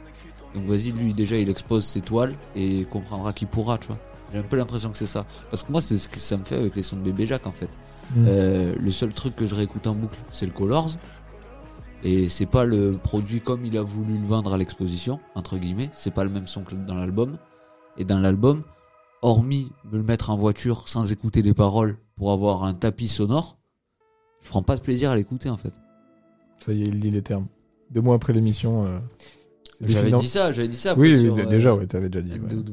Donc 0.55 0.65
vas-y, 0.65 0.91
lui 0.91 1.13
déjà, 1.13 1.35
il 1.37 1.49
expose 1.49 1.85
ses 1.85 2.01
toiles 2.01 2.33
et 2.55 2.79
il 2.79 2.87
comprendra 2.87 3.33
qui 3.33 3.45
pourra, 3.45 3.77
tu 3.77 3.87
vois. 3.87 3.99
J'ai 4.33 4.39
un 4.39 4.43
peu 4.43 4.57
l'impression 4.57 4.89
que 4.89 4.97
c'est 4.97 5.05
ça. 5.05 5.25
Parce 5.51 5.61
que 5.61 5.71
moi, 5.71 5.79
c'est 5.79 5.97
ce 5.97 6.09
que 6.09 6.17
ça 6.17 6.37
me 6.37 6.43
fait 6.43 6.55
avec 6.55 6.75
les 6.75 6.81
sons 6.81 6.95
de 6.95 7.03
bébé 7.03 7.27
Jacques 7.27 7.45
en 7.45 7.51
fait. 7.51 7.69
Mm. 8.15 8.25
Euh, 8.27 8.75
le 8.79 8.91
seul 8.91 9.13
truc 9.13 9.35
que 9.35 9.45
je 9.45 9.53
réécoute 9.53 9.85
en 9.85 9.93
boucle, 9.93 10.17
c'est 10.31 10.47
le 10.47 10.51
Colors. 10.51 10.89
Et 12.03 12.29
c'est 12.29 12.45
pas 12.45 12.65
le 12.65 12.93
produit 12.93 13.41
comme 13.41 13.63
il 13.65 13.77
a 13.77 13.83
voulu 13.83 14.17
le 14.17 14.25
vendre 14.25 14.53
à 14.53 14.57
l'exposition, 14.57 15.19
entre 15.35 15.57
guillemets. 15.57 15.89
C'est 15.93 16.13
pas 16.13 16.23
le 16.23 16.29
même 16.31 16.47
son 16.47 16.63
que 16.63 16.73
dans 16.73 16.95
l'album. 16.95 17.37
Et 17.97 18.05
dans 18.05 18.19
l'album, 18.19 18.63
hormis 19.25 19.71
me 19.91 19.97
le 19.97 20.03
mettre 20.03 20.29
en 20.29 20.37
voiture 20.37 20.87
sans 20.87 21.11
écouter 21.11 21.41
les 21.41 21.53
paroles 21.53 21.97
pour 22.15 22.31
avoir 22.31 22.63
un 22.63 22.73
tapis 22.73 23.07
sonore, 23.07 23.57
je 24.43 24.49
prends 24.49 24.61
pas 24.63 24.75
de 24.77 24.81
plaisir 24.81 25.09
à 25.11 25.15
l'écouter 25.15 25.49
en 25.49 25.57
fait. 25.57 25.73
Ça 26.59 26.71
y 26.71 26.83
est, 26.83 26.87
il 26.87 26.99
dit 26.99 27.11
les 27.11 27.21
termes. 27.21 27.47
Deux 27.91 28.01
mois 28.01 28.15
après 28.15 28.33
l'émission. 28.33 28.85
euh, 28.85 28.99
J'avais 29.81 30.11
dit 30.11 30.27
ça, 30.27 30.51
j'avais 30.53 30.67
dit 30.67 30.75
ça. 30.77 30.95
Oui, 30.97 31.09
après 31.09 31.17
oui, 31.19 31.25
sur, 31.25 31.35
d- 31.35 31.41
euh, 31.41 31.45
déjà, 31.45 31.75
ouais, 31.75 31.87
t'avais 31.87 32.09
déjà 32.09 32.23
dit. 32.23 32.39
ouais. 32.39 32.63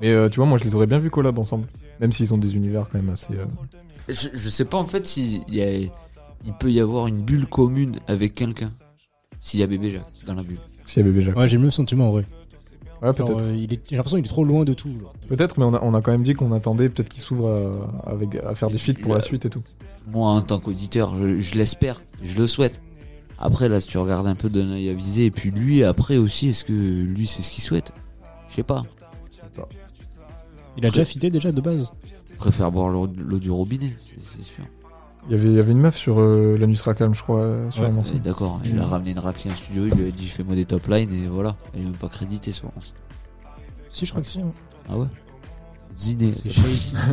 Mais 0.00 0.10
euh, 0.10 0.28
tu 0.28 0.36
vois, 0.36 0.46
moi, 0.46 0.58
je 0.58 0.64
les 0.64 0.74
aurais 0.74 0.86
bien 0.86 0.98
vus 0.98 1.10
collab 1.10 1.38
ensemble. 1.38 1.66
Même 2.00 2.10
s'ils 2.12 2.32
ont 2.34 2.38
des 2.38 2.54
univers 2.56 2.88
quand 2.90 2.98
même 2.98 3.10
assez. 3.10 3.34
euh, 3.34 3.44
Je, 4.08 4.28
je 4.32 4.48
sais 4.48 4.64
pas 4.64 4.78
en 4.78 4.84
fait 4.86 5.06
si 5.06 5.42
il 5.48 5.54
y 5.54 5.62
a, 5.62 5.70
il 5.76 6.52
peut 6.58 6.70
y 6.72 6.80
avoir 6.80 7.06
une 7.06 7.22
bulle 7.22 7.46
commune 7.46 7.98
avec 8.08 8.34
quelqu'un. 8.34 8.72
S'il 9.40 9.60
y 9.60 9.62
a 9.62 9.66
bébé 9.66 9.90
Jacques 9.90 10.04
dans 10.26 10.34
la 10.34 10.42
bulle. 10.42 10.58
S'il 10.84 11.04
y 11.04 11.08
a 11.08 11.10
bébé 11.10 11.22
Jacques. 11.22 11.36
Ouais, 11.36 11.46
j'ai 11.48 11.56
le 11.56 11.62
même 11.62 11.70
sentiment 11.70 12.08
en 12.08 12.12
vrai. 12.12 12.24
Ouais, 13.04 13.14
Genre, 13.16 13.26
peut-être. 13.28 13.44
euh, 13.44 13.56
il 13.56 13.72
est- 13.72 13.80
J'ai 13.88 13.96
l'impression 13.96 14.16
qu'il 14.18 14.26
est 14.26 14.28
trop 14.28 14.44
loin 14.44 14.64
de 14.64 14.72
tout. 14.72 14.88
là. 14.88 15.08
Peut-être, 15.28 15.58
mais 15.58 15.64
on 15.64 15.74
a, 15.74 15.80
on 15.82 15.92
a 15.94 16.00
quand 16.00 16.12
même 16.12 16.22
dit 16.22 16.32
qu'on 16.34 16.52
attendait 16.52 16.88
peut-être 16.88 17.08
qu'il 17.08 17.22
s'ouvre 17.22 17.86
à, 18.06 18.10
avec, 18.10 18.34
à 18.36 18.54
faire 18.54 18.70
des 18.70 18.78
feats 18.78 18.94
pour 18.94 19.14
la 19.14 19.20
suite 19.20 19.44
et 19.44 19.50
tout. 19.50 19.62
Moi, 20.10 20.28
en 20.30 20.42
tant 20.42 20.58
qu'auditeur, 20.58 21.16
je, 21.16 21.40
je 21.40 21.54
l'espère, 21.56 22.02
je 22.22 22.36
le 22.38 22.46
souhaite. 22.46 22.80
Après, 23.38 23.68
là, 23.68 23.80
si 23.80 23.88
tu 23.88 23.98
regardes 23.98 24.26
un 24.26 24.34
peu 24.34 24.48
d'un 24.48 24.70
œil 24.70 24.88
avisé, 24.88 25.26
et 25.26 25.30
puis 25.30 25.50
lui, 25.50 25.82
après 25.84 26.16
aussi, 26.16 26.48
est-ce 26.48 26.64
que 26.64 26.72
lui, 26.72 27.26
c'est 27.26 27.42
ce 27.42 27.50
qu'il 27.50 27.62
souhaite? 27.64 27.92
Je 28.48 28.54
sais 28.56 28.62
pas. 28.62 28.84
Il 30.76 30.84
a 30.86 30.90
déjà 30.90 31.04
fité 31.04 31.30
déjà 31.30 31.52
de 31.52 31.60
base. 31.60 31.92
Je 32.32 32.36
préfère 32.36 32.70
boire 32.72 32.88
l'eau 32.88 33.06
l'eau 33.16 33.38
du 33.38 33.50
robinet, 33.50 33.96
c'est 34.08 34.38
c'est 34.38 34.44
sûr. 34.44 34.64
Il 35.28 35.32
y 35.36 35.38
avait, 35.38 35.48
il 35.48 35.54
y 35.54 35.58
avait 35.58 35.72
une 35.72 35.80
meuf 35.80 35.96
sur 35.96 36.20
euh, 36.20 36.58
La 36.58 36.66
Nuit 36.66 36.76
sera 36.76 36.92
calme, 36.94 37.14
je 37.14 37.22
crois, 37.22 37.40
euh, 37.40 37.70
sur 37.70 37.82
Ouais. 37.82 37.88
un 37.88 37.92
morceau. 37.92 38.18
D'accord, 38.18 38.60
il 38.64 38.78
a 38.78 38.84
ramené 38.84 39.12
une 39.12 39.18
raclée 39.18 39.50
en 39.50 39.54
studio, 39.54 39.86
il 39.86 39.94
lui 39.94 40.08
a 40.08 40.10
dit 40.10 40.26
fais-moi 40.26 40.54
des 40.54 40.66
top 40.66 40.86
lines, 40.88 41.12
et 41.12 41.28
voilà. 41.28 41.56
Il 41.74 41.80
est 41.80 41.84
même 41.84 41.92
pas 41.94 42.08
crédité 42.08 42.52
sur 42.52 42.66
on- 42.68 42.80
Si, 43.88 44.04
je 44.04 44.10
crois 44.10 44.20
que 44.22 44.28
si. 44.28 44.40
hein. 44.40 44.52
Ah 44.88 44.98
ouais? 44.98 45.06
Ziné. 45.96 46.32
C'est 46.34 46.50
Shady. 46.50 46.94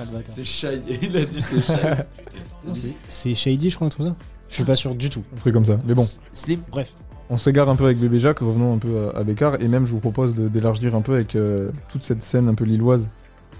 Ah, 0.00 0.04
le 0.04 0.12
bâtard. 0.18 0.34
C'est 0.34 0.44
shy, 0.44 0.66
il 1.02 1.16
a 1.16 1.24
dit 1.24 1.40
c'est 1.42 1.60
shy. 1.60 1.72
Non, 2.66 2.74
c'est- 2.74 2.94
C'est 3.08 3.34
Shady, 3.34 3.70
je 3.70 3.74
crois, 3.76 3.86
un 3.86 3.90
truc 3.90 4.04
comme 4.04 4.14
ça. 4.14 4.18
Je 4.48 4.54
suis 4.54 4.64
pas 4.64 4.76
sûr 4.76 4.94
du 4.94 5.10
tout. 5.10 5.22
Un 5.34 5.38
truc 5.38 5.54
comme 5.54 5.64
ça. 5.64 5.78
Mais 5.86 5.94
bon, 5.94 6.04
Slim? 6.32 6.60
Bref. 6.70 6.94
on 7.30 7.36
s'égare 7.38 7.68
un 7.68 7.76
peu 7.76 7.84
avec 7.86 7.98
Bébé 7.98 8.18
Jacques, 8.18 8.40
revenons 8.40 8.74
un 8.74 8.78
peu 8.78 9.08
à, 9.14 9.18
à 9.18 9.24
Bécard, 9.24 9.60
et 9.60 9.66
même 9.68 9.86
je 9.86 9.92
vous 9.92 9.98
propose 10.00 10.34
de- 10.34 10.48
d'élargir 10.48 10.94
un 10.94 11.00
peu 11.00 11.14
avec 11.14 11.34
euh, 11.34 11.70
toute 11.88 12.02
cette 12.04 12.22
scène 12.22 12.48
un 12.48 12.54
peu 12.54 12.64
lilloise 12.64 13.08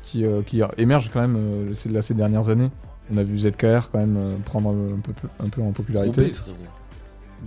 qui, 0.05 0.25
euh, 0.25 0.43
qui 0.43 0.61
émerge 0.79 1.11
quand 1.13 1.21
même 1.21 1.37
euh, 1.37 1.75
ces, 1.75 1.89
là, 1.89 2.03
ces 2.03 2.15
dernières 2.15 2.49
années. 2.51 2.71
On 3.11 3.17
a 3.17 3.23
vu 3.23 3.39
ZKR 3.39 3.91
quand 3.91 3.99
même 3.99 4.17
euh, 4.17 4.35
prendre 4.45 4.71
un 4.71 5.01
peu, 5.01 5.13
un 5.41 5.49
peu 5.49 5.63
en 5.63 5.73
popularité. 5.73 6.21
Roubaix, 6.23 6.35
frérot. 6.35 6.57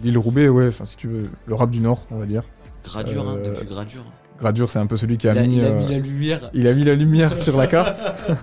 Lille 0.04 0.18
Roubaix, 0.18 0.50
ouais, 0.50 0.68
enfin 0.68 0.86
si 0.86 0.98
tu 0.98 1.08
veux, 1.08 1.24
le 1.46 1.56
rap 1.56 1.70
du 1.72 1.80
Nord, 1.80 2.06
on 2.12 2.18
va 2.20 2.26
dire. 2.26 2.44
Gradure, 2.84 3.28
hein, 3.30 3.36
Euh, 3.38 3.50
depuis 3.52 3.66
Gradure. 3.66 4.04
Gradure, 4.38 4.70
c'est 4.70 4.80
un 4.80 4.86
peu 4.88 4.98
celui 4.98 5.18
qui 5.18 5.28
a, 5.30 5.34
Il 5.34 5.38
a, 5.40 5.48
mis, 5.48 5.56
il 5.58 5.64
a 5.66 5.68
euh, 5.70 5.80
mis 5.80 5.90
la 5.90 6.00
lumière. 6.00 6.50
il 6.54 6.68
a 6.68 6.74
mis 6.74 6.84
la 6.84 6.94
lumière 6.96 7.38
sur 7.38 7.56
la 7.58 7.68
carte. 7.68 8.02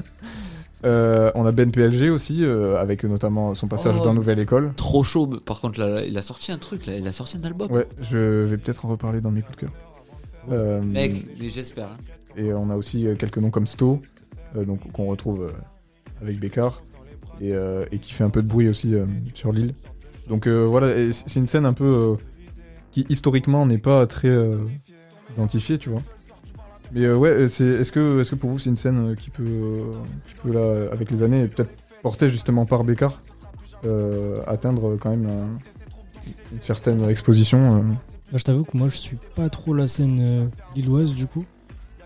Euh, 0.84 1.30
on 1.36 1.46
a 1.46 1.52
Ben 1.52 1.70
PLG 1.70 2.10
aussi, 2.10 2.42
euh, 2.42 2.76
avec 2.76 3.04
notamment 3.04 3.54
son 3.54 3.68
passage 3.68 3.94
Oh. 4.00 4.04
dans 4.04 4.14
Nouvelle 4.14 4.40
École. 4.40 4.72
Trop 4.74 5.04
chaud, 5.04 5.28
par 5.28 5.60
contre, 5.60 5.78
là, 5.78 6.04
il 6.04 6.18
a 6.18 6.22
sorti 6.22 6.50
un 6.50 6.58
truc, 6.58 6.86
là, 6.86 6.96
il 6.96 7.06
a 7.06 7.12
sorti 7.12 7.36
un 7.36 7.44
album. 7.44 7.70
Ouais, 7.70 7.86
je 8.00 8.18
vais 8.42 8.56
peut-être 8.56 8.84
en 8.84 8.88
reparler 8.88 9.20
dans 9.20 9.30
mes 9.30 9.42
coups 9.42 9.58
de 9.58 9.60
cœur. 9.60 9.70
Euh, 10.50 10.82
Mec, 10.82 11.24
mais 11.40 11.50
j'espère. 11.50 11.86
hein. 11.86 11.96
Et 12.36 12.52
on 12.52 12.68
a 12.68 12.74
aussi 12.74 13.06
quelques 13.16 13.38
noms 13.38 13.50
comme 13.50 13.68
Sto, 13.68 14.02
donc 14.56 14.90
qu'on 14.90 15.06
retrouve 15.06 15.52
avec 16.20 16.40
Bécard, 16.40 16.82
et, 17.40 17.52
euh, 17.52 17.84
et 17.92 17.98
qui 17.98 18.12
fait 18.12 18.24
un 18.24 18.30
peu 18.30 18.42
de 18.42 18.48
bruit 18.48 18.68
aussi 18.68 18.94
euh, 18.94 19.06
sur 19.34 19.52
l'île. 19.52 19.74
Donc 20.28 20.46
euh, 20.46 20.64
voilà, 20.64 21.12
c'est 21.12 21.40
une 21.40 21.46
scène 21.48 21.66
un 21.66 21.72
peu 21.72 22.16
qui 22.92 23.06
historiquement 23.08 23.66
n'est 23.66 23.78
pas 23.78 24.06
très 24.06 24.32
identifiée, 25.34 25.78
tu 25.78 25.88
vois. 25.90 26.02
Mais 26.92 27.10
ouais, 27.10 27.42
est-ce 27.44 27.90
que, 27.90 28.20
est-ce 28.20 28.30
que 28.32 28.36
pour 28.36 28.50
vous 28.50 28.58
c'est 28.58 28.70
une 28.70 28.76
scène 28.76 29.16
qui 29.16 29.30
peut, 29.30 29.82
qui 30.28 30.34
peut 30.42 30.52
là, 30.52 30.90
avec 30.92 31.10
les 31.10 31.22
années, 31.22 31.48
peut-être 31.48 31.70
portée 32.02 32.28
justement 32.28 32.66
par 32.66 32.84
Bécard, 32.84 33.20
euh, 33.84 34.42
atteindre 34.46 34.96
quand 35.00 35.10
même 35.10 35.26
un- 35.26 35.58
une 36.52 36.60
certaine 36.62 37.02
exposition. 37.08 37.82
Bah, 38.30 38.38
je 38.38 38.44
t'avoue 38.44 38.64
que 38.64 38.76
moi 38.76 38.88
je 38.88 38.96
suis 38.96 39.16
pas 39.34 39.48
trop 39.48 39.74
la 39.74 39.86
scène 39.86 40.50
lilloise 40.76 41.14
du 41.14 41.26
coup. 41.26 41.44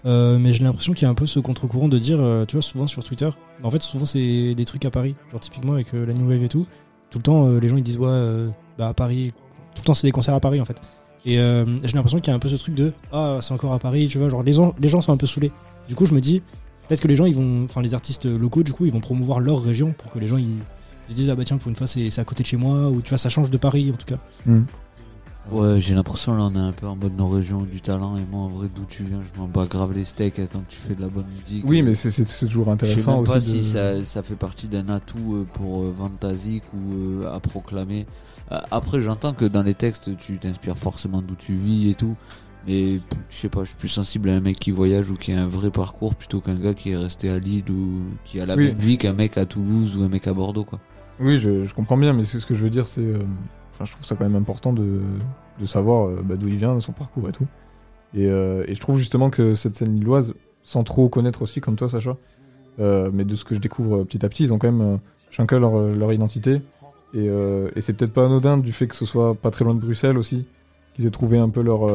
Euh, 0.07 0.39
mais 0.39 0.53
j'ai 0.53 0.63
l'impression 0.63 0.93
qu'il 0.93 1.03
y 1.03 1.07
a 1.07 1.11
un 1.11 1.15
peu 1.15 1.27
ce 1.27 1.41
contre-courant 1.41 1.89
de 1.89 1.99
dire, 1.99 2.19
euh, 2.21 2.45
tu 2.47 2.55
vois, 2.55 2.63
souvent 2.63 2.87
sur 2.87 3.03
Twitter, 3.03 3.29
en 3.63 3.71
fait, 3.71 3.83
souvent 3.83 4.05
c'est 4.05 4.55
des 4.55 4.65
trucs 4.65 4.85
à 4.85 4.91
Paris, 4.91 5.17
genre 5.33 5.41
typiquement 5.41 5.73
avec 5.73 5.93
euh, 5.95 6.07
la 6.07 6.13
New 6.13 6.29
Wave 6.29 6.43
et 6.45 6.49
tout. 6.49 6.67
Tout 7.11 7.19
le 7.19 7.23
temps, 7.23 7.49
les 7.49 7.69
gens 7.69 7.77
ils 7.77 7.83
disent, 7.83 7.99
ouais, 7.99 8.49
bah 8.79 8.89
à 8.89 8.95
Paris, 8.95 9.33
tout 9.75 9.83
le 9.83 9.87
temps 9.87 9.95
c'est 9.95 10.07
des 10.07 10.13
concerts 10.13 10.35
à 10.35 10.41
Paris 10.41 10.61
en 10.61 10.65
fait. 10.65 10.81
Et 11.25 11.35
j'ai 11.37 11.95
l'impression 11.95 12.19
qu'il 12.19 12.31
y 12.31 12.33
a 12.33 12.35
un 12.35 12.41
peu 12.41 12.49
ce 12.49 12.57
truc 12.57 12.75
de, 12.75 12.93
ah, 13.13 13.39
c'est 13.41 13.55
encore 13.55 13.73
à 13.73 13.79
Paris, 13.79 14.09
tu 14.09 14.19
vois, 14.19 14.29
genre 14.29 14.43
les 14.43 14.53
gens, 14.53 15.01
sont 15.01 15.13
un 15.13 15.17
peu 15.17 15.27
saoulés. 15.27 15.53
Du 15.89 15.95
coup, 15.95 16.05
je 16.05 16.15
me 16.15 16.21
dis, 16.21 16.43
peut-être 16.89 17.01
que 17.01 17.09
les 17.09 17.17
gens, 17.17 17.27
ils 17.27 17.35
vont, 17.35 17.65
enfin 17.65 17.81
les 17.81 17.95
artistes 17.95 18.27
locaux, 18.27 18.65
du 18.65 18.73
coup, 18.73 18.87
ils 18.87 18.93
vont 18.93 19.01
promouvoir 19.01 19.41
leur 19.41 19.63
région 19.63 19.95
pour 19.97 20.11
que 20.11 20.19
les 20.19 20.27
gens 20.27 20.37
ils, 20.37 20.59
ils 21.09 21.13
se 21.13 21.15
disent, 21.15 21.31
ah 21.31 21.37
bah 21.37 21.45
tiens, 21.45 21.59
pour 21.59 21.69
une 21.69 21.77
fois 21.77 21.87
c'est 21.87 22.11
c'est 22.11 22.21
à 22.21 22.25
côté 22.25 22.43
de 22.43 22.49
chez 22.49 22.57
moi, 22.57 22.91
ou 22.91 23.01
tu 23.03 23.11
vois, 23.11 23.19
ça 23.19 23.29
change 23.29 23.51
de 23.51 23.57
Paris 23.57 23.91
en 23.95 23.97
tout 23.97 24.07
cas. 24.07 24.19
Ouais, 25.53 25.81
j'ai 25.81 25.95
l'impression 25.95 26.35
là, 26.35 26.45
on 26.45 26.55
est 26.57 26.59
un 26.59 26.73
peu 26.73 26.87
en 26.89 26.97
mode 26.97 27.17
nos 27.17 27.29
régions 27.29 27.63
du 27.63 27.81
talent. 27.81 28.17
Et 28.17 28.25
moi, 28.25 28.41
en 28.43 28.49
vrai, 28.49 28.69
d'où 28.75 28.85
tu 28.85 29.05
viens, 29.05 29.21
je 29.23 29.41
m'en 29.41 29.47
bats 29.47 29.67
grave 29.67 29.93
les 29.93 30.05
steaks 30.05 30.41
hein, 30.41 30.49
quand 30.53 30.63
tu 30.69 30.77
fais 30.79 30.95
de 30.97 31.01
la 31.01 31.09
bonne 31.09 31.27
musique. 31.41 31.65
Oui, 31.69 31.83
mais 31.83 31.95
c'est, 31.95 32.11
c'est- 32.11 32.29
c'est 32.29 32.47
toujours 32.47 32.65
Je 32.65 32.71
sais 32.71 32.73
intéressant 32.93 33.17
même 33.19 33.25
pas 33.27 33.37
aussi. 33.37 33.51
si 33.51 33.57
de- 33.59 33.63
ça, 33.63 34.05
ça 34.05 34.23
fait 34.25 34.35
partie 34.35 34.67
d'un 34.67 34.89
atout 34.89 35.35
euh, 35.37 35.47
pour 35.53 35.83
euh, 35.85 35.95
ou 36.75 36.95
euh, 37.23 37.33
à 37.33 37.39
proclamer. 37.41 38.07
Après, 38.51 39.01
j'entends 39.03 39.35
que 39.35 39.45
dans 39.45 39.63
les 39.63 39.75
textes, 39.75 40.17
tu 40.19 40.39
t'inspires 40.39 40.79
forcément 40.79 41.23
d'où 41.23 41.35
tu 41.37 41.55
vis 41.55 41.91
et 41.91 41.95
tout. 41.95 42.17
Mais 42.67 42.99
je 43.31 43.37
sais 43.37 43.49
pas, 43.49 43.61
je 43.63 43.69
suis 43.69 43.77
plus 43.77 43.89
sensible 43.89 44.29
à 44.31 44.35
un 44.35 44.41
mec 44.41 44.59
qui 44.59 44.73
voyage 44.73 45.09
ou 45.11 45.15
qui 45.15 45.33
a 45.33 45.41
un 45.41 45.47
vrai 45.47 45.71
parcours 45.71 46.17
plutôt 46.17 46.41
qu'un 46.41 46.57
gars 46.57 46.75
qui 46.75 46.91
est 46.91 46.97
resté 46.97 47.31
à 47.31 47.39
Lille 47.39 47.71
ou 47.71 48.01
qui 48.25 48.41
a 48.41 48.47
la 48.47 48.57
Oui. 48.57 48.69
même 48.69 48.77
vie 48.79 48.99
qu'un 48.99 49.13
mec 49.13 49.39
à 49.39 49.47
Toulouse 49.47 49.97
ou 49.97 50.03
un 50.03 50.09
mec 50.09 50.27
à 50.27 50.33
Bordeaux, 50.33 50.65
quoi. 50.65 50.81
Oui, 51.21 51.39
je, 51.39 51.65
je 51.65 51.75
comprends 51.75 51.97
bien, 51.97 52.13
mais 52.13 52.25
ce 52.25 52.45
que 52.45 52.55
je 52.55 52.65
veux 52.65 52.71
dire, 52.71 52.89
c'est. 52.89 53.05
euh, 53.05 53.21
Enfin, 53.77 53.85
je 53.85 53.93
trouve 53.93 54.07
ça 54.07 54.17
quand 54.17 54.25
même 54.25 54.37
important 54.37 54.73
de, 54.73 55.01
de 55.61 55.67
savoir 55.67 56.09
euh, 56.09 56.23
bah, 56.25 56.37
d'où 56.37 56.49
il 56.49 56.57
vient, 56.57 56.81
son 56.81 56.93
parcours 56.93 57.29
et 57.29 57.33
tout. 57.33 57.47
Et, 58.15 58.27
euh, 58.27 58.65
et 58.67 58.75
je 58.75 58.81
trouve 58.81 58.97
justement 58.99 59.29
que 59.29 59.55
cette 59.55 59.77
scène 59.77 59.95
lilloise, 59.95 60.33
sans 60.63 60.83
trop 60.83 61.11
connaître 61.11 61.43
aussi, 61.43 61.61
comme 61.61 61.77
toi, 61.77 61.89
Sacha, 61.91 62.17
euh, 62.81 63.11
mais 63.13 63.27
de 63.27 63.37
ce 63.37 63.45
que 63.45 63.55
je 63.55 63.61
découvre 63.61 64.05
petit 64.05 64.25
à 64.25 64.31
petit, 64.31 64.45
ils 64.45 64.53
ont 64.55 64.59
quand 64.59 64.73
même 64.73 64.99
chacun 65.31 65.59
leur, 65.59 65.79
leur 65.95 66.11
identité. 66.13 66.63
Et, 67.13 67.27
et 67.27 67.81
c'est 67.83 67.93
peut-être 67.93 68.13
pas 68.15 68.25
anodin 68.27 68.57
du 68.57 68.73
fait 68.73 68.87
que 68.87 68.97
ce 68.97 69.05
soit 69.07 69.35
pas 69.35 69.51
très 69.51 69.65
loin 69.65 69.75
de 69.75 69.81
Bruxelles 69.81 70.17
aussi, 70.19 70.47
qu'ils 70.95 71.07
aient 71.07 71.11
trouvé 71.11 71.39
un 71.39 71.51
peu 71.51 71.61
leur, 71.63 71.87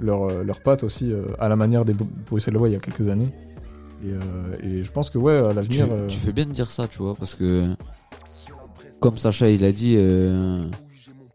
leur, 0.00 0.44
leur 0.44 0.60
patte 0.60 0.84
aussi, 0.84 1.12
à 1.38 1.48
la 1.48 1.56
manière 1.56 1.84
des 1.84 1.92
Bru- 1.92 2.08
Bruxellois 2.30 2.68
il 2.68 2.72
y 2.72 2.76
a 2.76 2.80
quelques 2.80 3.08
années. 3.08 3.28
Et, 4.04 4.10
euh, 4.12 4.18
et 4.62 4.82
je 4.84 4.90
pense 4.92 5.10
que, 5.10 5.18
ouais, 5.18 5.36
à 5.38 5.48
Tu, 5.48 5.54
l'avenir. 5.56 5.86
euh, 5.90 6.06
tu 6.06 6.18
fais 6.18 6.32
bien 6.32 6.46
de 6.46 6.52
dire 6.52 6.68
ça, 6.70 6.86
tu 6.88 6.98
vois, 6.98 7.14
parce 7.14 7.34
que 7.34 7.74
comme 9.00 9.16
Sacha 9.18 9.48
il 9.50 9.64
a 9.64 9.72
dit, 9.72 9.94
euh, 9.96 10.68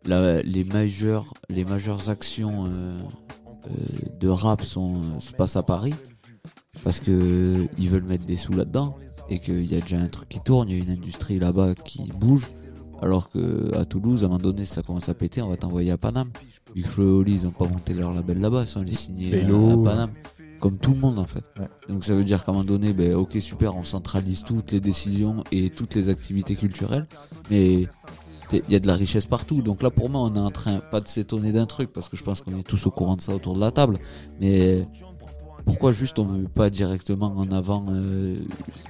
la- 0.06 0.42
les 0.42 0.64
majeures, 0.64 1.34
les 1.50 1.66
majeures 1.66 2.10
actions 2.10 2.66
euh, 2.66 2.98
euh, 3.68 3.72
de 4.20 4.28
rap 4.28 4.64
sont, 4.64 5.20
se 5.20 5.32
passent 5.34 5.56
à 5.56 5.64
Paris 5.64 5.94
parce 6.84 7.00
que 7.00 7.68
ils 7.78 7.90
veulent 7.90 8.04
mettre 8.04 8.26
des 8.26 8.36
sous 8.38 8.54
là-dedans 8.54 8.96
et 9.30 9.40
qu'il 9.40 9.66
y 9.72 9.76
a 9.76 9.80
déjà 9.82 9.98
un 9.98 10.08
truc 10.08 10.28
qui 10.30 10.40
tourne, 10.42 10.70
il 10.70 10.78
y 10.78 10.82
a 10.82 10.84
une 10.84 10.90
industrie 10.92 11.40
là-bas 11.40 11.76
qui 11.76 12.12
bouge. 12.20 12.48
Alors 13.02 13.30
que 13.30 13.74
à 13.76 13.84
Toulouse, 13.84 14.24
à 14.24 14.28
un 14.28 14.30
moment 14.30 14.40
donné, 14.42 14.64
si 14.64 14.74
ça 14.74 14.82
commence 14.82 15.10
à 15.10 15.14
péter, 15.14 15.42
on 15.42 15.50
va 15.50 15.58
t'envoyer 15.58 15.92
à 15.92 15.98
Paname. 15.98 16.30
Flo 16.86 17.04
et 17.04 17.12
Oli, 17.22 17.34
ils 17.34 17.48
ont 17.48 17.52
pas 17.52 17.66
monté 17.68 17.94
leur 17.94 18.14
label 18.14 18.40
là-bas, 18.40 18.64
ils 18.64 18.68
sont 18.70 18.80
allés 18.80 18.92
signer 18.94 19.42
à, 19.42 19.46
à 19.46 19.78
Paname. 19.84 20.12
Comme 20.64 20.78
tout 20.78 20.94
le 20.94 21.00
monde 21.02 21.20
en 21.20 21.26
fait. 21.26 21.44
Ouais. 21.60 21.68
Donc 21.90 22.06
ça 22.06 22.16
veut 22.16 22.24
dire 22.24 22.46
qu'à 22.46 22.54
un 22.54 22.56
moment 22.56 22.64
donné, 22.66 22.94
ben, 22.94 23.16
ok 23.16 23.36
super, 23.42 23.76
on 23.76 23.84
centralise 23.84 24.46
toutes 24.46 24.72
les 24.72 24.80
décisions 24.80 25.44
et 25.52 25.70
toutes 25.70 25.94
les 25.94 26.08
activités 26.08 26.56
culturelles, 26.56 27.06
mais 27.52 27.90
il 28.54 28.70
y 28.70 28.76
a 28.76 28.80
de 28.80 28.88
la 28.88 28.96
richesse 28.96 29.26
partout. 29.26 29.62
Donc 29.62 29.84
là 29.84 29.90
pour 29.90 30.10
moi, 30.10 30.22
on 30.22 30.34
est 30.34 30.40
en 30.40 30.52
train 30.52 30.78
pas 30.80 31.02
de 31.02 31.10
s'étonner 31.10 31.52
d'un 31.52 31.66
truc 31.66 31.92
parce 31.92 32.08
que 32.08 32.16
je 32.16 32.24
pense 32.24 32.40
qu'on 32.40 32.58
est 32.58 32.64
tous 32.64 32.86
au 32.86 32.92
courant 32.92 33.18
de 33.18 33.22
ça 33.22 33.36
autour 33.36 33.56
de 33.56 33.60
la 33.60 33.72
table, 33.72 34.00
mais 34.40 34.88
pourquoi 35.66 35.92
juste 35.92 36.20
on 36.20 36.26
ne 36.26 36.42
met 36.44 36.48
pas 36.48 36.70
directement 36.70 37.34
en 37.38 37.52
avant 37.52 37.86
euh, 37.90 38.38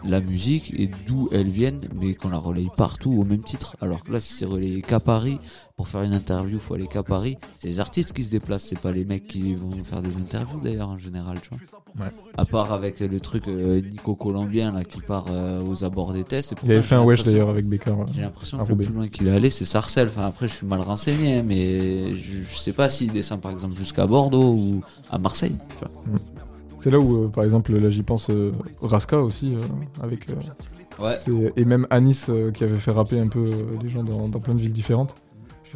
la 0.06 0.22
musique 0.22 0.74
et 0.80 0.90
d'où 1.08 1.30
elle 1.32 1.50
vienne, 1.50 1.80
mais 2.00 2.14
qu'on 2.14 2.30
la 2.30 2.38
relaye 2.38 2.70
partout 2.76 3.12
au 3.12 3.24
même 3.24 3.44
titre? 3.44 3.76
Alors 3.82 4.04
que 4.04 4.12
là, 4.12 4.20
si 4.20 4.34
c'est 4.34 4.46
relayé 4.46 4.82
qu'à 4.82 5.00
Paris, 5.00 5.40
pour 5.76 5.88
faire 5.88 6.04
une 6.04 6.14
interview, 6.14 6.60
faut 6.60 6.76
aller 6.76 6.88
qu'à 6.88 7.04
Paris. 7.04 7.38
C'est 7.58 7.68
les 7.68 7.80
artistes 7.80 8.14
qui 8.14 8.24
se 8.24 8.30
déplacent, 8.30 8.66
c'est 8.66 8.80
pas 8.80 8.92
les 8.92 9.06
mecs 9.06 9.28
qui 9.28 9.56
vont 9.56 9.72
faire 9.84 10.02
des 10.02 10.18
interviews 10.18 10.60
d'ailleurs 10.60 10.90
en 10.90 10.98
général, 10.98 11.40
tu 11.42 11.50
vois. 11.50 12.06
Ouais. 12.06 12.12
À 12.38 12.46
part 12.46 12.72
avec 12.74 13.00
le 13.00 13.20
truc 13.20 13.48
euh, 13.48 13.82
Nico 13.82 14.16
Colombien 14.16 14.72
là 14.72 14.84
qui 14.84 15.02
part 15.02 15.26
euh, 15.30 15.62
aux 15.62 15.84
abords 15.84 16.14
des 16.14 16.24
tests. 16.24 16.54
et 16.54 16.56
Il 16.64 16.72
avait 16.72 16.82
fait 16.82 16.96
un 16.96 17.04
wesh 17.04 17.24
d'ailleurs 17.24 17.50
avec 17.50 17.66
Becker. 17.66 17.96
J'ai 18.14 18.22
l'impression 18.22 18.64
que 18.64 18.70
le 18.70 18.76
plus 18.78 18.94
loin 18.94 19.08
qu'il 19.08 19.28
est 19.28 19.32
allé, 19.32 19.50
c'est 19.50 19.66
Sarcelles. 19.66 20.10
Enfin, 20.10 20.26
après, 20.26 20.48
je 20.48 20.54
suis 20.54 20.68
mal 20.68 20.82
renseigné, 20.82 21.40
hein, 21.40 21.44
mais 21.46 22.16
je, 22.16 22.44
je 22.44 22.58
sais 22.58 22.74
pas 22.74 22.88
s'il 22.90 23.12
descend 23.12 23.42
par 23.42 23.52
exemple 23.52 23.76
jusqu'à 23.76 24.06
Bordeaux 24.06 24.54
ou 24.54 24.82
à 25.12 25.18
Marseille. 25.18 25.56
Tu 25.70 25.86
vois. 25.86 26.20
C'est 26.84 26.92
là 26.92 27.00
où, 27.00 27.24
euh, 27.24 27.28
par 27.30 27.46
exemple, 27.46 27.74
là 27.78 27.90
j'y 27.90 28.04
pense, 28.04 28.30
euh, 28.30 28.52
Raska 28.82 29.22
aussi, 29.22 29.56
euh, 29.56 29.60
avec. 30.04 30.30
euh, 30.30 30.34
Ouais. 31.02 31.16
c'est- 31.18 31.54
et 31.56 31.64
même 31.64 31.88
Anis 31.90 32.26
euh, 32.28 32.52
qui 32.52 32.66
avait 32.66 32.78
fait 32.78 32.92
rapper 32.92 33.18
un 33.20 33.30
peu 33.30 33.40
euh, 33.40 33.78
les 33.82 33.90
gens 33.90 34.04
dans, 34.04 34.28
dans 34.28 34.40
plein 34.42 34.54
de 34.54 34.60
villes 34.60 34.74
différentes, 34.74 35.16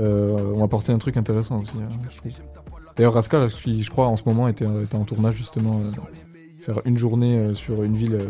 euh, 0.02 0.38
ont 0.54 0.66
apporté 0.66 0.92
un 0.92 0.98
truc 0.98 1.16
intéressant 1.16 1.62
aussi, 1.62 1.72
hein, 1.82 1.88
je 2.12 2.18
trouve. 2.18 2.32
D'ailleurs, 2.98 3.14
Raska, 3.14 3.40
là, 3.40 3.48
qui, 3.48 3.82
je 3.84 3.90
crois, 3.90 4.08
en 4.08 4.18
ce 4.18 4.24
moment, 4.26 4.50
était, 4.50 4.66
était 4.84 4.98
en 4.98 5.06
tournage 5.06 5.36
justement, 5.36 5.80
euh, 5.80 5.92
faire 6.62 6.82
une 6.86 6.98
journée 6.98 7.38
euh, 7.38 7.56
sur 7.56 7.84
une 7.84 7.96
ville 7.96 8.16
euh, 8.16 8.30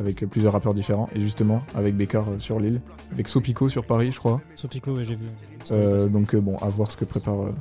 avec 0.00 0.28
plusieurs 0.28 0.52
rappeurs 0.52 0.74
différents, 0.74 1.08
et 1.14 1.20
justement 1.20 1.62
avec 1.76 1.96
Bécard 1.96 2.26
sur 2.38 2.58
l'île, 2.58 2.80
avec 3.12 3.28
Sopico 3.28 3.68
sur 3.68 3.86
Paris, 3.86 4.10
je 4.10 4.18
crois. 4.18 4.40
Sopico, 4.56 4.90
ouais, 4.96 5.04
j'ai 5.04 5.14
vu. 5.14 5.26
Euh, 5.70 6.08
donc 6.08 6.34
euh, 6.34 6.40
bon, 6.40 6.56
à 6.58 6.68
voir 6.70 6.90
ce 6.90 6.96
que 6.96 7.04
prépare 7.04 7.40
euh, 7.44 7.52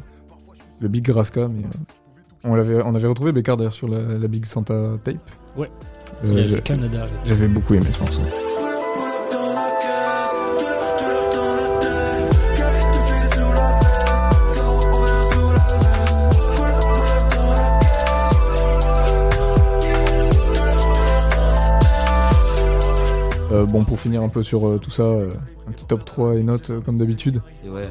le 0.80 0.88
Big 0.88 1.08
Raska, 1.08 1.48
mais 1.48 1.64
euh, 1.64 1.68
on, 2.46 2.54
avait, 2.56 2.82
on 2.84 2.94
avait 2.94 3.08
retrouvé 3.08 3.32
Bécard 3.32 3.56
d'ailleurs 3.56 3.74
sur 3.74 3.88
la, 3.88 4.28
Big 4.28 4.46
Santa 4.46 4.74
Tape. 5.04 5.16
Ouais. 5.56 5.70
Euh, 6.26 6.48
Le 6.50 6.60
Canada. 6.60 7.06
J'avais 7.26 7.48
beaucoup 7.48 7.74
aimé 7.74 7.86
ce 7.92 8.00
morceau. 8.02 8.22
Euh, 23.54 23.66
bon, 23.66 23.84
pour 23.86 24.02
finir 24.02 24.22
un 24.22 24.30
peu 24.30 24.44
sur 24.44 24.68
euh, 24.68 24.80
tout 24.80 24.92
ça, 24.92 25.04
un 25.04 25.72
petit 25.72 25.86
top 25.86 26.04
3 26.04 26.36
et 26.36 26.44
notes 26.44 26.84
comme 26.84 26.98
d'habitude. 26.98 27.40
Ouais. 27.66 27.88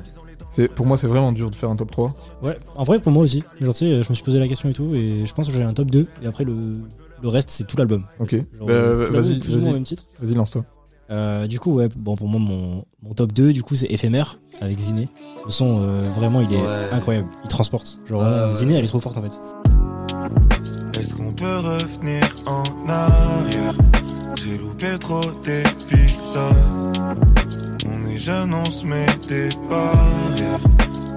C'est, 0.53 0.69
pour 0.69 0.85
moi, 0.87 0.97
c'est 0.99 1.07
vraiment 1.07 1.33
dur 1.33 1.51
de 1.51 1.57
faire 1.57 1.71
un 1.71 1.77
top 1.77 1.91
3. 1.91 2.11
Ouais, 2.43 2.57
en 2.77 2.85
vrai, 2.85 2.99
pour 2.99 3.11
moi 3.11 3.23
aussi. 3.25 3.43
Genre, 3.61 3.73
tu 3.75 3.89
sais, 3.91 4.03
je 4.03 4.09
me 4.11 4.15
suis 4.15 4.23
posé 4.25 4.39
la 4.39 4.47
question 4.49 4.69
et 4.69 4.75
tout, 4.75 4.95
et 4.95 5.25
je 5.25 5.33
pense 5.35 5.49
que 5.49 5.55
j'ai 5.55 5.63
un 5.63 5.73
top 5.73 5.91
2, 5.91 6.07
et 6.23 6.27
après, 6.27 6.45
le, 6.45 6.55
le 7.23 7.29
reste, 7.29 7.51
c'est 7.51 7.65
tout 7.67 7.77
l'album. 7.79 8.05
Ok. 8.21 8.33
Genre, 8.35 8.67
Bah, 8.67 8.73
euh, 8.73 9.07
vas-y, 9.11 9.39
vas-y, 9.41 9.73
même 9.73 9.83
titre. 9.85 10.05
vas-y, 10.21 10.35
lance-toi. 10.35 10.65
Euh, 11.11 11.47
du 11.47 11.59
coup, 11.59 11.73
ouais, 11.75 11.89
bon, 11.97 12.17
pour 12.17 12.29
moi, 12.29 12.39
mon, 12.41 12.85
mon 13.03 13.15
top 13.15 13.33
2, 13.33 13.53
du 13.53 13.63
coup, 13.63 13.75
c'est 13.75 13.87
éphémère 13.91 14.39
avec 14.61 14.79
Ziné. 14.79 15.09
Le 15.45 15.51
son, 15.51 15.83
euh, 15.83 16.11
vraiment, 16.15 16.41
il 16.41 16.53
est 16.53 16.61
Ouais. 16.61 16.89
incroyable. 16.93 17.29
Il 17.45 17.49
transporte. 17.49 17.99
Genre, 18.09 18.23
ouais. 18.23 18.55
Ziné, 18.55 18.75
elle 18.75 18.85
est 18.85 18.89
trop 18.89 19.01
forte 19.01 19.17
en 19.19 19.23
fait. 19.23 19.41
Est-ce 21.01 21.15
qu'on 21.15 21.33
peut 21.33 21.59
revenir 21.59 22.25
en 22.47 22.63
arrière? 22.89 23.75
J'ai 24.43 24.57
loupé 24.59 24.99
trop 24.99 25.21
d'épisodes. 25.45 26.55
Se 28.19 28.87
met 28.87 29.07
des 29.27 29.49
barrières. 29.69 30.61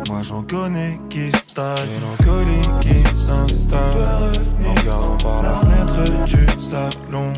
Moi 0.10 0.22
j'en 0.24 0.42
connais 0.44 1.00
qui 1.10 1.30
stagnent, 1.32 1.76
mélancolie 1.94 2.68
qui 2.82 3.04
s'installe. 3.16 4.32
En 4.66 4.74
regardant 4.74 5.18
par 5.18 5.44
la 5.44 5.54
fenêtre 5.56 6.26
du 6.26 6.62
salon. 6.62 7.34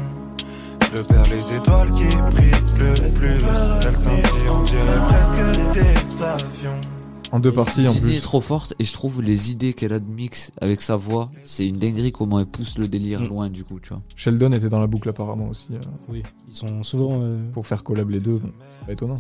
Je 0.94 1.00
perds 1.00 1.24
les 1.24 1.56
étoiles 1.56 1.92
qui 1.92 2.16
brillent 2.16 2.78
le 2.78 2.94
plus. 3.12 3.44
Elles 3.86 3.98
scintillent, 3.98 4.50
on 4.50 4.64
presque 4.64 5.74
des 5.74 6.24
avions. 6.24 6.97
En 7.32 7.40
deux 7.40 7.52
parties 7.52 7.88
en 7.88 7.92
Ziné 7.92 8.12
est 8.12 8.14
plus. 8.14 8.22
trop 8.22 8.40
forte 8.42 8.74
et 8.80 8.86
je 8.86 8.94
trouve 8.94 9.22
les 9.22 9.52
idées 9.52 9.74
qu'elle 9.74 9.92
a 9.94 10.00
de 10.00 10.10
mix 10.10 10.52
avec 10.62 10.80
sa 10.82 10.96
voix, 10.96 11.30
c'est 11.44 11.68
une 11.68 11.78
dinguerie 11.78 12.12
comment 12.14 12.40
elle 12.40 12.46
pousse 12.46 12.78
le 12.78 12.88
délire 12.88 13.22
Mm. 13.22 13.28
loin 13.28 13.50
du 13.50 13.64
coup, 13.66 13.80
tu 13.82 13.90
vois. 13.90 14.02
Sheldon 14.16 14.52
était 14.54 14.70
dans 14.70 14.80
la 14.80 14.88
boucle 14.88 15.10
apparemment 15.10 15.50
aussi. 15.50 15.68
euh, 15.74 15.80
Oui, 16.08 16.24
ils 16.48 16.56
sont 16.56 16.84
souvent. 16.84 17.20
euh, 17.22 17.38
pour 17.52 17.68
faire 17.68 17.84
collab 17.84 18.10
les 18.10 18.20
deux. 18.22 18.40
Pas 18.86 18.94
étonnant. 18.94 19.16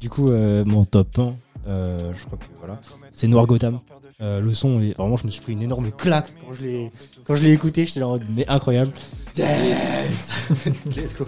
Du 0.00 0.08
coup, 0.10 0.28
euh, 0.30 0.64
mon 0.64 0.84
top 0.84 1.18
1, 1.18 1.32
euh, 1.66 2.12
je 2.16 2.24
crois 2.26 2.38
que 2.38 2.44
voilà, 2.58 2.80
c'est 3.10 3.26
Noir 3.28 3.46
Gotham. 3.46 3.80
Euh, 4.20 4.40
le 4.40 4.52
son, 4.54 4.80
est... 4.80 4.96
vraiment, 4.96 5.16
je 5.16 5.26
me 5.26 5.30
suis 5.30 5.40
pris 5.42 5.52
une 5.52 5.62
énorme 5.62 5.90
claque 5.92 6.32
quand 6.44 6.52
je 6.54 6.62
l'ai, 6.62 6.90
quand 7.24 7.34
je 7.36 7.42
l'ai 7.42 7.52
écouté. 7.52 7.84
J'étais 7.84 8.00
là 8.00 8.06
en 8.08 8.10
mode, 8.12 8.24
mais 8.34 8.46
incroyable. 8.48 8.90
Let's 9.36 11.14
go. 11.16 11.24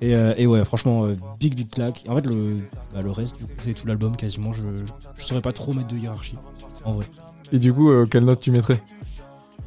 Et, 0.00 0.14
euh, 0.14 0.34
et 0.36 0.46
ouais, 0.46 0.64
franchement, 0.64 1.04
euh, 1.06 1.16
big 1.40 1.54
big 1.54 1.70
claque. 1.70 2.04
En 2.08 2.14
fait, 2.16 2.26
le, 2.26 2.58
bah, 2.92 3.00
le 3.02 3.10
reste, 3.10 3.36
du 3.38 3.44
coup, 3.44 3.50
c'est 3.60 3.74
tout 3.74 3.86
l'album 3.86 4.16
quasiment. 4.16 4.52
Je, 4.52 4.62
je 5.16 5.22
saurais 5.24 5.40
pas 5.40 5.52
trop 5.52 5.72
mettre 5.72 5.88
de 5.88 5.96
hiérarchie, 5.96 6.36
en 6.84 6.92
vrai. 6.92 7.06
Et 7.52 7.58
du 7.58 7.72
coup, 7.72 7.90
euh, 7.90 8.06
quelle 8.06 8.24
note 8.24 8.40
tu 8.40 8.50
mettrais? 8.50 8.82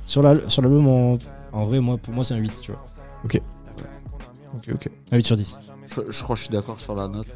Sur 0.05 0.21
la- 0.21 0.47
sur 0.49 0.61
l'album, 0.61 0.87
en, 0.87 1.17
en 1.53 1.65
vrai, 1.65 1.79
moi, 1.79 1.97
pour 1.97 2.13
moi, 2.13 2.23
c'est 2.23 2.33
un 2.33 2.37
8, 2.37 2.59
tu 2.61 2.71
vois. 2.71 2.85
Ok, 3.25 3.41
ok. 4.73 4.89
Un 5.11 5.15
8 5.17 5.25
sur 5.25 5.35
10. 5.37 5.59
Je, 5.87 6.11
je 6.11 6.23
crois 6.23 6.35
que 6.35 6.39
je 6.39 6.45
suis 6.45 6.51
d'accord 6.53 6.79
sur 6.79 6.95
la 6.95 7.07
note. 7.07 7.27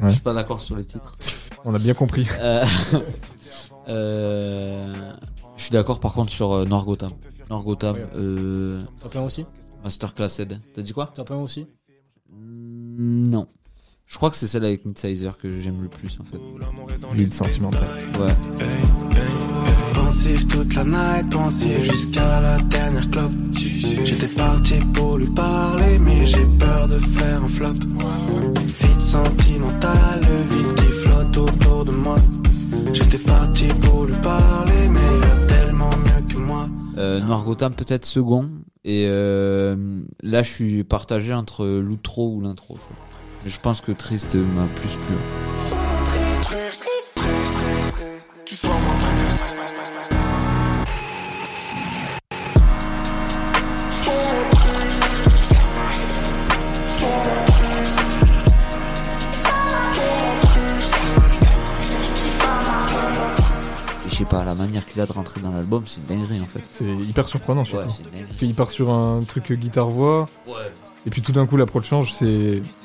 Ouais. 0.00 0.08
Je 0.08 0.14
suis 0.14 0.22
pas 0.22 0.34
d'accord 0.34 0.60
sur 0.60 0.76
les 0.76 0.84
titres. 0.84 1.16
On 1.64 1.74
a 1.74 1.78
bien 1.78 1.94
compris. 1.94 2.28
Euh, 2.40 2.64
euh, 3.88 5.12
je 5.56 5.62
suis 5.62 5.70
d'accord 5.70 6.00
par 6.00 6.12
contre 6.12 6.30
sur 6.30 6.52
euh, 6.52 6.64
Noir 6.64 6.84
Gotham. 6.84 7.10
Noir 7.50 7.62
Gotham, 7.62 7.96
Ouais. 7.96 8.06
euh, 8.14 8.80
Top 9.00 9.16
1 9.16 9.20
aussi 9.22 9.46
Masterclass 9.82 10.28
Ed. 10.40 10.60
T'as 10.74 10.82
dit 10.82 10.92
quoi? 10.92 11.06
Top 11.14 11.30
1 11.30 11.36
aussi 11.36 11.66
Non. 12.96 13.48
Je 14.06 14.16
crois 14.16 14.30
que 14.30 14.36
c'est 14.36 14.46
celle 14.46 14.64
avec 14.64 14.84
Midsizer 14.84 15.36
que 15.38 15.60
j'aime 15.60 15.82
le 15.82 15.88
plus 15.88 16.18
en 16.20 16.24
fait. 16.24 16.40
Vide 17.14 17.32
sentimental. 17.32 17.88
Ouais. 18.20 18.34
Pensif 19.94 20.46
toute 20.46 20.74
la 20.74 20.84
night, 20.84 21.30
pensif 21.30 21.90
jusqu'à 21.90 22.40
la 22.40 22.56
dernière 22.58 23.10
clope. 23.10 23.32
J'étais 23.52 24.28
parti 24.28 24.74
pour 24.92 25.18
lui 25.18 25.28
parler, 25.30 25.98
mais 25.98 26.26
j'ai 26.26 26.46
peur 26.58 26.86
de 26.88 26.98
faire 26.98 27.42
un 27.42 27.46
flop. 27.46 27.72
Vite 27.72 29.00
sentimental, 29.00 30.20
le 30.20 30.54
vide 30.54 30.74
qui 30.76 30.92
flotte 30.92 31.36
autour 31.36 31.84
de 31.84 31.92
moi. 31.92 32.16
J'étais 32.92 33.18
parti 33.18 33.66
pour 33.82 34.04
lui 34.04 34.16
parler, 34.22 34.88
mais 34.90 35.00
il 35.00 35.20
y 35.20 35.24
a 35.24 35.46
tellement 35.46 35.90
mieux 35.90 36.26
que 36.28 36.38
moi. 36.38 36.68
Euh, 36.96 37.20
Noir 37.20 37.44
Gotham 37.44 37.74
peut-être 37.74 38.04
second. 38.04 38.48
Et 38.84 39.06
euh, 39.08 39.76
là 40.22 40.42
je 40.42 40.50
suis 40.50 40.84
partagé 40.84 41.32
entre 41.32 41.66
l'outro 41.66 42.30
ou 42.30 42.40
l'intro. 42.40 42.78
je 43.44 43.50
je 43.50 43.60
pense 43.60 43.80
que 43.80 43.92
Triste 43.92 44.34
m'a 44.34 44.66
plus 44.66 44.90
plu. 44.90 45.16
Pas, 64.38 64.44
la 64.44 64.54
manière 64.54 64.84
qu'il 64.86 65.00
a 65.00 65.06
de 65.06 65.12
rentrer 65.12 65.40
dans 65.40 65.50
l'album, 65.50 65.82
c'est 65.86 66.00
une 66.00 66.06
dinguerie 66.06 66.40
en 66.40 66.46
fait. 66.46 66.62
C'est 66.72 66.84
hyper 66.84 67.26
surprenant 67.28 67.64
surtout. 67.64 67.86
Parce 67.86 68.36
qu'il 68.38 68.54
part 68.54 68.70
sur 68.70 68.90
un 68.90 69.20
truc 69.22 69.52
guitare-voix, 69.52 70.26
Ouais. 70.46 70.52
et 71.06 71.10
puis 71.10 71.22
tout 71.22 71.32
d'un 71.32 71.46
coup 71.46 71.56
l'approche 71.56 71.86
change. 71.88 72.12
C'est 72.12 72.26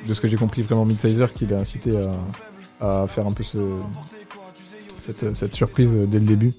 de 0.08 0.14
ce 0.14 0.20
que 0.22 0.28
j'ai 0.28 0.38
compris 0.38 0.62
vraiment 0.62 0.86
Midsizer 0.86 1.32
qui 1.34 1.45
l'a 1.45 1.58
incité 1.60 1.97
à, 2.82 3.04
à 3.04 3.08
faire 3.08 3.26
un 3.28 3.32
peu 3.32 3.43
ce, 3.43 3.58
cette, 5.00 5.36
cette 5.36 5.54
surprise 5.56 5.89
dès 5.91 6.20
le 6.20 6.26
début. 6.26 6.54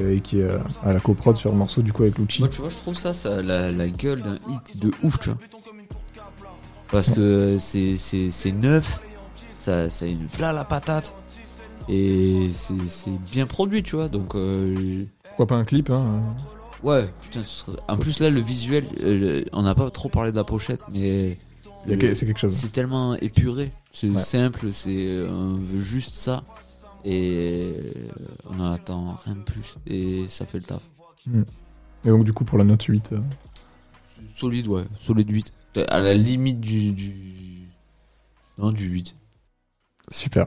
Et 0.00 0.20
qui 0.22 0.40
est 0.40 0.48
à 0.84 0.92
la 0.92 0.98
coprod 0.98 1.36
sur 1.36 1.50
le 1.52 1.56
morceau 1.58 1.82
du 1.82 1.92
coup 1.92 2.02
avec 2.02 2.18
Lucci. 2.18 2.40
Moi, 2.40 2.48
tu 2.48 2.62
vois, 2.62 2.70
je 2.70 2.76
trouve 2.76 2.94
ça, 2.96 3.12
ça 3.12 3.42
la, 3.42 3.70
la 3.70 3.86
gueule 3.88 4.22
d'un 4.22 4.36
hit 4.48 4.78
de 4.78 4.90
ouf, 5.04 5.20
tu 5.20 5.28
vois. 5.30 5.38
Parce 6.90 7.10
que 7.10 7.58
c'est, 7.58 8.52
neuf, 8.52 9.00
ça, 9.58 9.90
ça 9.90 10.04
a 10.04 10.08
une 10.08 10.26
fla 10.28 10.52
la 10.52 10.64
patate, 10.64 11.14
et 11.88 12.50
c'est, 12.52 13.10
bien 13.32 13.46
produit, 13.46 13.82
tu 13.82 13.96
vois. 13.96 14.08
Donc, 14.08 14.34
euh, 14.34 15.02
Pourquoi 15.24 15.46
pas 15.46 15.56
un 15.56 15.64
clip 15.64 15.90
hein 15.90 16.22
ouais, 16.82 17.08
putain, 17.22 17.42
ce 17.42 17.64
serait- 17.64 17.78
en 17.88 17.96
plus, 17.96 18.18
là, 18.20 18.30
le 18.30 18.40
visuel, 18.40 18.86
euh, 19.02 19.42
on 19.52 19.62
n'a 19.62 19.74
pas 19.74 19.90
trop 19.90 20.08
parlé 20.08 20.30
de 20.32 20.36
la 20.36 20.44
pochette, 20.44 20.80
mais 20.92 21.38
C'est 21.86 21.98
quelque 22.26 22.38
chose. 22.38 22.54
c'est 22.54 22.72
tellement 22.72 23.14
épuré, 23.16 23.72
c'est 23.92 24.08
Ouais. 24.10 24.20
simple, 24.20 24.72
c'est, 24.72 25.22
on 25.28 25.54
veut 25.56 25.80
juste 25.82 26.14
ça, 26.14 26.44
et 27.04 27.92
on 28.48 28.60
en 28.60 28.72
attend 28.72 29.16
rien 29.24 29.34
de 29.36 29.42
plus, 29.42 29.76
et 29.86 30.26
ça 30.28 30.46
fait 30.46 30.58
le 30.58 30.64
taf. 30.64 30.82
Et 32.06 32.08
donc 32.08 32.24
du 32.24 32.32
coup 32.34 32.44
pour 32.44 32.58
la 32.58 32.64
note 32.64 32.82
8. 32.82 33.12
euh, 33.12 33.20
Solide, 34.36 34.66
ouais. 34.68 34.84
Solide 35.00 35.30
8. 35.30 35.52
À 35.88 36.00
la 36.00 36.12
limite 36.14 36.60
du. 36.60 36.92
du... 36.92 37.68
Non, 38.58 38.70
du 38.70 38.86
8. 38.88 39.14
Super. 40.10 40.46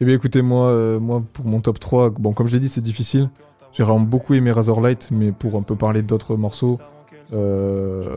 Eh 0.00 0.04
bien 0.04 0.14
écoutez, 0.14 0.42
moi, 0.42 0.68
euh, 0.68 0.98
moi 0.98 1.22
pour 1.32 1.46
mon 1.46 1.60
top 1.60 1.80
3, 1.80 2.10
bon 2.10 2.32
comme 2.32 2.46
je 2.46 2.52
l'ai 2.52 2.60
dit 2.60 2.68
c'est 2.68 2.82
difficile. 2.82 3.30
J'ai 3.72 3.82
vraiment 3.82 4.00
beaucoup 4.00 4.34
aimé 4.34 4.52
Razorlight, 4.52 5.08
mais 5.10 5.32
pour 5.32 5.56
un 5.56 5.62
peu 5.62 5.74
parler 5.74 6.02
d'autres 6.02 6.36
morceaux, 6.36 6.78
euh, 7.32 8.16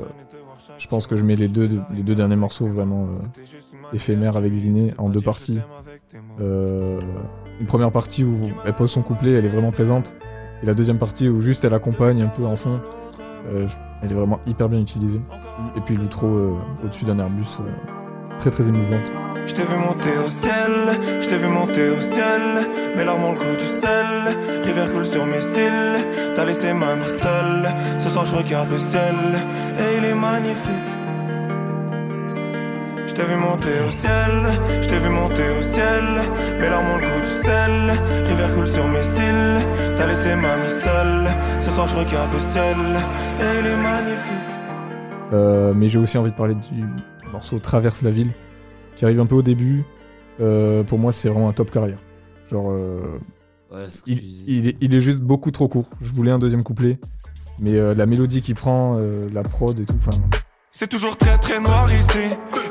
je 0.77 0.87
pense 0.87 1.07
que 1.07 1.15
je 1.15 1.23
mets 1.23 1.35
les 1.35 1.47
deux, 1.47 1.69
les 1.93 2.03
deux 2.03 2.15
derniers 2.15 2.35
morceaux 2.35 2.67
vraiment 2.67 3.03
euh, 3.03 3.93
éphémères 3.93 4.37
avec 4.37 4.53
Ziné 4.53 4.93
en 4.97 5.09
deux 5.09 5.21
parties. 5.21 5.59
Une 6.39 7.67
première 7.67 7.91
partie 7.91 8.23
où 8.23 8.37
elle 8.65 8.73
pose 8.73 8.89
son 8.89 9.01
couplet, 9.01 9.31
elle 9.31 9.45
est 9.45 9.49
vraiment 9.49 9.71
présente. 9.71 10.13
Et 10.63 10.65
la 10.65 10.73
deuxième 10.73 10.97
partie 10.97 11.27
où 11.27 11.41
juste 11.41 11.63
elle 11.65 11.73
accompagne 11.73 12.21
un 12.21 12.27
peu 12.27 12.45
en 12.45 12.55
fond. 12.55 12.79
elle 13.49 14.11
est 14.11 14.13
vraiment 14.13 14.39
hyper 14.47 14.69
bien 14.69 14.79
utilisée. 14.79 15.19
Et 15.75 15.81
puis 15.81 15.95
l'outro 15.95 16.27
au-dessus 16.83 17.05
d'un 17.05 17.19
Airbus, 17.19 17.57
très 18.37 18.51
très 18.51 18.67
émouvante. 18.67 19.11
Je 19.45 19.53
t'ai 19.53 19.63
vu 19.63 19.75
monter 19.75 20.17
au 20.25 20.29
ciel, 20.29 20.71
je 21.21 21.27
t'ai 21.27 21.37
vu 21.37 21.47
monter 21.47 21.89
au 21.89 21.99
ciel. 21.99 22.41
Mes 22.95 23.03
larmes 23.03 23.23
ont 23.23 23.33
le 23.33 23.39
goût 23.39 23.55
du 23.57 23.65
sel, 23.65 24.37
rivière 24.63 24.91
coule 24.91 25.05
sur 25.05 25.25
mes 25.25 25.41
cils. 25.41 26.33
T'as 26.35 26.45
laissé 26.45 26.73
mamie 26.73 27.07
seule, 27.07 27.67
ce 27.97 28.09
soir 28.09 28.25
je 28.25 28.35
regarde 28.35 28.69
le 28.69 28.77
ciel 28.77 29.15
et 29.77 29.97
il 29.97 30.05
est 30.05 30.15
magnifique. 30.15 30.73
Je 33.07 33.13
t'ai 33.13 33.23
vu 33.23 33.35
monter 33.35 33.79
au 33.87 33.91
ciel, 33.91 34.45
je 34.81 34.87
t'ai 34.87 34.97
vu 34.97 35.09
monter 35.09 35.49
au 35.57 35.61
ciel. 35.61 36.03
Mes 36.59 36.69
larmes 36.69 36.91
ont 36.91 36.97
le 36.97 37.07
goût 37.07 37.21
du 37.21 37.43
sel, 37.43 37.91
rivière 38.25 38.53
coule 38.53 38.67
sur 38.67 38.87
mes 38.87 39.03
cils. 39.03 39.65
T'as 39.95 40.05
laissé 40.05 40.35
mamie 40.35 40.69
seule, 40.69 41.27
ce 41.59 41.69
soir 41.71 41.87
je 41.87 41.95
regarde 41.97 42.31
le 42.31 42.39
ciel 42.39 42.77
et 43.41 43.59
il 43.59 43.65
est 43.65 43.77
magnifique. 43.77 44.49
Euh, 45.33 45.73
mais 45.75 45.89
j'ai 45.89 45.97
aussi 45.97 46.17
envie 46.17 46.31
de 46.31 46.35
parler 46.35 46.55
du 46.55 46.83
morceau 47.31 47.59
Traverse 47.59 48.01
la 48.01 48.11
ville, 48.11 48.31
qui 48.99 49.05
arrive 49.05 49.21
un 49.21 49.25
peu 49.25 49.35
au 49.35 49.41
début. 49.41 49.85
Euh, 50.41 50.83
pour 50.83 50.99
moi, 50.99 51.11
c'est 51.13 51.29
vraiment 51.29 51.47
un 51.49 51.53
top 51.53 51.71
carrière. 51.71 51.97
Genre, 52.51 52.69
euh, 52.69 52.99
Ouais, 53.71 53.85
c'est 53.89 53.97
ce 53.99 54.03
que 54.03 54.09
il, 54.11 54.17
tu 54.19 54.25
disais. 54.25 54.43
il 54.47 54.67
est, 54.67 54.77
il 54.81 54.95
est 54.95 55.01
juste 55.01 55.21
beaucoup 55.21 55.51
trop 55.51 55.67
court. 55.67 55.89
Je 56.01 56.11
voulais 56.11 56.31
un 56.31 56.39
deuxième 56.39 56.63
couplet, 56.63 56.99
mais 57.59 57.75
euh, 57.75 57.93
la 57.95 58.05
mélodie 58.07 58.41
qu'il 58.41 58.55
prend, 58.55 58.97
euh, 58.99 59.05
la 59.31 59.43
prod 59.43 59.79
et 59.79 59.85
tout, 59.85 59.95
enfin, 60.05 60.17
C'est 60.71 60.87
toujours 60.89 61.15
très 61.17 61.37
très 61.37 61.59
noir 61.61 61.87
ici. 61.93 62.19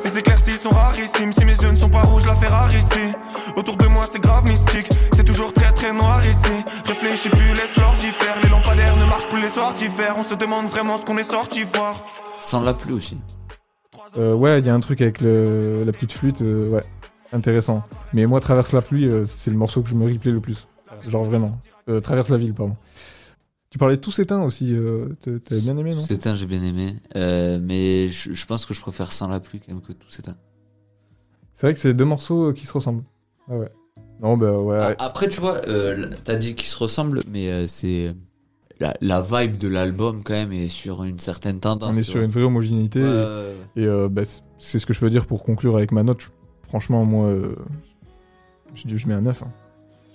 Les 0.04 0.18
éclaircies 0.18 0.58
sont 0.58 0.70
rarissimes. 0.70 1.32
Si 1.32 1.44
mes 1.44 1.54
yeux 1.56 1.70
ne 1.70 1.76
sont 1.76 1.88
pas 1.88 2.02
rouges, 2.02 2.26
la 2.26 2.34
Ferrari 2.34 2.78
ici. 2.78 3.14
Autour 3.56 3.76
de 3.76 3.86
moi, 3.86 4.04
c'est 4.10 4.20
grave 4.20 4.44
mystique. 4.48 4.88
C'est 5.14 5.24
toujours 5.24 5.52
très 5.52 5.72
très 5.72 5.92
noir 5.94 6.20
ici. 6.26 6.52
Réfléchis 6.84 7.28
plus, 7.30 7.48
laisse 7.54 7.76
l'ordi 7.76 8.06
faire. 8.06 8.34
Les 8.42 8.48
lampadaires 8.50 8.96
ne 8.96 9.04
marchent 9.06 9.28
plus 9.28 9.40
les 9.40 9.48
soirs 9.50 9.72
d'hiver. 9.74 10.16
On 10.18 10.24
se 10.24 10.34
demande 10.34 10.66
vraiment 10.66 10.98
ce 10.98 11.04
qu'on 11.06 11.16
est 11.16 11.22
sorti 11.22 11.62
voir. 11.62 12.04
Ça 12.42 12.58
en 12.58 12.62
l'a 12.62 12.74
plu 12.74 12.92
aussi. 12.92 13.18
Euh, 14.16 14.34
ouais, 14.34 14.58
il 14.60 14.66
y 14.66 14.68
a 14.70 14.74
un 14.74 14.80
truc 14.80 15.00
avec 15.02 15.20
le, 15.20 15.84
la 15.84 15.92
petite 15.92 16.12
flûte, 16.12 16.42
euh, 16.42 16.70
ouais, 16.70 16.82
intéressant. 17.32 17.82
Mais 18.14 18.26
moi, 18.26 18.40
Traverse 18.40 18.72
la 18.72 18.82
pluie, 18.82 19.06
euh, 19.06 19.24
c'est 19.26 19.50
le 19.50 19.56
morceau 19.56 19.82
que 19.82 19.88
je 19.88 19.94
me 19.94 20.10
replay 20.10 20.32
le 20.32 20.40
plus. 20.40 20.66
Genre 21.08 21.24
vraiment. 21.24 21.58
Euh, 21.88 22.00
Traverse 22.00 22.28
la 22.30 22.38
ville, 22.38 22.54
pardon. 22.54 22.76
Tu 23.70 23.76
parlais 23.78 23.96
de 23.96 24.00
Tous 24.00 24.18
éteints 24.18 24.42
aussi, 24.42 24.74
t'a- 25.20 25.38
t'avais 25.40 25.60
bien 25.60 25.76
aimé, 25.76 25.94
non? 25.94 26.02
Tout 26.02 26.12
éteint, 26.12 26.34
j'ai 26.34 26.46
bien 26.46 26.62
aimé. 26.62 26.94
Euh, 27.16 27.58
mais 27.62 28.08
je, 28.08 28.32
je 28.32 28.46
pense 28.46 28.64
que 28.64 28.72
je 28.72 28.80
préfère 28.80 29.12
Sans 29.12 29.28
la 29.28 29.40
pluie 29.40 29.60
quand 29.60 29.72
même 29.74 29.82
que 29.82 29.92
Tout 29.92 30.08
éteint. 30.18 30.36
C'est 31.54 31.66
vrai 31.66 31.74
que 31.74 31.80
c'est 31.80 31.92
deux 31.92 32.04
morceaux 32.06 32.52
qui 32.54 32.64
se 32.66 32.72
ressemblent. 32.72 33.02
Ah 33.50 33.56
ouais. 33.58 33.68
Non, 34.22 34.36
bah 34.38 34.52
ouais. 34.52 34.76
A- 34.78 34.94
Après, 34.98 35.28
tu 35.28 35.38
vois, 35.40 35.60
euh, 35.68 36.08
t'as 36.24 36.36
dit 36.36 36.54
qu'ils 36.54 36.66
se 36.68 36.78
ressemblent, 36.78 37.20
mais 37.30 37.66
c'est. 37.66 38.14
La, 38.80 38.94
la 39.00 39.20
vibe 39.20 39.56
de 39.56 39.66
l'album, 39.68 40.22
quand 40.22 40.34
même, 40.34 40.52
est 40.52 40.68
sur 40.68 41.02
une 41.04 41.18
certaine 41.18 41.58
tendance. 41.58 41.92
on 41.94 41.98
est 41.98 42.02
sur 42.04 42.14
vois. 42.14 42.24
une 42.24 42.30
vraie 42.30 42.42
homogénéité. 42.44 43.00
Ouais, 43.02 43.54
et- 43.76 43.86
euh, 43.86 44.08
bah, 44.08 44.22
c'est 44.58 44.78
ce 44.78 44.86
que 44.86 44.92
je 44.92 45.00
peux 45.00 45.10
dire 45.10 45.26
pour 45.26 45.42
conclure 45.44 45.76
avec 45.76 45.90
ma 45.92 46.02
note. 46.04 46.30
Franchement, 46.68 47.04
moi, 47.04 47.28
euh, 47.28 47.56
je, 48.74 48.96
je 48.96 49.08
mets 49.08 49.14
un 49.14 49.22
9. 49.22 49.42
hein. 49.42 49.48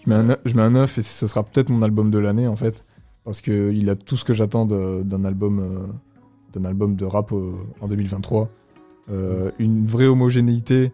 Je, 0.05 0.09
mets 0.09 0.15
un, 0.15 0.37
je 0.45 0.53
mets 0.53 0.61
un 0.61 0.69
9 0.71 0.97
et 0.97 1.01
ce 1.01 1.27
sera 1.27 1.43
peut-être 1.43 1.69
mon 1.69 1.81
album 1.81 2.09
de 2.11 2.17
l'année 2.19 2.47
en 2.47 2.55
fait. 2.55 2.85
Parce 3.25 3.39
qu'il 3.41 3.89
a 3.89 3.95
tout 3.95 4.17
ce 4.17 4.23
que 4.25 4.33
j'attends 4.33 4.65
d'un 4.65 5.23
album, 5.25 5.59
euh, 5.59 5.87
d'un 6.53 6.65
album 6.65 6.95
de 6.95 7.05
rap 7.05 7.31
en 7.31 7.87
2023. 7.87 8.49
Euh, 9.11 9.51
une 9.59 9.85
vraie 9.85 10.07
homogénéité 10.07 10.91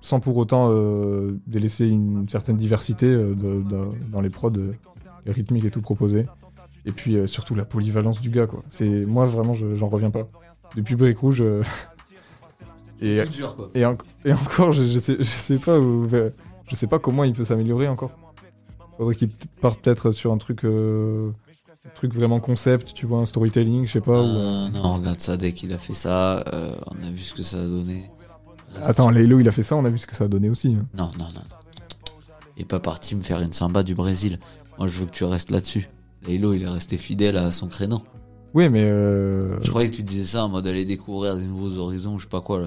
sans 0.00 0.20
pour 0.20 0.36
autant 0.36 0.68
euh, 0.70 1.36
délaisser 1.46 1.86
une 1.86 2.28
certaine 2.28 2.56
diversité 2.56 3.06
euh, 3.06 3.34
de- 3.34 3.62
de- 3.62 3.88
dans 4.12 4.20
les 4.20 4.30
prods, 4.30 4.50
les 5.26 5.32
rythmiques 5.32 5.64
et 5.64 5.70
tout 5.70 5.80
proposé. 5.80 6.26
Et 6.88 6.92
puis 6.92 7.16
euh, 7.16 7.26
surtout 7.26 7.54
la 7.54 7.64
polyvalence 7.66 8.20
du 8.20 8.30
gars 8.30 8.46
quoi. 8.46 8.62
C'est 8.70 9.04
moi 9.04 9.24
vraiment 9.26 9.52
je- 9.54 9.74
j'en 9.76 9.88
reviens 9.88 10.10
pas. 10.10 10.26
Depuis 10.74 10.96
Brick 10.96 11.18
Rouge 11.18 11.40
euh, 11.42 11.62
et, 13.00 13.24
dur, 13.26 13.54
quoi. 13.54 13.68
et, 13.74 13.84
en- 13.84 13.96
et 14.24 14.32
encore 14.32 14.72
je, 14.72 14.84
je 14.86 14.98
sais 14.98 15.16
je 15.18 15.22
sais 15.24 15.58
pas 15.58 15.78
où- 15.78 16.08
je 16.08 16.74
sais 16.74 16.86
pas 16.86 16.98
comment 16.98 17.24
il 17.24 17.32
peut 17.34 17.44
s'améliorer 17.44 17.88
encore. 17.88 18.10
Faudrait 18.96 19.14
qu'il 19.14 19.28
parte 19.60 19.80
peut-être 19.80 20.10
sur 20.10 20.32
un 20.32 20.38
truc 20.38 20.64
euh, 20.64 21.30
un 21.86 21.90
truc 21.94 22.12
vraiment 22.14 22.40
concept, 22.40 22.92
tu 22.94 23.06
vois, 23.06 23.20
un 23.20 23.26
storytelling, 23.26 23.86
je 23.86 23.92
sais 23.92 24.00
pas. 24.00 24.20
ou, 24.20 24.26
euh, 24.26 24.66
Euh, 24.66 24.68
non, 24.70 24.94
regarde 24.94 25.20
ça, 25.20 25.36
dès 25.36 25.52
qu'il 25.52 25.72
a 25.72 25.78
fait 25.78 25.92
ça, 25.94 26.40
euh, 26.52 26.74
on 26.86 27.06
a 27.06 27.10
vu 27.10 27.18
ce 27.20 27.32
que 27.34 27.42
ça 27.42 27.58
a 27.58 27.64
donné. 27.66 28.10
Reste- 28.76 28.90
Attends, 28.90 29.10
Laylo 29.10 29.38
il 29.40 29.48
a 29.48 29.52
fait 29.52 29.62
ça, 29.62 29.76
on 29.76 29.84
a 29.84 29.90
vu 29.90 29.98
ce 29.98 30.06
que 30.06 30.16
ça 30.16 30.24
a 30.24 30.28
donné 30.28 30.50
aussi. 30.50 30.68
hein. 30.78 30.84
Non, 30.94 31.10
non, 31.18 31.26
non. 31.34 31.42
Il 32.56 32.62
est 32.62 32.64
pas 32.64 32.80
parti 32.80 33.14
me 33.14 33.20
faire 33.20 33.40
une 33.40 33.52
samba 33.52 33.82
du 33.84 33.94
Brésil. 33.94 34.38
Moi, 34.78 34.88
je 34.88 34.98
veux 34.98 35.06
que 35.06 35.12
tu 35.12 35.24
restes 35.24 35.50
là-dessus. 35.50 35.88
Laylo, 36.26 36.52
il 36.54 36.62
est 36.62 36.68
resté 36.68 36.96
fidèle 36.98 37.36
à 37.36 37.50
son 37.50 37.68
créneau. 37.68 38.00
Oui, 38.54 38.68
mais 38.68 38.84
euh, 38.84 39.60
Je 39.62 39.68
croyais 39.70 39.90
que 39.90 39.96
tu 39.96 40.02
disais 40.02 40.24
ça 40.24 40.44
en 40.44 40.48
mode 40.48 40.66
aller 40.66 40.84
découvrir 40.84 41.36
des 41.36 41.46
nouveaux 41.46 41.78
horizons, 41.78 42.18
je 42.18 42.24
sais 42.24 42.28
pas 42.28 42.40
quoi 42.40 42.60
là. 42.60 42.66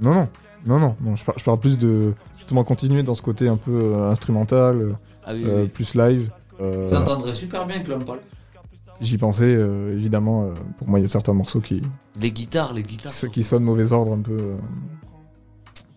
non 0.00 0.14
non 0.14 0.28
non 0.66 0.78
non, 0.78 0.96
non 1.00 1.16
je, 1.16 1.24
par- 1.24 1.38
je 1.38 1.44
parle 1.44 1.58
plus 1.58 1.76
de 1.78 2.14
justement 2.36 2.62
continuer 2.62 3.02
dans 3.02 3.14
ce 3.14 3.22
côté 3.22 3.48
un 3.48 3.56
peu 3.56 3.72
euh, 3.96 4.10
instrumental, 4.10 4.80
euh, 4.80 4.92
Ah 5.24 5.32
oui, 5.34 5.44
euh, 5.44 5.62
oui. 5.62 5.68
plus 5.68 5.94
live. 5.94 6.30
euh, 6.60 6.86
Ça 6.86 7.00
entendrait 7.00 7.34
super 7.34 7.66
bien 7.66 7.80
que 7.80 7.88
l'homme 7.88 8.04
parle. 8.04 8.20
J'y 9.00 9.18
pensais 9.18 9.44
euh, 9.46 9.92
évidemment. 9.96 10.44
euh, 10.44 10.54
pour 10.78 10.88
moi, 10.88 11.00
il 11.00 11.02
y 11.02 11.06
a 11.06 11.08
certains 11.08 11.32
morceaux 11.32 11.60
qui 11.60 11.82
Les 12.20 12.30
guitares, 12.30 12.72
les 12.74 12.84
guitares. 12.84 13.10
ceux 13.10 13.28
qui 13.28 13.42
sonnent 13.42 13.64
mauvais 13.64 13.92
ordre 13.92 14.12
un 14.12 14.20
peu. 14.20 14.36
euh. 14.38 14.56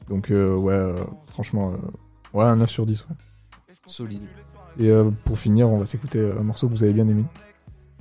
Donc 0.10 0.32
euh, 0.32 0.56
ouais, 0.56 0.74
euh, 0.74 0.96
franchement, 1.28 1.74
euh, 1.74 2.38
ouais, 2.38 2.46
un 2.46 2.56
9 2.56 2.70
sur 2.70 2.86
10. 2.88 3.06
Ouais. 3.10 3.16
Solide. 3.88 4.24
Et 4.80 4.90
euh, 4.90 5.10
pour 5.24 5.38
finir, 5.40 5.70
on 5.70 5.80
va 5.80 5.86
s'écouter 5.86 6.32
un 6.38 6.44
morceau 6.44 6.68
que 6.68 6.74
vous 6.74 6.84
avez 6.84 6.94
bien 6.94 7.08
aimé. 7.08 7.24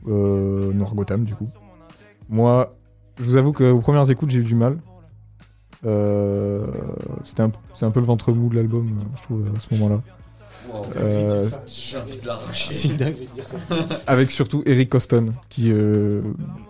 Euh, 0.08 0.72
Noir 0.72 0.94
Gotham, 0.94 1.24
du 1.24 1.34
coup. 1.34 1.48
Moi, 2.28 2.74
je 3.18 3.24
vous 3.24 3.36
avoue 3.36 3.52
qu'aux 3.52 3.78
premières 3.80 4.10
écoutes, 4.10 4.30
j'ai 4.30 4.40
eu 4.40 4.44
du 4.44 4.54
mal. 4.54 4.78
Euh, 5.86 6.66
C'était 7.24 7.42
un, 7.42 7.52
un 7.82 7.90
peu 7.90 8.00
le 8.00 8.06
ventre 8.06 8.32
mou 8.32 8.48
de 8.48 8.56
l'album, 8.56 8.98
je 9.16 9.22
trouve, 9.22 9.44
à 9.56 9.60
ce 9.60 9.74
moment-là. 9.74 10.02
Euh, 10.96 11.48
J'ai 11.66 11.96
envie 11.98 12.16
de 12.18 12.26
l'arracher. 12.26 12.68
C'est 12.72 12.88
une 12.88 12.96
dinguerie 12.96 13.26
de 13.28 13.34
dire 13.34 13.44
ça. 13.48 13.56
avec 14.06 14.30
surtout 14.30 14.62
Eric 14.66 14.88
Coston, 14.90 15.32
qui 15.50 15.70
euh, 15.72 16.20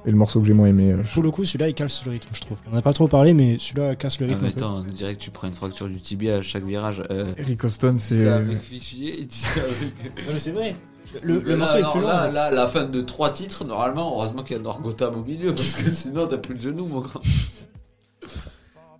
est 0.07 0.11
le 0.11 0.16
morceau 0.16 0.40
que 0.40 0.47
j'ai 0.47 0.53
moins 0.53 0.68
aimé. 0.68 0.92
euh, 0.92 1.03
Pour 1.12 1.22
le 1.22 1.30
coup, 1.30 1.45
celui-là, 1.45 1.68
il 1.68 1.74
casse 1.74 2.05
le 2.05 2.12
rythme, 2.12 2.28
je 2.32 2.40
trouve. 2.40 2.59
On 2.70 2.74
n'a 2.74 2.82
pas 2.82 2.92
trop 2.92 3.09
parlé, 3.09 3.32
mais 3.34 3.57
celui-là 3.59 3.95
casse 3.97 4.18
le 4.20 4.26
Ah, 4.26 4.28
rythme. 4.30 4.42
mais 4.42 4.49
un 4.49 4.53
peu. 4.53 4.59
attends, 4.64 4.76
on 4.78 4.82
dirait 4.92 5.14
que 5.14 5.20
tu 5.20 5.30
prends 5.30 5.47
une 5.49 5.55
fracture 5.55 5.88
du 5.88 6.01
tibia 6.01 6.36
à 6.36 6.42
chaque 6.42 6.64
virage. 6.64 7.03
Euh, 7.11 7.32
Eric 7.38 7.61
Coston, 7.61 7.99
c'est 7.99 8.14
c'est. 8.22 8.28
avec 8.28 8.61
fichier, 8.62 9.16
il 9.20 9.26
dit 9.26 9.36
ça 9.36 9.61
avec. 9.61 10.26
Non, 10.26 10.32
mais 10.32 10.38
c'est 10.38 10.53
vrai. 10.53 10.76
Le, 11.22 11.38
le 11.38 11.51
là, 11.51 11.57
morceau 11.57 11.76
est 11.78 11.90
plus 11.92 12.01
long. 12.01 12.07
là, 12.09 12.30
là, 12.30 12.51
la 12.51 12.66
fin 12.66 12.84
de 12.86 13.01
trois 13.01 13.30
titres, 13.32 13.64
normalement, 13.64 14.16
heureusement 14.16 14.42
qu'il 14.42 14.57
y 14.57 14.59
a 14.59 14.62
Norgotham 14.62 15.14
au 15.14 15.22
milieu, 15.22 15.55
parce 15.55 15.74
que 15.74 15.88
sinon 15.90 16.26
t'as 16.26 16.38
plus 16.38 16.55
de 16.57 16.61
genoux, 16.61 16.86
mon 16.86 17.01
grand. 17.01 17.20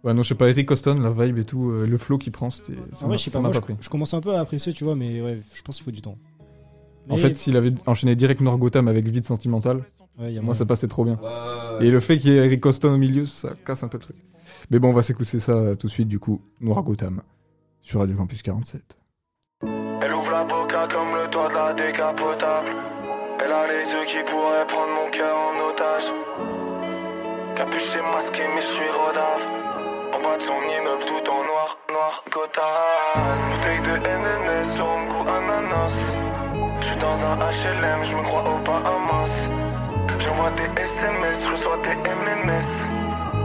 Ouais, 0.05 0.13
non, 0.13 0.23
je 0.23 0.29
sais 0.29 0.35
pas, 0.35 0.49
Eric 0.51 0.67
Coston, 0.69 1.03
la 1.03 1.11
vibe 1.11 1.39
et 1.39 1.45
tout, 1.45 1.71
euh, 1.71 1.87
le 1.87 1.97
flow 1.97 2.19
qu'il 2.19 2.31
prend, 2.33 2.51
c'était. 2.51 2.75
ça 2.93 3.03
m'a- 3.03 3.09
vrai, 3.09 3.17
je 3.17 3.23
sais 3.25 3.31
pas, 3.31 3.41
moi, 3.41 3.51
je, 3.53 3.61
pris. 3.61 3.75
je 3.81 3.89
commence 3.89 4.13
un 4.13 4.21
peu 4.21 4.35
à 4.35 4.41
apprécier, 4.41 4.73
tu 4.75 4.85
vois, 4.85 4.95
mais 4.95 5.21
ouais, 5.23 5.41
je 5.55 5.63
pense 5.63 5.77
qu'il 5.77 5.85
faut 5.85 5.91
du 5.91 6.03
temps. 6.03 6.17
En 7.09 7.17
fait, 7.17 7.35
s'il 7.37 7.57
avait 7.57 7.73
enchaîné 7.87 8.15
direct 8.17 8.41
Noir 8.41 8.57
Gotham 8.59 8.89
avec 8.89 9.07
Vide 9.07 9.25
Sentimental, 9.25 9.83
ouais, 10.19 10.33
y 10.33 10.39
a 10.39 10.43
moi 10.43 10.55
ça 10.55 10.65
passait 10.67 10.89
trop 10.89 11.05
bien. 11.05 11.19
Ouais, 11.23 11.79
ouais, 11.81 11.87
Et 11.87 11.91
le 11.91 12.01
fait 12.01 12.19
qu'il 12.19 12.33
y 12.33 12.35
ait 12.35 12.45
Eric 12.45 12.61
Coston 12.61 12.93
au 12.95 12.97
milieu, 12.99 13.25
ça 13.25 13.51
casse 13.65 13.83
un 13.83 13.89
peu 13.89 13.99
le 13.99 14.03
truc. 14.03 14.17
Mais 14.71 14.79
bon, 14.79 14.89
on 14.89 14.93
va 14.93 15.03
s'écouter 15.03 15.39
ça 15.39 15.53
euh, 15.53 15.75
tout 15.75 15.87
de 15.87 15.93
suite, 15.93 16.09
du 16.09 16.19
coup, 16.19 16.41
Noir 16.61 16.83
Gotham, 16.83 17.23
sur 17.83 18.01
Radio 18.01 18.17
Campus 18.17 18.43
47. 18.43 18.99
Elle 19.63 20.13
ouvre 20.15 20.31
la 20.31 20.45
boca 20.45 20.87
comme 20.89 21.15
le 21.23 21.31
toit 21.31 21.49
de 21.49 21.55
la 21.55 21.73
décapotable. 21.75 22.69
Elle 23.45 23.53
a 23.53 23.67
les 23.67 23.91
yeux 23.91 24.05
qui 24.07 24.31
pourraient 24.31 24.67
prendre 24.67 24.93
mon 24.95 25.11
cœur 25.11 25.35
en 25.37 25.71
otage. 25.71 26.13
Capuché, 27.57 28.01
masqué, 28.13 28.43
mais 28.55 28.63
je 28.63 28.67
suis 28.67 28.91
rodave. 28.91 29.64
En 30.15 30.21
bas 30.23 30.37
de 30.39 30.43
son 30.43 30.63
immeuble, 30.63 31.05
tout 31.07 31.29
en 31.29 31.43
noir, 31.43 31.77
noir, 31.91 32.23
Gotham. 32.31 33.35
Bouteille 33.51 33.81
de 33.81 33.95
NNS 33.99 34.71
un 34.79 35.07
goût 35.11 35.27
ananas. 35.29 35.97
Je 36.81 36.87
suis 36.87 36.97
dans 36.99 37.19
un 37.19 37.37
HLM, 37.51 38.05
je 38.09 38.15
me 38.15 38.23
crois 38.23 38.43
au 38.43 38.59
Bahamas. 38.65 39.35
J'envoie 40.21 40.51
des 40.51 40.71
SMS, 40.81 41.39
reçois 41.51 41.79
des 41.83 41.97
MMS. 41.97 42.71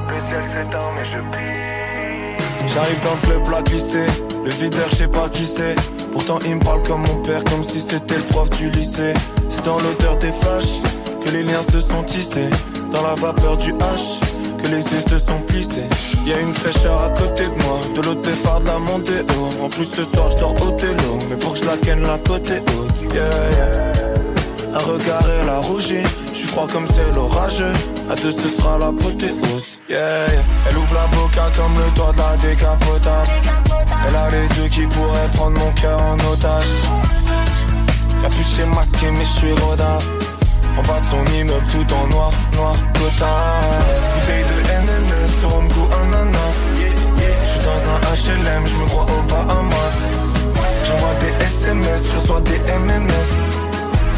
Le 0.09 0.19
ciel 0.27 0.43
s'éteint, 0.53 0.91
mais 0.95 1.05
je 1.05 1.17
brille. 1.17 2.67
J'arrive 2.67 3.01
dans 3.01 3.15
le 3.15 3.21
club 3.21 3.47
blacklisté, 3.47 4.05
le 4.43 4.51
videur, 4.51 4.87
je 4.91 4.95
sais 4.95 5.07
pas 5.07 5.27
qui 5.27 5.45
c'est. 5.45 5.75
Pourtant, 6.11 6.39
il 6.45 6.57
me 6.57 6.63
parle 6.63 6.83
comme 6.83 7.01
mon 7.01 7.23
père, 7.23 7.43
comme 7.45 7.63
si 7.63 7.79
c'était 7.79 8.17
le 8.17 8.23
prof 8.23 8.47
du 8.51 8.69
lycée. 8.69 9.15
C'est 9.49 9.65
dans 9.65 9.79
l'odeur 9.79 10.17
des 10.17 10.31
fâches 10.31 10.81
que 11.25 11.31
les 11.31 11.41
liens 11.41 11.63
se 11.63 11.79
sont 11.79 12.03
tissés. 12.03 12.49
Dans 12.91 13.01
la 13.01 13.15
vapeur 13.15 13.57
du 13.57 13.73
H, 13.73 14.21
que 14.61 14.67
les 14.67 14.83
yeux 14.83 15.03
se 15.09 15.17
sont 15.17 15.39
plissés. 15.47 15.87
Y 16.25 16.33
a 16.33 16.39
une 16.39 16.53
fraîcheur 16.53 17.01
à 17.01 17.09
côté 17.09 17.43
de 17.43 17.63
moi, 17.63 17.79
de 17.95 18.01
l'autre 18.01 18.21
des 18.21 18.37
phares 18.43 18.59
de 18.59 18.65
la 18.65 18.79
montée 18.79 19.21
haut. 19.37 19.65
En 19.65 19.69
plus, 19.69 19.85
ce 19.85 20.03
soir, 20.03 20.31
je 20.31 20.37
dors 20.37 20.53
au 20.53 20.71
télo, 20.71 21.19
mais 21.29 21.35
pour 21.35 21.53
que 21.53 21.59
je 21.59 21.65
la 21.65 21.77
ken 21.77 22.01
la 22.01 22.17
côté 22.17 22.57
haute. 22.57 23.13
Yeah, 23.13 23.23
yeah. 23.51 23.89
Un 24.73 24.79
regard 24.79 25.25
et 25.27 25.45
la 25.47 25.59
rougie, 25.59 26.03
je 26.31 26.37
suis 26.37 26.47
froid 26.47 26.67
comme 26.71 26.85
c'est 26.93 27.11
l'orageux. 27.15 27.73
À 28.11 28.15
deux, 28.15 28.31
ce 28.31 28.47
sera 28.49 28.77
l'apothéose. 28.77 29.79
Yeah, 29.89 29.97
yeah. 29.97 30.43
Elle 30.69 30.77
ouvre 30.77 30.93
la 30.93 31.07
boca 31.17 31.49
comme 31.55 31.73
le 31.75 31.91
toit 31.95 32.13
de 32.13 32.17
la 32.19 32.37
décapotable. 32.37 33.29
Elle 34.07 34.15
a 34.15 34.29
les 34.29 34.47
yeux 34.57 34.69
qui 34.69 34.85
pourraient 34.85 35.31
prendre 35.33 35.57
mon 35.57 35.71
cœur 35.71 35.99
en 36.01 36.15
otage. 36.31 36.71
Capuché, 38.21 38.65
masqué, 38.65 39.11
mais 39.11 39.25
je 39.25 39.39
suis 39.39 39.53
rodave. 39.53 40.03
En 40.77 40.81
bas 40.83 40.99
de 41.01 41.05
son 41.05 41.25
immeuble, 41.33 41.65
tout 41.71 41.93
en 41.93 42.07
noir, 42.07 42.31
noir, 42.53 42.75
Gotham. 42.93 43.27
Bouteille 44.15 44.43
de 44.43 44.57
NNS, 44.83 45.39
sur 45.39 45.49
un 45.49 45.65
goût 45.65 45.89
ananas. 46.01 46.39
Je 47.41 47.47
suis 47.47 47.59
dans 47.59 47.81
un 47.93 47.99
HLM, 48.13 48.65
je 48.65 48.75
me 48.77 48.85
crois 48.85 49.03
au 49.03 49.21
Bahamas. 49.23 49.97
J'envoie 50.85 51.15
des 51.19 51.45
SMS, 51.45 52.07
je 52.07 52.19
reçois 52.19 52.41
des 52.41 52.59
MMS. 52.59 53.31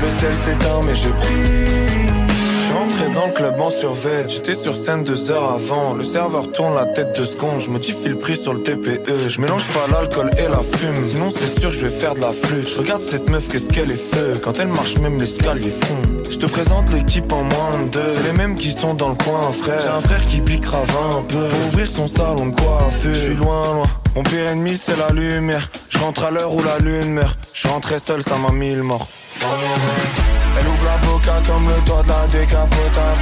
Le 0.01 0.09
ciel 0.19 0.35
s'éteint, 0.35 0.81
mais 0.85 0.95
je 0.95 1.09
prie. 1.09 2.30
Suis 2.71 2.79
entré 2.79 3.13
dans 3.13 3.25
le 3.25 3.33
club 3.33 3.59
en 3.59 3.69
survêt, 3.69 4.25
j'étais 4.29 4.55
sur 4.55 4.77
scène 4.77 5.03
deux 5.03 5.29
heures 5.29 5.51
avant. 5.51 5.93
Le 5.93 6.03
serveur 6.03 6.49
tourne 6.53 6.73
la 6.73 6.85
tête 6.85 7.13
deux 7.17 7.25
secondes, 7.25 7.59
je 7.59 7.69
modifie 7.69 8.07
le 8.07 8.17
prix 8.17 8.37
sur 8.37 8.53
le 8.53 8.63
TPE. 8.63 9.27
Je 9.27 9.41
mélange 9.41 9.67
pas 9.71 9.87
l'alcool 9.91 10.29
et 10.37 10.43
la 10.43 10.61
fume, 10.77 10.95
sinon 11.01 11.31
c'est 11.31 11.59
sûr 11.59 11.69
je 11.69 11.85
vais 11.85 11.89
faire 11.89 12.13
de 12.13 12.21
la 12.21 12.31
flûte. 12.31 12.69
Je 12.69 12.77
regarde 12.77 13.01
cette 13.03 13.29
meuf, 13.29 13.49
qu'est-ce 13.49 13.67
qu'elle 13.67 13.91
est 13.91 14.13
feu. 14.13 14.39
Quand 14.41 14.57
elle 14.57 14.69
marche, 14.69 14.97
même 14.99 15.19
l'escalier 15.19 15.69
fond. 15.69 15.97
Je 16.29 16.37
te 16.37 16.45
présente 16.45 16.93
l'équipe 16.93 17.29
en 17.33 17.43
moins 17.43 17.87
de. 17.91 17.99
C'est 18.15 18.23
les 18.23 18.37
mêmes 18.37 18.55
qui 18.55 18.71
sont 18.71 18.93
dans 18.93 19.09
le 19.09 19.15
coin, 19.15 19.51
frère. 19.51 19.81
J'ai 19.81 19.89
un 19.89 19.99
frère 19.99 20.25
qui 20.27 20.39
pique 20.39 20.63
grave 20.63 20.89
un 21.17 21.23
peu. 21.23 21.47
Pour 21.49 21.67
ouvrir 21.67 21.91
son 21.91 22.07
salon 22.07 22.45
de 22.47 22.55
coiffure. 22.55 23.13
Je 23.13 23.19
suis 23.19 23.35
loin, 23.35 23.73
loin. 23.73 23.87
Mon 24.15 24.23
pire 24.23 24.47
ennemi, 24.47 24.77
c'est 24.77 24.97
la 24.97 25.09
lumière. 25.09 25.69
Je 25.89 25.99
rentre 25.99 26.23
à 26.23 26.31
l'heure 26.31 26.53
où 26.53 26.63
la 26.63 26.79
lune 26.79 27.11
meurt. 27.11 27.37
Je 27.53 27.59
suis 27.59 27.69
rentré 27.69 27.99
seul, 27.99 28.23
ça 28.23 28.37
m'a 28.37 28.53
mis 28.53 28.73
le 28.73 28.83
mort. 28.83 29.09
Elle 30.59 30.67
ouvre 30.67 30.85
la 30.85 30.97
boca 31.07 31.33
comme 31.47 31.65
le 31.65 31.81
toit 31.85 32.03
de 32.03 32.09
la 32.09 32.27
décapotable. 32.27 33.21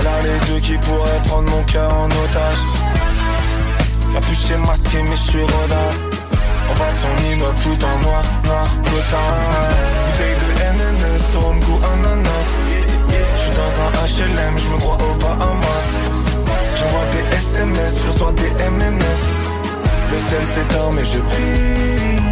Elle 0.00 0.06
a 0.06 0.22
les 0.22 0.52
yeux 0.52 0.60
qui 0.60 0.76
pourraient 0.78 1.22
prendre 1.26 1.50
mon 1.50 1.62
cœur 1.64 1.92
en 1.94 2.06
otage. 2.06 2.62
Y'a 4.12 4.20
plus 4.20 4.36
chez 4.36 4.56
masqué 4.56 5.02
mais 5.02 5.16
je 5.16 5.30
suis 5.30 5.42
En 5.42 6.74
bas 6.78 6.92
de 6.92 6.98
son 6.98 7.32
immeuble 7.32 7.58
tout 7.62 7.84
en 7.84 7.98
noir, 8.00 8.22
noir, 8.44 8.68
Bouteille 8.84 10.36
de 10.42 10.48
NNS, 10.76 11.36
rhum, 11.36 11.58
goût 11.60 11.80
ananas. 11.92 12.48
J'suis 13.36 13.50
dans 13.50 13.72
un 13.84 13.90
HLM, 14.06 14.58
j'me 14.58 14.78
crois 14.78 14.96
au 14.96 15.14
Bahamas 15.14 15.88
J'envoie 16.76 17.06
des 17.12 17.36
SMS, 17.36 18.00
je 18.04 18.12
reçois 18.12 18.32
des 18.32 18.50
MMS 18.70 19.22
Le 20.12 20.18
ciel 20.28 20.44
s'éteint 20.44 20.90
mais 20.94 21.04
je 21.04 21.18
prie. 21.18 22.31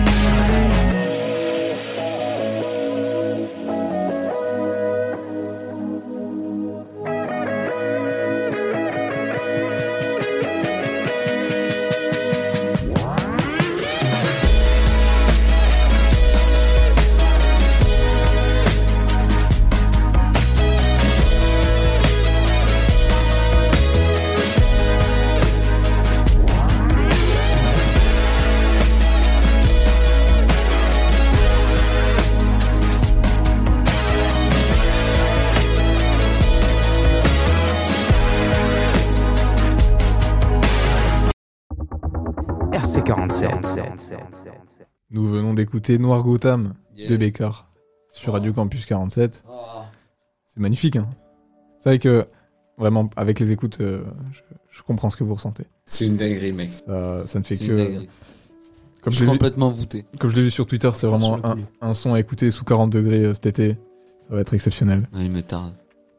D'écouter 45.70 46.00
Noir 46.00 46.24
Gotham 46.24 46.74
Yes. 46.96 47.10
de 47.10 47.16
Bécard 47.16 47.70
sur 48.10 48.32
Radio 48.32 48.52
Campus 48.52 48.86
47. 48.86 49.44
Ah. 49.48 49.86
C'est 50.48 50.58
magnifique. 50.58 50.96
Hein 50.96 51.08
c'est 51.78 51.90
vrai 51.90 51.98
que 52.00 52.26
vraiment, 52.76 53.08
avec 53.14 53.38
les 53.38 53.52
écoutes, 53.52 53.80
euh, 53.80 54.02
je, 54.32 54.40
je 54.68 54.82
comprends 54.82 55.10
ce 55.10 55.16
que 55.16 55.22
vous 55.22 55.36
ressentez. 55.36 55.62
C'est 55.84 56.06
une 56.06 56.16
dinguerie, 56.16 56.50
mec. 56.50 56.72
Ça, 56.72 57.24
ça 57.24 57.38
ne 57.38 57.44
fait 57.44 57.56
que. 57.56 58.00
Comme 59.00 59.12
je 59.12 59.18
suis 59.18 59.26
complètement 59.26 59.70
voûté. 59.70 60.06
comme 60.18 60.30
je 60.30 60.34
l'ai 60.34 60.42
vu 60.42 60.50
sur 60.50 60.66
Twitter, 60.66 60.90
c'est 60.92 61.06
vraiment 61.06 61.38
un, 61.80 61.94
son 61.94 62.14
à 62.14 62.18
écouter 62.18 62.50
sous 62.50 62.64
40 62.64 62.90
degrés 62.90 63.22
euh, 63.26 63.34
cet 63.34 63.46
été. 63.46 63.74
Ça 64.28 64.34
va 64.34 64.40
être 64.40 64.54
exceptionnel. 64.54 65.08
Ah, 65.12 65.22
il 65.22 65.30
me 65.30 65.40
tarde. 65.40 65.72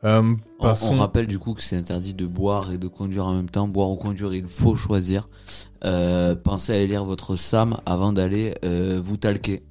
Euh, 0.03 0.35
On, 0.59 0.93
rappelle 0.93 1.27
du 1.27 1.37
coup 1.37 1.53
que 1.53 1.61
c'est 1.61 1.75
interdit 1.75 2.15
de 2.15 2.25
boire 2.25 2.71
et 2.71 2.77
de 2.77 2.87
conduire 2.87 3.27
en 3.27 3.35
même 3.35 3.49
temps. 3.49 3.67
Boire 3.67 3.89
ou 3.91 3.95
conduire, 3.95 4.33
il 4.33 4.47
faut 4.47 4.75
choisir. 4.75 5.27
Euh, 5.85 6.35
pensez 6.35 6.73
à 6.73 6.77
élire 6.77 7.05
votre 7.05 7.35
SAM 7.35 7.77
avant 7.85 8.11
d'aller 8.11 8.55
euh, 8.65 8.99
vous 9.01 9.17
talquer. 9.17 9.63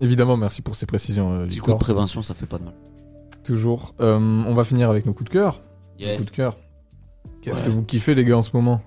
Évidemment, 0.00 0.36
merci 0.36 0.62
pour 0.62 0.76
ces 0.76 0.86
précisions. 0.86 1.46
Petit 1.46 1.58
coup 1.58 1.72
de 1.72 1.76
prévention, 1.76 2.22
ça 2.22 2.34
fait 2.34 2.46
pas 2.46 2.58
de 2.58 2.64
mal. 2.64 2.74
Toujours. 3.44 3.94
On 3.98 4.54
va 4.54 4.64
finir 4.64 4.88
avec 4.90 5.04
nos 5.04 5.12
coups 5.12 5.28
de 5.30 5.34
cœur. 5.34 5.62
Yes. 5.98 6.16
Coups 6.18 6.30
de 6.30 6.36
cœur. 6.36 6.56
Qu'est-ce 7.42 7.56
Ouais. 7.58 7.64
que 7.64 7.70
vous 7.70 7.82
kiffez, 7.82 8.14
les 8.14 8.24
gars, 8.24 8.38
en 8.38 8.42
ce 8.42 8.50
moment? 8.54 8.80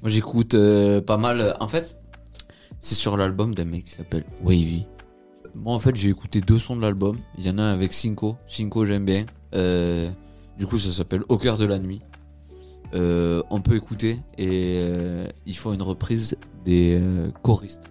Moi 0.00 0.10
j'écoute 0.10 0.56
pas 1.06 1.16
mal. 1.16 1.56
En 1.60 1.68
fait, 1.68 1.98
c'est 2.78 2.94
sur 2.94 3.16
l'album 3.16 3.54
d'un 3.54 3.64
mec 3.64 3.84
qui 3.84 3.92
s'appelle 3.92 4.24
Wavy. 4.42 4.86
Moi 5.54 5.74
en 5.74 5.78
fait 5.78 5.94
j'ai 5.94 6.08
écouté 6.08 6.40
deux 6.40 6.58
sons 6.58 6.76
de 6.76 6.80
l'album. 6.80 7.18
Il 7.38 7.46
y 7.46 7.50
en 7.50 7.58
a 7.58 7.62
un 7.62 7.72
avec 7.72 7.92
Cinco. 7.92 8.36
Cinco 8.46 8.84
j'aime 8.86 9.04
bien. 9.04 9.26
Euh, 9.54 10.10
du 10.58 10.66
coup 10.66 10.78
ça 10.78 10.92
s'appelle 10.92 11.22
Au 11.28 11.38
cœur 11.38 11.58
de 11.58 11.64
la 11.64 11.78
nuit. 11.78 12.00
Euh, 12.94 13.42
on 13.48 13.60
peut 13.60 13.74
écouter 13.74 14.18
et 14.36 14.82
euh, 14.84 15.26
ils 15.46 15.56
font 15.56 15.72
une 15.72 15.82
reprise 15.82 16.36
des 16.64 16.98
euh, 17.00 17.30
choristes. 17.42 17.84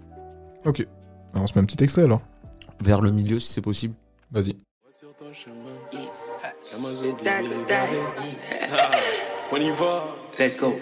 Ok. 0.66 0.86
Alors, 1.34 1.46
on 1.46 1.48
se 1.48 1.54
met 1.56 1.62
un 1.62 1.66
petit 1.66 1.84
extrait 1.84 2.04
alors. 2.04 2.22
Vers 2.82 3.02
le 3.02 3.12
milieu 3.12 3.40
si 3.40 3.52
c'est 3.52 3.62
possible. 3.62 3.96
Vas-y. 4.32 4.56
On 9.52 9.58
y 9.58 9.70
va. 9.72 10.16
Let's 10.38 10.58
go. 10.58 10.74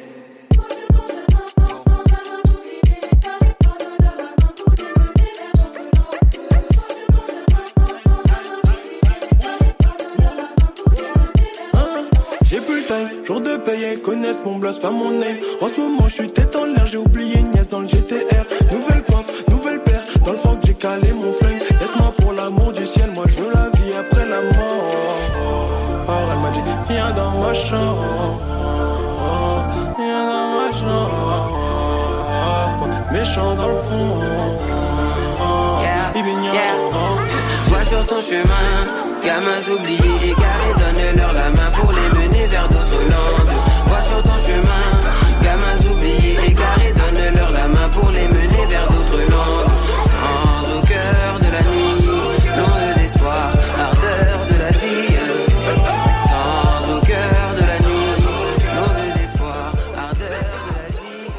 Payer, 13.79 13.97
connaissent 13.99 14.41
mon 14.45 14.57
blast, 14.57 14.81
pas 14.81 14.91
mon 14.91 15.11
name. 15.11 15.37
En 15.61 15.67
ce 15.67 15.79
moment, 15.79 16.07
je 16.07 16.13
suis 16.15 16.27
tête 16.27 16.55
en 16.55 16.65
l'air, 16.65 16.85
j'ai 16.87 16.97
oublié 16.97 17.41
nièce 17.41 17.69
dans 17.69 17.79
le 17.79 17.87
GTR. 17.87 18.45
Nouvelle 18.71 19.03
coiffe, 19.03 19.47
nouvelle 19.49 19.79
paire, 19.81 20.03
dans 20.25 20.31
le 20.31 20.37
froc, 20.37 20.57
j'ai 20.65 20.73
calé 20.73 21.11
mon 21.13 21.31
flingue. 21.31 21.61
Laisse-moi 21.79 22.13
pour 22.19 22.33
l'amour 22.33 22.73
du 22.73 22.85
ciel, 22.85 23.11
moi 23.13 23.25
je 23.27 23.37
veux 23.41 23.51
la 23.53 23.69
vie 23.77 23.93
après 23.97 24.27
la 24.27 24.41
mort. 24.41 24.85
Alors 26.07 26.29
elle 26.31 26.39
m'a 26.39 26.51
dit, 26.51 26.61
viens 26.89 27.11
dans 27.11 27.31
ma 27.41 27.53
chambre. 27.53 28.41
Viens 29.97 30.25
dans 30.33 30.47
ma 30.57 30.71
chambre. 30.79 31.55
Méchant 33.11 33.55
dans 33.55 33.69
le 33.69 33.75
fond. 33.75 34.19
Yeah, 35.81 36.11
yeah. 36.53 36.75
Vois 37.67 37.83
sur 37.83 38.05
ton 38.05 38.21
chemin, 38.21 38.67
gamins 39.23 39.63
oubliés, 39.73 40.31
égarés, 40.31 40.73
donne-leur 40.77 41.33
la 41.33 41.49
main 41.49 41.71
pour 41.75 41.91
les 41.91 42.09
mener. 42.19 42.28
Gamins 45.43 45.91
oubliés, 45.91 46.37
égarés, 46.47 46.93
donne-leur 46.93 47.51
la 47.51 47.67
main 47.67 47.89
pour 47.89 48.09
les 48.11 48.27
mener 48.27 48.65
vers 48.69 48.87
d'autres 48.89 49.21
landes. 49.31 49.71
Sans 50.11 50.77
au 50.77 50.81
cœur 50.81 51.39
de 51.39 51.49
la 51.51 51.61
nuit, 51.69 52.05
long 52.57 52.75
de 52.75 52.99
l'espoir, 52.99 53.53
ardeur 53.77 54.47
de 54.51 54.57
la 54.59 54.71
vie. 54.71 55.15
Sans 56.29 56.97
au 56.97 56.99
cœur 57.01 57.55
de 57.55 57.61
la 57.71 57.79
nuit, 57.87 58.11
long 58.75 58.93
de 58.93 59.19
l'espoir, 59.19 59.73
ardeur 59.97 60.17
de 60.19 60.75
la 60.75 60.87
vie. 60.89 61.33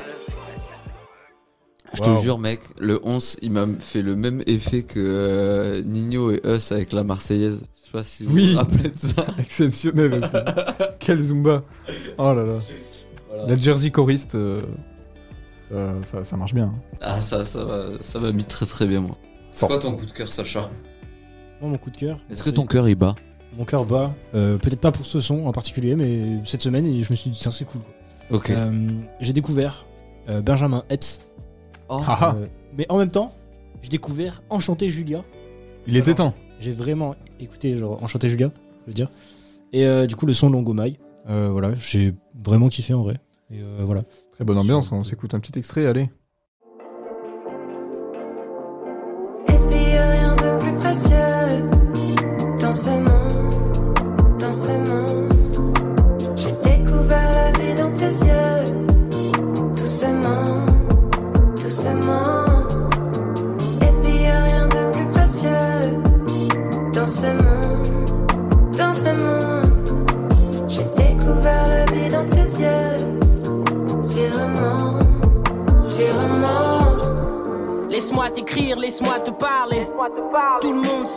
Je 1.95 2.01
Wow. 2.03 2.17
te 2.17 2.23
jure 2.23 2.39
mec, 2.39 2.61
le 2.79 3.01
11 3.03 3.37
il 3.43 3.53
m'a 3.53 3.67
fait 3.79 4.03
le 4.03 4.17
même 4.17 4.43
effet 4.47 4.83
que 4.85 4.95
euh, 4.99 5.83
Nino 5.85 6.31
et 6.31 6.41
Us 6.45 6.73
avec 6.73 6.93
la 6.93 7.05
Marseillaise. 7.05 7.63
Je 7.75 7.87
sais 7.87 7.93
pas 7.93 8.03
si 8.05 8.25
vous 8.25 8.35
Oui. 8.35 8.53
vous 8.53 8.59
rappelez 8.59 8.89
de 8.91 8.97
ça. 8.99 9.27
Exceptionnel 9.39 10.15
aussi. 10.15 10.31
Quel 11.01 11.21
Zumba. 11.21 11.63
Oh 12.19 12.33
là 12.35 12.45
là. 12.45 12.59
La 13.47 13.57
Jersey 13.59 13.91
choriste, 13.91 14.34
euh, 14.34 14.62
ça, 15.70 15.95
ça- 16.05 16.24
ça 16.24 16.36
marche 16.36 16.55
bien. 16.55 16.72
hein. 16.74 16.80
Ah 17.01 17.20
ça 17.20 17.45
ça 17.45 17.64
va 17.64 17.84
ça 18.01 18.18
m'a 18.20 18.32
mis 18.32 18.45
très 18.45 18.66
très 18.66 18.86
bien 18.86 19.01
moi. 19.01 19.16
C'est 19.51 19.62
Bon. 19.62 19.68
quoi 19.68 19.78
ton 19.78 19.97
coup 19.97 20.07
de 20.07 20.12
cœur 20.12 20.28
Sacha? 20.28 20.70
Moi, 21.61 21.70
mon 21.70 21.78
coup 21.78 21.91
de 21.91 21.97
cœur. 21.97 22.18
Est-ce 22.30 22.43
que 22.43 22.51
c'est- 22.51 22.55
ton 22.57 22.66
cœur 22.66 22.88
il 22.88 22.95
bat 22.95 23.14
Mon 23.57 23.64
cœur 23.64 23.84
bat. 23.84 24.14
Euh, 24.34 24.59
Peut-être 24.59 24.80
pas 24.80 24.93
pour 24.93 25.05
ce 25.05 25.20
son 25.20 25.47
en 25.47 25.53
particulier, 25.53 25.95
mais 25.97 26.38
cette 26.45 26.62
semaine, 26.62 26.86
je 27.03 27.11
me 27.11 27.16
suis 27.16 27.30
dit, 27.30 27.38
tiens, 27.41 27.51
c'est 27.51 27.64
cool. 27.64 27.82
quoi. 28.28 28.38
Ok. 28.38 28.51
Euh, 28.51 28.91
J'ai 29.20 29.32
découvert 29.32 29.86
euh, 30.28 30.41
Benjamin 30.41 30.84
Epps. 30.88 31.26
Oh. 31.88 32.01
Ah 32.07 32.18
ah, 32.20 32.34
Euh, 32.36 32.47
mais 32.78 32.86
en 32.88 32.99
même 32.99 33.11
temps, 33.11 33.34
j'ai 33.82 33.88
découvert 33.88 34.43
Enchanté 34.51 34.88
Julia. 34.91 35.24
il 35.86 35.97
était 35.97 36.14
temps. 36.14 36.34
J'ai 36.61 36.70
vraiment 36.72 37.16
écouté 37.41 37.76
genre 37.76 38.01
Enchanté 38.03 38.28
Julia, 38.28 38.51
je 38.82 38.86
veux 38.86 38.95
dire. 38.95 39.09
Et 39.72 39.86
euh, 39.86 40.07
du 40.07 40.14
coup, 40.16 40.26
le 40.26 40.34
son 40.34 40.49
Longomaille. 40.51 40.99
Euh, 41.28 41.49
voilà, 41.51 41.72
j'ai 41.74 42.14
vraiment 42.45 42.68
kiffé 42.68 42.95
en 42.95 43.03
vrai. 43.03 43.16
Et 43.51 43.61
euh, 43.61 43.83
voilà. 43.85 44.05
Très 44.33 44.45
bonne 44.45 44.59
ambiance, 44.59 44.93
on 44.93 45.05
s'écoute 45.05 45.35
un 45.35 45.41
petit 45.41 45.59
extrait, 45.59 45.87
allez. 45.87 46.09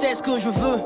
Sait 0.04 0.16
ce 0.16 0.22
que 0.22 0.38
je 0.38 0.50
veux. 0.50 0.80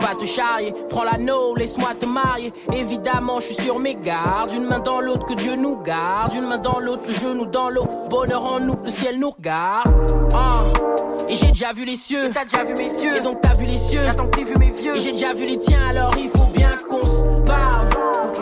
Pas 0.00 0.16
te 0.18 0.24
charrier, 0.24 0.74
prends 0.90 1.04
l'anneau, 1.04 1.54
laisse-moi 1.54 1.90
te 1.94 2.06
marier. 2.06 2.52
Évidemment, 2.72 3.38
je 3.38 3.52
suis 3.52 3.62
sur 3.62 3.78
mes 3.78 3.94
gardes. 3.94 4.50
Une 4.50 4.64
main 4.64 4.80
dans 4.80 5.00
l'autre, 5.00 5.26
que 5.26 5.34
Dieu 5.34 5.54
nous 5.54 5.76
garde. 5.76 6.32
Une 6.34 6.48
main 6.48 6.58
dans 6.58 6.80
l'autre, 6.80 7.04
le 7.06 7.12
genou 7.12 7.46
dans 7.46 7.70
l'eau. 7.70 7.86
Bonheur 8.10 8.42
en 8.42 8.58
nous, 8.58 8.74
le 8.82 8.90
ciel 8.90 9.20
nous 9.20 9.30
regarde. 9.30 9.86
Ah. 10.34 10.64
Et 11.28 11.36
j'ai 11.36 11.52
déjà 11.52 11.72
vu 11.72 11.84
les 11.84 11.94
cieux. 11.94 12.30
T'as 12.34 12.42
déjà 12.46 12.64
vu 12.64 12.74
mes 12.74 12.88
cieux. 12.88 13.18
Et 13.18 13.20
donc 13.20 13.40
t'as 13.40 13.54
vu 13.54 13.64
les 13.64 13.76
cieux. 13.76 14.02
J'attends 14.02 14.26
que 14.26 14.38
t'aies 14.38 14.44
vu 14.44 14.56
mes 14.56 14.72
vieux. 14.72 14.96
Et 14.96 14.98
j'ai 14.98 15.12
déjà 15.12 15.32
vu 15.34 15.44
les 15.44 15.58
tiens, 15.58 15.86
alors 15.90 16.16
il 16.18 16.28
faut 16.28 16.52
bien 16.52 16.76
qu'on 16.88 17.06
se 17.06 17.22
parle. 17.46 17.90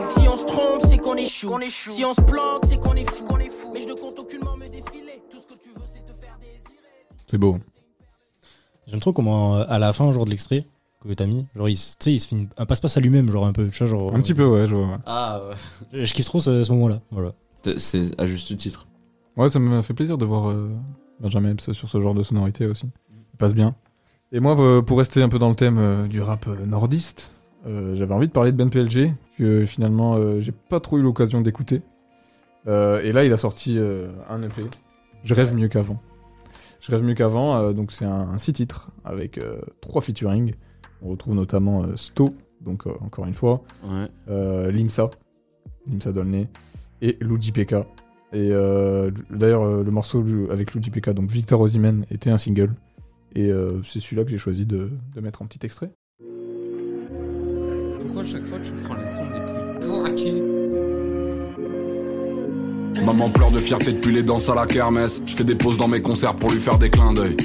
Si 0.08 0.26
on 0.26 0.36
se 0.36 0.46
trompe, 0.46 0.80
c'est 0.88 0.96
qu'on 0.96 1.16
échoue. 1.16 1.58
Si 1.68 2.06
on 2.06 2.14
se 2.14 2.22
plante, 2.22 2.64
c'est 2.70 2.78
qu'on 2.78 2.94
est 2.94 3.04
fou. 3.04 3.70
Mais 3.74 3.82
je 3.82 3.88
ne 3.88 3.92
compte 3.92 4.18
aucunement 4.18 4.56
me 4.56 4.64
défiler. 4.64 5.22
Tout 5.30 5.40
ce 5.40 5.46
que 5.46 5.60
tu 5.62 5.68
veux, 5.76 5.84
c'est 5.92 6.06
te 6.06 6.18
faire 6.18 6.38
désirer. 6.40 7.04
C'est 7.26 7.36
beau. 7.36 7.58
J'aime 8.86 9.00
trop 9.00 9.12
comment, 9.12 9.56
euh, 9.56 9.64
à 9.68 9.78
la 9.78 9.92
fin, 9.92 10.10
genre 10.12 10.24
de 10.24 10.30
l'extrait 10.30 10.64
que 11.06 11.12
t'as 11.12 11.26
mis, 11.26 11.46
genre, 11.54 11.68
il, 11.68 11.72
s- 11.72 11.96
tu 11.98 12.04
sais, 12.04 12.12
il 12.14 12.18
se 12.20 12.28
fait 12.28 12.36
une- 12.36 12.48
un 12.56 12.66
passe-passe 12.66 12.96
à 12.96 13.00
lui-même, 13.00 13.30
genre 13.30 13.46
un 13.46 13.52
peu. 13.52 13.66
Tu 13.68 13.78
vois, 13.84 13.86
genre, 13.86 14.14
Un 14.14 14.20
petit 14.20 14.34
peu, 14.34 14.46
ouais, 14.46 14.66
je 14.66 14.74
vois. 14.74 14.98
Ah 15.06 15.40
ouais. 15.92 16.04
Je 16.04 16.12
kiffe 16.12 16.26
trop 16.26 16.40
ce, 16.40 16.64
ce 16.64 16.72
moment-là. 16.72 17.00
Voilà. 17.10 17.32
C'est 17.78 18.18
à 18.20 18.26
juste 18.26 18.56
titre. 18.56 18.86
Ouais, 19.36 19.50
ça 19.50 19.58
m'a 19.58 19.82
fait 19.82 19.94
plaisir 19.94 20.18
de 20.18 20.24
voir 20.24 20.48
euh, 20.50 20.70
Benjamin 21.20 21.50
Epps 21.50 21.72
sur 21.72 21.88
ce 21.88 22.00
genre 22.00 22.14
de 22.14 22.22
sonorité 22.22 22.66
aussi. 22.66 22.88
Il 23.12 23.36
passe 23.38 23.54
bien. 23.54 23.74
Et 24.32 24.40
moi, 24.40 24.58
euh, 24.58 24.82
pour 24.82 24.98
rester 24.98 25.22
un 25.22 25.28
peu 25.28 25.38
dans 25.38 25.48
le 25.50 25.54
thème 25.56 25.78
euh, 25.78 26.06
du 26.06 26.22
rap 26.22 26.46
euh, 26.46 26.64
nordiste, 26.64 27.30
euh, 27.66 27.94
j'avais 27.96 28.14
envie 28.14 28.28
de 28.28 28.32
parler 28.32 28.52
de 28.52 28.56
Ben 28.56 28.70
PLG, 28.70 29.12
que 29.38 29.64
finalement 29.66 30.14
euh, 30.16 30.40
j'ai 30.40 30.52
pas 30.52 30.80
trop 30.80 30.98
eu 30.98 31.02
l'occasion 31.02 31.40
d'écouter. 31.40 31.82
Euh, 32.66 33.00
et 33.02 33.12
là, 33.12 33.24
il 33.24 33.32
a 33.32 33.36
sorti 33.38 33.76
euh, 33.78 34.08
un 34.28 34.42
EP. 34.42 34.62
Je 35.24 35.34
rêve 35.34 35.54
mieux 35.54 35.68
qu'avant. 35.68 36.00
Je 36.86 36.92
rêve 36.92 37.02
mieux 37.02 37.14
qu'avant, 37.14 37.56
euh, 37.56 37.72
donc 37.72 37.90
c'est 37.90 38.04
un, 38.04 38.28
un 38.30 38.38
six 38.38 38.52
titres 38.52 38.90
avec 39.04 39.38
euh, 39.38 39.58
trois 39.80 40.00
featuring. 40.00 40.54
On 41.02 41.08
retrouve 41.08 41.34
notamment 41.34 41.82
euh, 41.82 41.96
Sto, 41.96 42.30
donc 42.60 42.86
euh, 42.86 42.92
encore 43.00 43.26
une 43.26 43.34
fois, 43.34 43.64
Ouais. 43.84 44.06
euh, 44.28 44.70
Limsa, 44.70 45.10
Limsa 45.88 46.12
Dolné, 46.12 46.46
et 47.02 47.16
Luigi 47.20 47.50
PK. 47.50 47.74
Et 48.32 48.50
euh, 48.52 49.10
d'ailleurs, 49.30 49.62
euh, 49.62 49.82
le 49.82 49.90
morceau 49.90 50.24
avec 50.50 50.74
Luigi 50.74 50.90
PK, 50.90 51.10
donc 51.10 51.28
Victor 51.30 51.60
Osimhen, 51.60 52.06
était 52.10 52.30
un 52.30 52.38
single. 52.38 52.72
Et 53.34 53.50
euh, 53.50 53.82
c'est 53.82 54.00
celui-là 54.00 54.22
que 54.24 54.30
j'ai 54.30 54.38
choisi 54.38 54.64
de, 54.64 54.90
de 55.14 55.20
mettre 55.20 55.42
en 55.42 55.46
petit 55.46 55.64
extrait. 55.66 55.90
Pourquoi 58.00 58.22
à 58.22 58.24
chaque 58.24 58.44
fois 58.46 58.58
tu 58.60 58.72
prends 58.84 58.94
les 58.94 59.06
sons 59.06 59.24
les 59.32 59.40
plus 59.40 59.88
claqués? 60.04 60.42
Maman 63.04 63.30
pleure 63.30 63.50
de 63.50 63.58
fierté 63.58 63.92
depuis 63.92 64.12
les 64.12 64.22
danses 64.22 64.48
à 64.48 64.54
la 64.54 64.66
kermesse. 64.66 65.20
Je 65.26 65.36
fais 65.36 65.44
des 65.44 65.54
pauses 65.54 65.76
dans 65.76 65.88
mes 65.88 66.00
concerts 66.00 66.34
pour 66.34 66.50
lui 66.50 66.60
faire 66.60 66.78
des 66.78 66.90
clins 66.90 67.12
d'œil. 67.12 67.36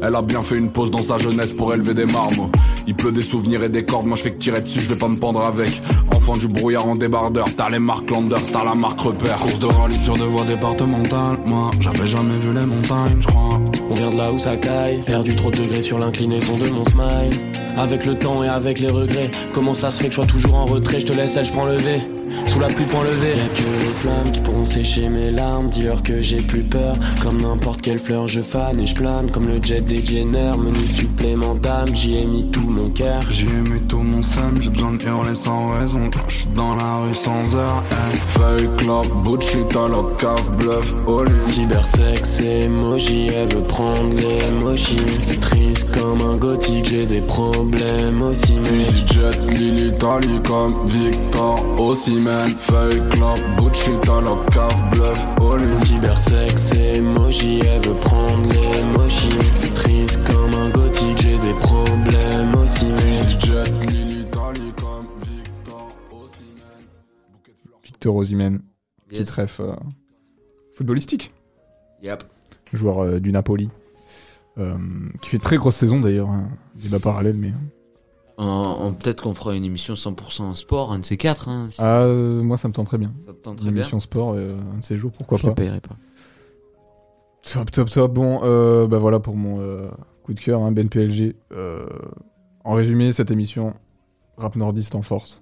Elle 0.00 0.14
a 0.14 0.22
bien 0.22 0.42
fait 0.42 0.56
une 0.56 0.70
pause 0.70 0.90
dans 0.90 1.02
sa 1.02 1.18
jeunesse 1.18 1.52
pour 1.52 1.74
élever 1.74 1.92
des 1.92 2.06
marmots. 2.06 2.50
Il 2.86 2.94
pleut 2.94 3.10
des 3.10 3.22
souvenirs 3.22 3.64
et 3.64 3.68
des 3.68 3.84
cordes, 3.84 4.06
moi 4.06 4.16
je 4.16 4.22
fais 4.22 4.30
que 4.32 4.38
tirer 4.38 4.60
dessus, 4.60 4.80
je 4.80 4.88
vais 4.88 4.98
pas 4.98 5.08
me 5.08 5.18
pendre 5.18 5.44
avec. 5.44 5.82
Enfant 6.14 6.36
du 6.36 6.46
brouillard 6.46 6.86
en 6.86 6.94
débardeur, 6.94 7.46
t'as 7.56 7.68
les 7.68 7.80
marques 7.80 8.10
Landers, 8.10 8.42
t'as 8.52 8.64
la 8.64 8.74
marque 8.74 9.00
repère. 9.00 9.38
Course 9.38 9.58
de 9.58 9.66
rallye 9.66 9.96
sur 9.96 10.16
deux 10.16 10.24
voies 10.24 10.44
départementales, 10.44 11.38
moi 11.44 11.70
j'avais 11.80 12.06
jamais 12.06 12.38
vu 12.38 12.54
les 12.54 12.66
montagnes, 12.66 13.20
je 13.20 13.26
crois. 13.26 13.60
On 13.90 13.94
vient 13.94 14.10
de 14.10 14.16
là 14.16 14.32
où 14.32 14.38
ça 14.38 14.56
caille, 14.56 15.02
perdu 15.02 15.34
trop 15.34 15.50
de 15.50 15.56
degrés 15.56 15.82
sur 15.82 15.98
l'inclinaison 15.98 16.56
de 16.56 16.68
mon 16.68 16.84
smile. 16.84 17.40
Avec 17.76 18.04
le 18.04 18.16
temps 18.16 18.42
et 18.44 18.48
avec 18.48 18.78
les 18.78 18.88
regrets, 18.90 19.30
comment 19.52 19.74
ça 19.74 19.90
se 19.90 20.00
fait 20.00 20.06
que 20.06 20.12
je 20.12 20.16
sois 20.16 20.26
toujours 20.26 20.54
en 20.54 20.66
retrait, 20.66 21.00
je 21.00 21.06
te 21.06 21.12
laisse, 21.12 21.36
elle, 21.36 21.44
je 21.44 21.52
prends 21.52 21.66
le 21.66 21.76
V. 21.76 22.00
Sous 22.46 22.60
la 22.60 22.68
pluie, 22.68 22.84
point 22.86 23.04
levé. 23.04 23.36
Y'a 23.36 23.48
que 23.48 23.62
les 23.62 23.94
flammes 24.00 24.32
qui 24.32 24.40
pourront 24.40 24.64
sécher 24.64 25.08
mes 25.08 25.30
larmes. 25.30 25.68
Dis-leur 25.68 26.02
que 26.02 26.20
j'ai 26.20 26.38
plus 26.38 26.62
peur. 26.62 26.94
Comme 27.22 27.40
n'importe 27.40 27.82
quelle 27.82 27.98
fleur, 27.98 28.28
je 28.28 28.40
fane 28.40 28.80
et 28.80 28.86
je 28.86 28.94
plane. 28.94 29.30
Comme 29.30 29.48
le 29.48 29.62
jet 29.62 29.80
des 29.80 30.04
Jenner, 30.04 30.52
menu 30.58 30.86
supplément 30.86 31.54
d'âme. 31.54 31.94
J'y 31.94 32.18
ai 32.18 32.26
mis 32.26 32.50
tout 32.50 32.68
mon 32.68 32.90
cœur. 32.90 33.20
J'y 33.30 33.46
ai 33.46 33.70
mis 33.70 33.80
tout 33.88 33.98
mon 33.98 34.22
seum, 34.22 34.58
j'ai 34.60 34.70
besoin 34.70 34.92
de 34.92 35.04
hurler 35.04 35.34
sans 35.34 35.78
raison. 35.78 36.10
Je 36.28 36.34
suis 36.34 36.48
dans 36.54 36.74
la 36.76 36.96
rue 36.98 37.14
sans 37.14 37.54
heure, 37.54 37.82
hey. 37.90 38.18
Feuille, 38.28 38.68
clope, 38.76 39.24
bullshit 39.24 39.76
à 39.76 39.88
la 39.88 40.02
cave, 40.18 40.56
bluff, 40.56 40.92
all 41.06 41.28
in. 41.28 41.46
Cybersex, 41.46 42.40
emoji, 42.40 43.28
elle 43.28 43.48
veut 43.48 43.62
prendre 43.62 44.14
les 44.16 44.50
mochis. 44.60 44.96
Triste 45.40 45.90
comme 45.92 46.20
un 46.20 46.36
gothique, 46.36 46.86
j'ai 46.90 47.06
des 47.06 47.20
problèmes 47.20 48.22
aussi. 48.22 48.54
Mais 48.62 48.82
EasyJet, 48.82 49.54
Lily, 49.54 49.92
Tali 49.98 50.40
comme 50.46 50.86
Victor, 50.86 51.56
aussi 51.78 52.17
man. 52.20 52.56
Feuille, 52.56 53.00
clope, 53.10 53.40
bullshit 53.56 54.08
à 54.08 54.20
la 54.20 54.50
cave, 54.50 54.90
bluff, 54.90 55.24
all 55.40 55.60
in. 55.60 55.78
Cybersex, 55.84 56.72
emoji, 56.72 57.60
elle 57.60 57.80
veut 57.82 57.94
prendre 57.94 58.48
les 58.52 58.98
mochis. 58.98 59.28
Triste 59.74 60.24
comme 60.24 60.54
un 60.54 60.70
gothique, 60.70 61.18
j'ai 61.18 61.38
des 61.38 61.54
problèmes 61.60 62.54
aussi. 62.56 62.86
Mais 62.86 63.18
EasyJet, 63.20 63.86
Lily, 63.88 64.24
Tali 64.30 64.72
comme 64.76 65.06
Victor, 67.82 68.14
Osimhen, 68.14 68.60
petit 69.08 69.24
trèfle 69.24 69.62
euh, 69.62 69.74
footballistique, 70.74 71.32
Yep. 72.02 72.22
joueur 72.72 73.00
euh, 73.02 73.18
du 73.18 73.32
Napoli, 73.32 73.70
euh, 74.58 74.76
qui 75.20 75.30
fait 75.30 75.38
très 75.38 75.56
grosse 75.56 75.76
saison 75.76 76.00
d'ailleurs, 76.00 76.28
hein. 76.28 76.48
débat 76.74 77.00
parallèle, 77.00 77.36
mais... 77.36 77.52
Peut-être 78.38 79.22
qu'on 79.22 79.34
fera 79.34 79.56
une 79.56 79.64
émission 79.64 79.94
100% 79.94 80.54
sport, 80.54 80.92
un 80.92 81.00
de 81.00 81.04
ces 81.04 81.16
quatre. 81.16 81.48
Hein, 81.48 81.68
si 81.70 81.76
Ah, 81.80 82.02
euh, 82.02 82.42
moi 82.42 82.56
ça 82.56 82.68
me 82.68 82.72
tente 82.72 82.86
très 82.86 82.98
bien. 82.98 83.12
Ça 83.20 83.32
te 83.32 83.38
tente 83.38 83.54
Une 83.58 83.64
très 83.64 83.70
bien 83.72 83.82
émission 83.82 83.98
sport, 84.00 84.34
euh, 84.34 84.48
un 84.74 84.78
de 84.78 84.84
ces 84.84 84.96
jours, 84.96 85.10
pourquoi 85.12 85.38
Je 85.38 85.42
pas. 85.42 85.48
le 85.48 85.54
payerai 85.56 85.80
pas. 85.80 85.96
Top, 87.42 87.70
top, 87.70 87.90
top. 87.90 88.12
Bon, 88.12 88.40
euh, 88.44 88.86
bah 88.86 88.98
voilà 88.98 89.18
pour 89.20 89.34
mon 89.36 89.60
euh, 89.60 89.88
coup 90.22 90.34
de 90.34 90.40
cœur, 90.40 90.62
hein, 90.62 90.70
Ben 90.70 90.88
PLG. 90.88 91.34
Euh, 91.52 91.88
en 92.64 92.74
résumé, 92.74 93.12
cette 93.12 93.30
émission, 93.30 93.74
rap 94.36 94.54
nordiste 94.54 94.94
en 94.94 95.02
force. 95.02 95.40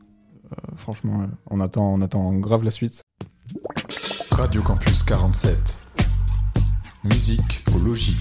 Euh, 0.52 0.56
franchement, 0.76 1.22
euh, 1.22 1.26
on, 1.50 1.60
attend, 1.60 1.92
on 1.94 2.00
attend 2.00 2.32
grave 2.34 2.62
la 2.64 2.70
suite. 2.70 3.02
Radio 4.30 4.62
Campus 4.62 5.02
47. 5.02 5.78
Musique 7.04 7.62
au 7.74 7.78
logis. 7.78 8.16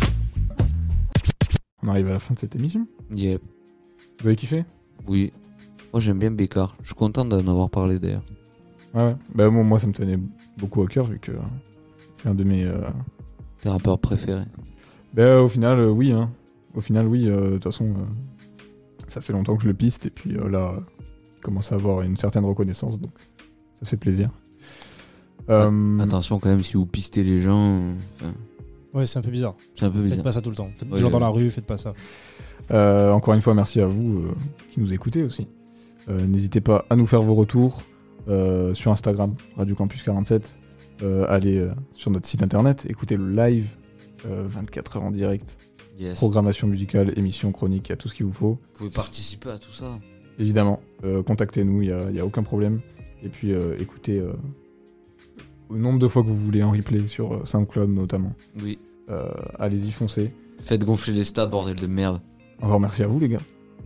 On 1.84 1.88
arrive 1.89 2.07
à 2.07 2.13
la 2.13 2.19
fin 2.19 2.34
de 2.34 2.39
cette 2.39 2.55
émission. 2.55 2.88
Yep. 3.15 3.41
Vous 4.22 4.28
avez 4.28 4.36
kiffé? 4.36 4.66
Oui. 5.07 5.32
Moi 5.93 5.99
j'aime 6.01 6.20
bien 6.20 6.32
Bécard. 6.32 6.76
Je 6.82 6.88
suis 6.88 6.95
content 6.95 7.26
d'en 7.26 7.39
avoir 7.47 7.70
parlé 7.70 7.99
d'ailleurs. 7.99 8.24
Ouais, 8.93 9.03
ouais. 9.03 9.16
Bah, 9.34 9.49
moi, 9.49 9.63
moi, 9.63 9.80
ça 9.80 9.88
me 9.88 9.93
tenait 9.93 10.20
beaucoup 10.57 10.82
au 10.82 10.88
cœur 10.88 11.05
vu 11.05 11.20
que 11.20 11.32
c'est 12.16 12.30
un 12.30 12.36
de 12.36 12.43
mes. 12.43 12.63
euh, 12.63 12.89
Tes 13.61 13.70
rappeurs 13.70 13.99
préférés. 13.99 14.45
Bah, 15.13 15.41
au 15.41 15.47
final, 15.49 15.80
euh, 15.80 15.89
oui. 15.89 16.11
Hein. 16.11 16.32
Au 16.76 16.82
final, 16.82 17.07
oui. 17.07 17.28
euh, 17.28 17.51
De 17.51 17.53
toute 17.55 17.66
façon, 17.66 17.86
euh, 17.86 19.03
ça 19.07 19.22
fait 19.22 19.34
longtemps 19.34 19.55
que 19.57 19.63
je 19.63 19.68
le 19.68 19.74
piste 19.74 20.05
et 20.05 20.09
puis 20.09 20.36
euh, 20.38 20.49
là, 20.49 20.76
il 21.38 21.41
commence 21.41 21.72
à 21.72 21.76
avoir 21.76 22.01
une 22.01 22.18
certaine 22.18 22.43
reconnaissance 22.45 22.99
donc 22.99 23.11
ça 23.80 23.86
fait 23.86 23.97
plaisir. 23.97 24.30
Euh, 25.49 25.99
Attention 25.99 26.39
quand 26.39 26.49
même 26.49 26.63
si 26.63 26.74
vous 26.76 26.86
pistez 26.88 27.24
les 27.24 27.39
gens. 27.39 27.93
Ouais, 28.93 29.05
c'est 29.05 29.20
un 29.20 29.22
peu 29.22 29.30
bizarre. 29.30 29.55
c'est 29.76 29.86
un 29.86 29.91
peu 29.91 29.99
bizarre. 30.01 30.16
Faites 30.16 30.24
pas 30.24 30.32
ça 30.32 30.41
tout 30.41 30.49
le 30.49 30.55
temps. 30.55 30.70
Faites 30.76 30.89
Ouais, 30.91 30.99
genre 30.99 31.11
dans 31.11 31.18
ouais. 31.18 31.24
la 31.24 31.30
rue, 31.30 31.49
faites 31.49 31.66
pas 31.68 31.78
ça. 31.78 31.93
Euh, 32.72 33.11
encore 33.11 33.34
une 33.34 33.41
fois, 33.41 33.53
merci 33.53 33.80
à 33.80 33.88
vous 33.88 34.20
euh, 34.20 34.36
qui 34.72 34.80
nous 34.80 34.93
écoutez 34.93 35.24
aussi. 35.24 35.47
Euh, 36.09 36.26
N'hésitez 36.26 36.61
pas 36.61 36.86
à 36.89 36.95
nous 36.95 37.07
faire 37.07 37.22
vos 37.22 37.36
retours 37.36 37.84
sur 38.74 38.91
Instagram, 38.91 39.36
Radio 39.55 39.76
Campus 39.76 40.01
47. 40.01 40.55
Euh, 41.03 41.26
allez 41.30 41.63
sur 41.93 42.09
notre 42.09 42.26
site 42.26 42.41
internet, 42.41 42.88
écoutez 42.89 43.18
le 43.18 43.30
live, 43.30 43.70
euh, 44.26 44.45
24 44.47 44.97
heures 44.97 45.03
en 45.03 45.11
direct. 45.11 45.57
Yes. 45.99 46.18
Programmation 46.18 46.68
musicale, 46.68 47.13
émission 47.18 47.51
chronique, 47.51 47.88
il 47.88 47.91
y 47.91 47.93
a 47.93 47.97
tout 47.97 48.07
ce 48.09 48.16
qu'il 48.16 48.26
vous 48.26 48.34
faut. 48.34 48.57
Vous 48.74 48.78
pouvez 48.78 48.89
participer 48.89 49.49
à 49.49 49.59
tout 49.59 49.74
ça. 49.74 49.99
Évidemment, 50.39 50.82
contactez-nous, 51.26 51.84
il 51.84 51.95
n'y 52.11 52.20
a, 52.20 52.26
aucun 52.26 52.43
problème. 52.43 52.82
Et 53.24 53.30
puis 53.30 53.53
écoutez 53.80 54.22
au 55.70 55.78
nombre 55.78 55.99
de 55.99 56.07
fois 56.07 56.24
que 56.24 56.28
vous 56.28 56.38
voulez 56.38 56.63
en 56.63 56.72
replay 56.72 57.07
sur 57.07 57.47
SoundCloud 57.47 57.89
notamment. 57.89 58.34
Oui. 58.59 58.80
Allez-y, 59.59 59.91
foncez. 59.91 60.34
Faites 60.59 60.84
gonfler 60.84 61.13
les 61.13 61.24
stades, 61.24 61.51
bordel 61.51 61.76
de 61.76 61.88
merde. 61.88 62.22
Encore 62.62 62.80
merci 62.80 63.03
à 63.03 63.08
vous 63.08 63.20
les 63.20 63.30
gars. 63.30 63.41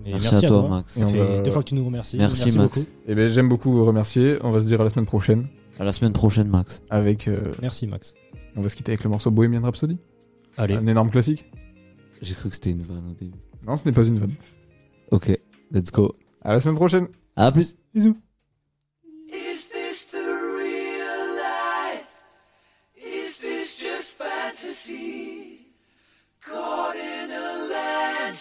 Et 0.05 0.11
Merci 0.11 0.27
merci, 0.31 0.45
à 0.45 0.47
à, 0.47 0.51
toi, 0.51 0.59
toi, 0.61 0.69
Max. 0.69 0.93
Ça 0.93 1.05
on 1.05 1.09
fait 1.09 1.17
va- 1.17 1.41
deux 1.41 1.51
fois 1.51 1.61
que 1.63 1.69
tu 1.69 1.75
nous 1.75 1.85
remercies. 1.85 2.17
Merci, 2.17 2.45
Max. 2.45 2.55
beaucoup. 2.55 2.87
Et 3.07 3.15
ben 3.15 3.29
j'aime 3.29 3.49
beaucoup 3.49 3.71
vous 3.71 3.85
remercier. 3.85 4.37
On 4.41 4.51
va 4.51 4.59
se 4.59 4.65
dire 4.65 4.79
à 4.79 4.83
la 4.85 4.89
semaine 4.89 5.05
prochaine 5.05 5.47
À 5.79 5.83
la 5.83 5.91
semaine 5.93 6.13
prochaine, 6.13 6.47
Max. 6.47 6.81
avec. 6.89 7.27
euh, 7.27 7.53
Merci, 7.61 7.85
Max. 7.87 8.13
on 8.55 8.61
va 8.61 8.69
se 8.69 8.75
quitter 8.75 8.91
avec 8.93 9.03
le 9.03 9.09
morceau 9.09 9.29
Bohemian 9.31 9.61
Rhapsody. 9.61 9.97
Allez. 10.57 10.75
Un 10.75 10.87
énorme 10.87 11.09
classique. 11.09 11.45
J'ai 12.21 12.33
cru 12.33 12.49
que 12.49 12.55
c'était 12.55 12.71
une 12.71 12.81
vanne 12.81 13.03
au 13.11 13.13
début. 13.13 13.37
Non, 13.65 13.75
ce 13.77 13.85
n'est 13.85 13.91
pas 13.93 14.03
une 14.05 14.19
vanne. 14.19 14.33
Ok, 15.11 15.37
let's 15.71 15.91
go. 15.91 16.13
À 16.41 16.53
la 16.53 16.61
semaine 16.61 16.75
prochaine. 16.75 17.07
À 17.35 17.51
plus. 17.51 17.75
Bisous. 17.93 18.17
Is 19.31 19.67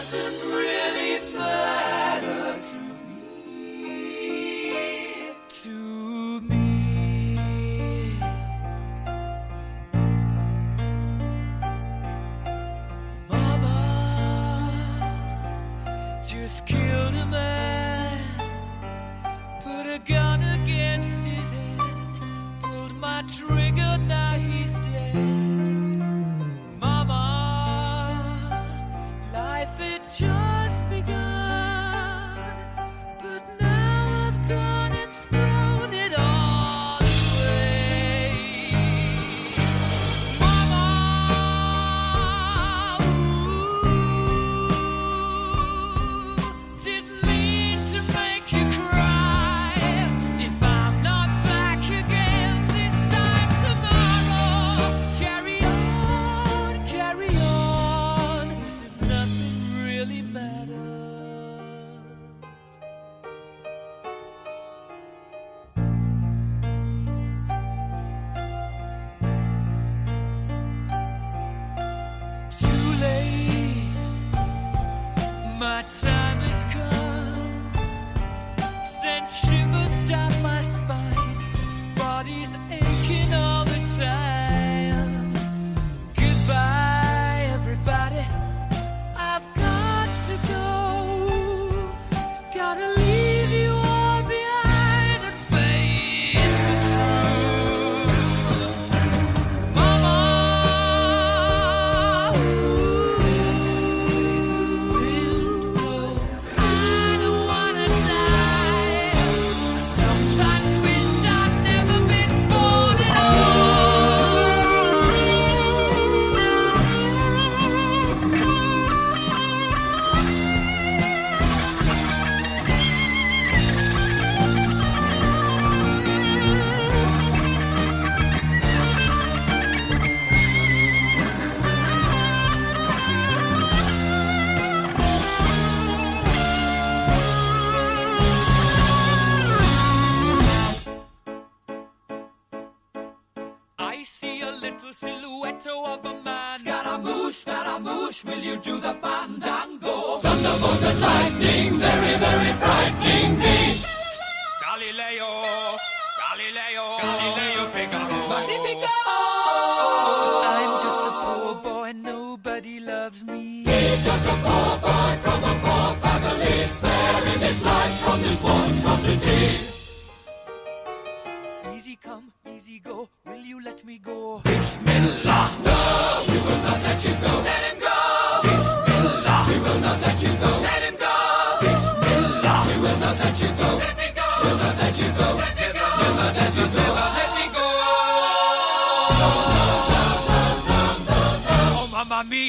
Doesn't 0.00 0.40
really 0.48 0.99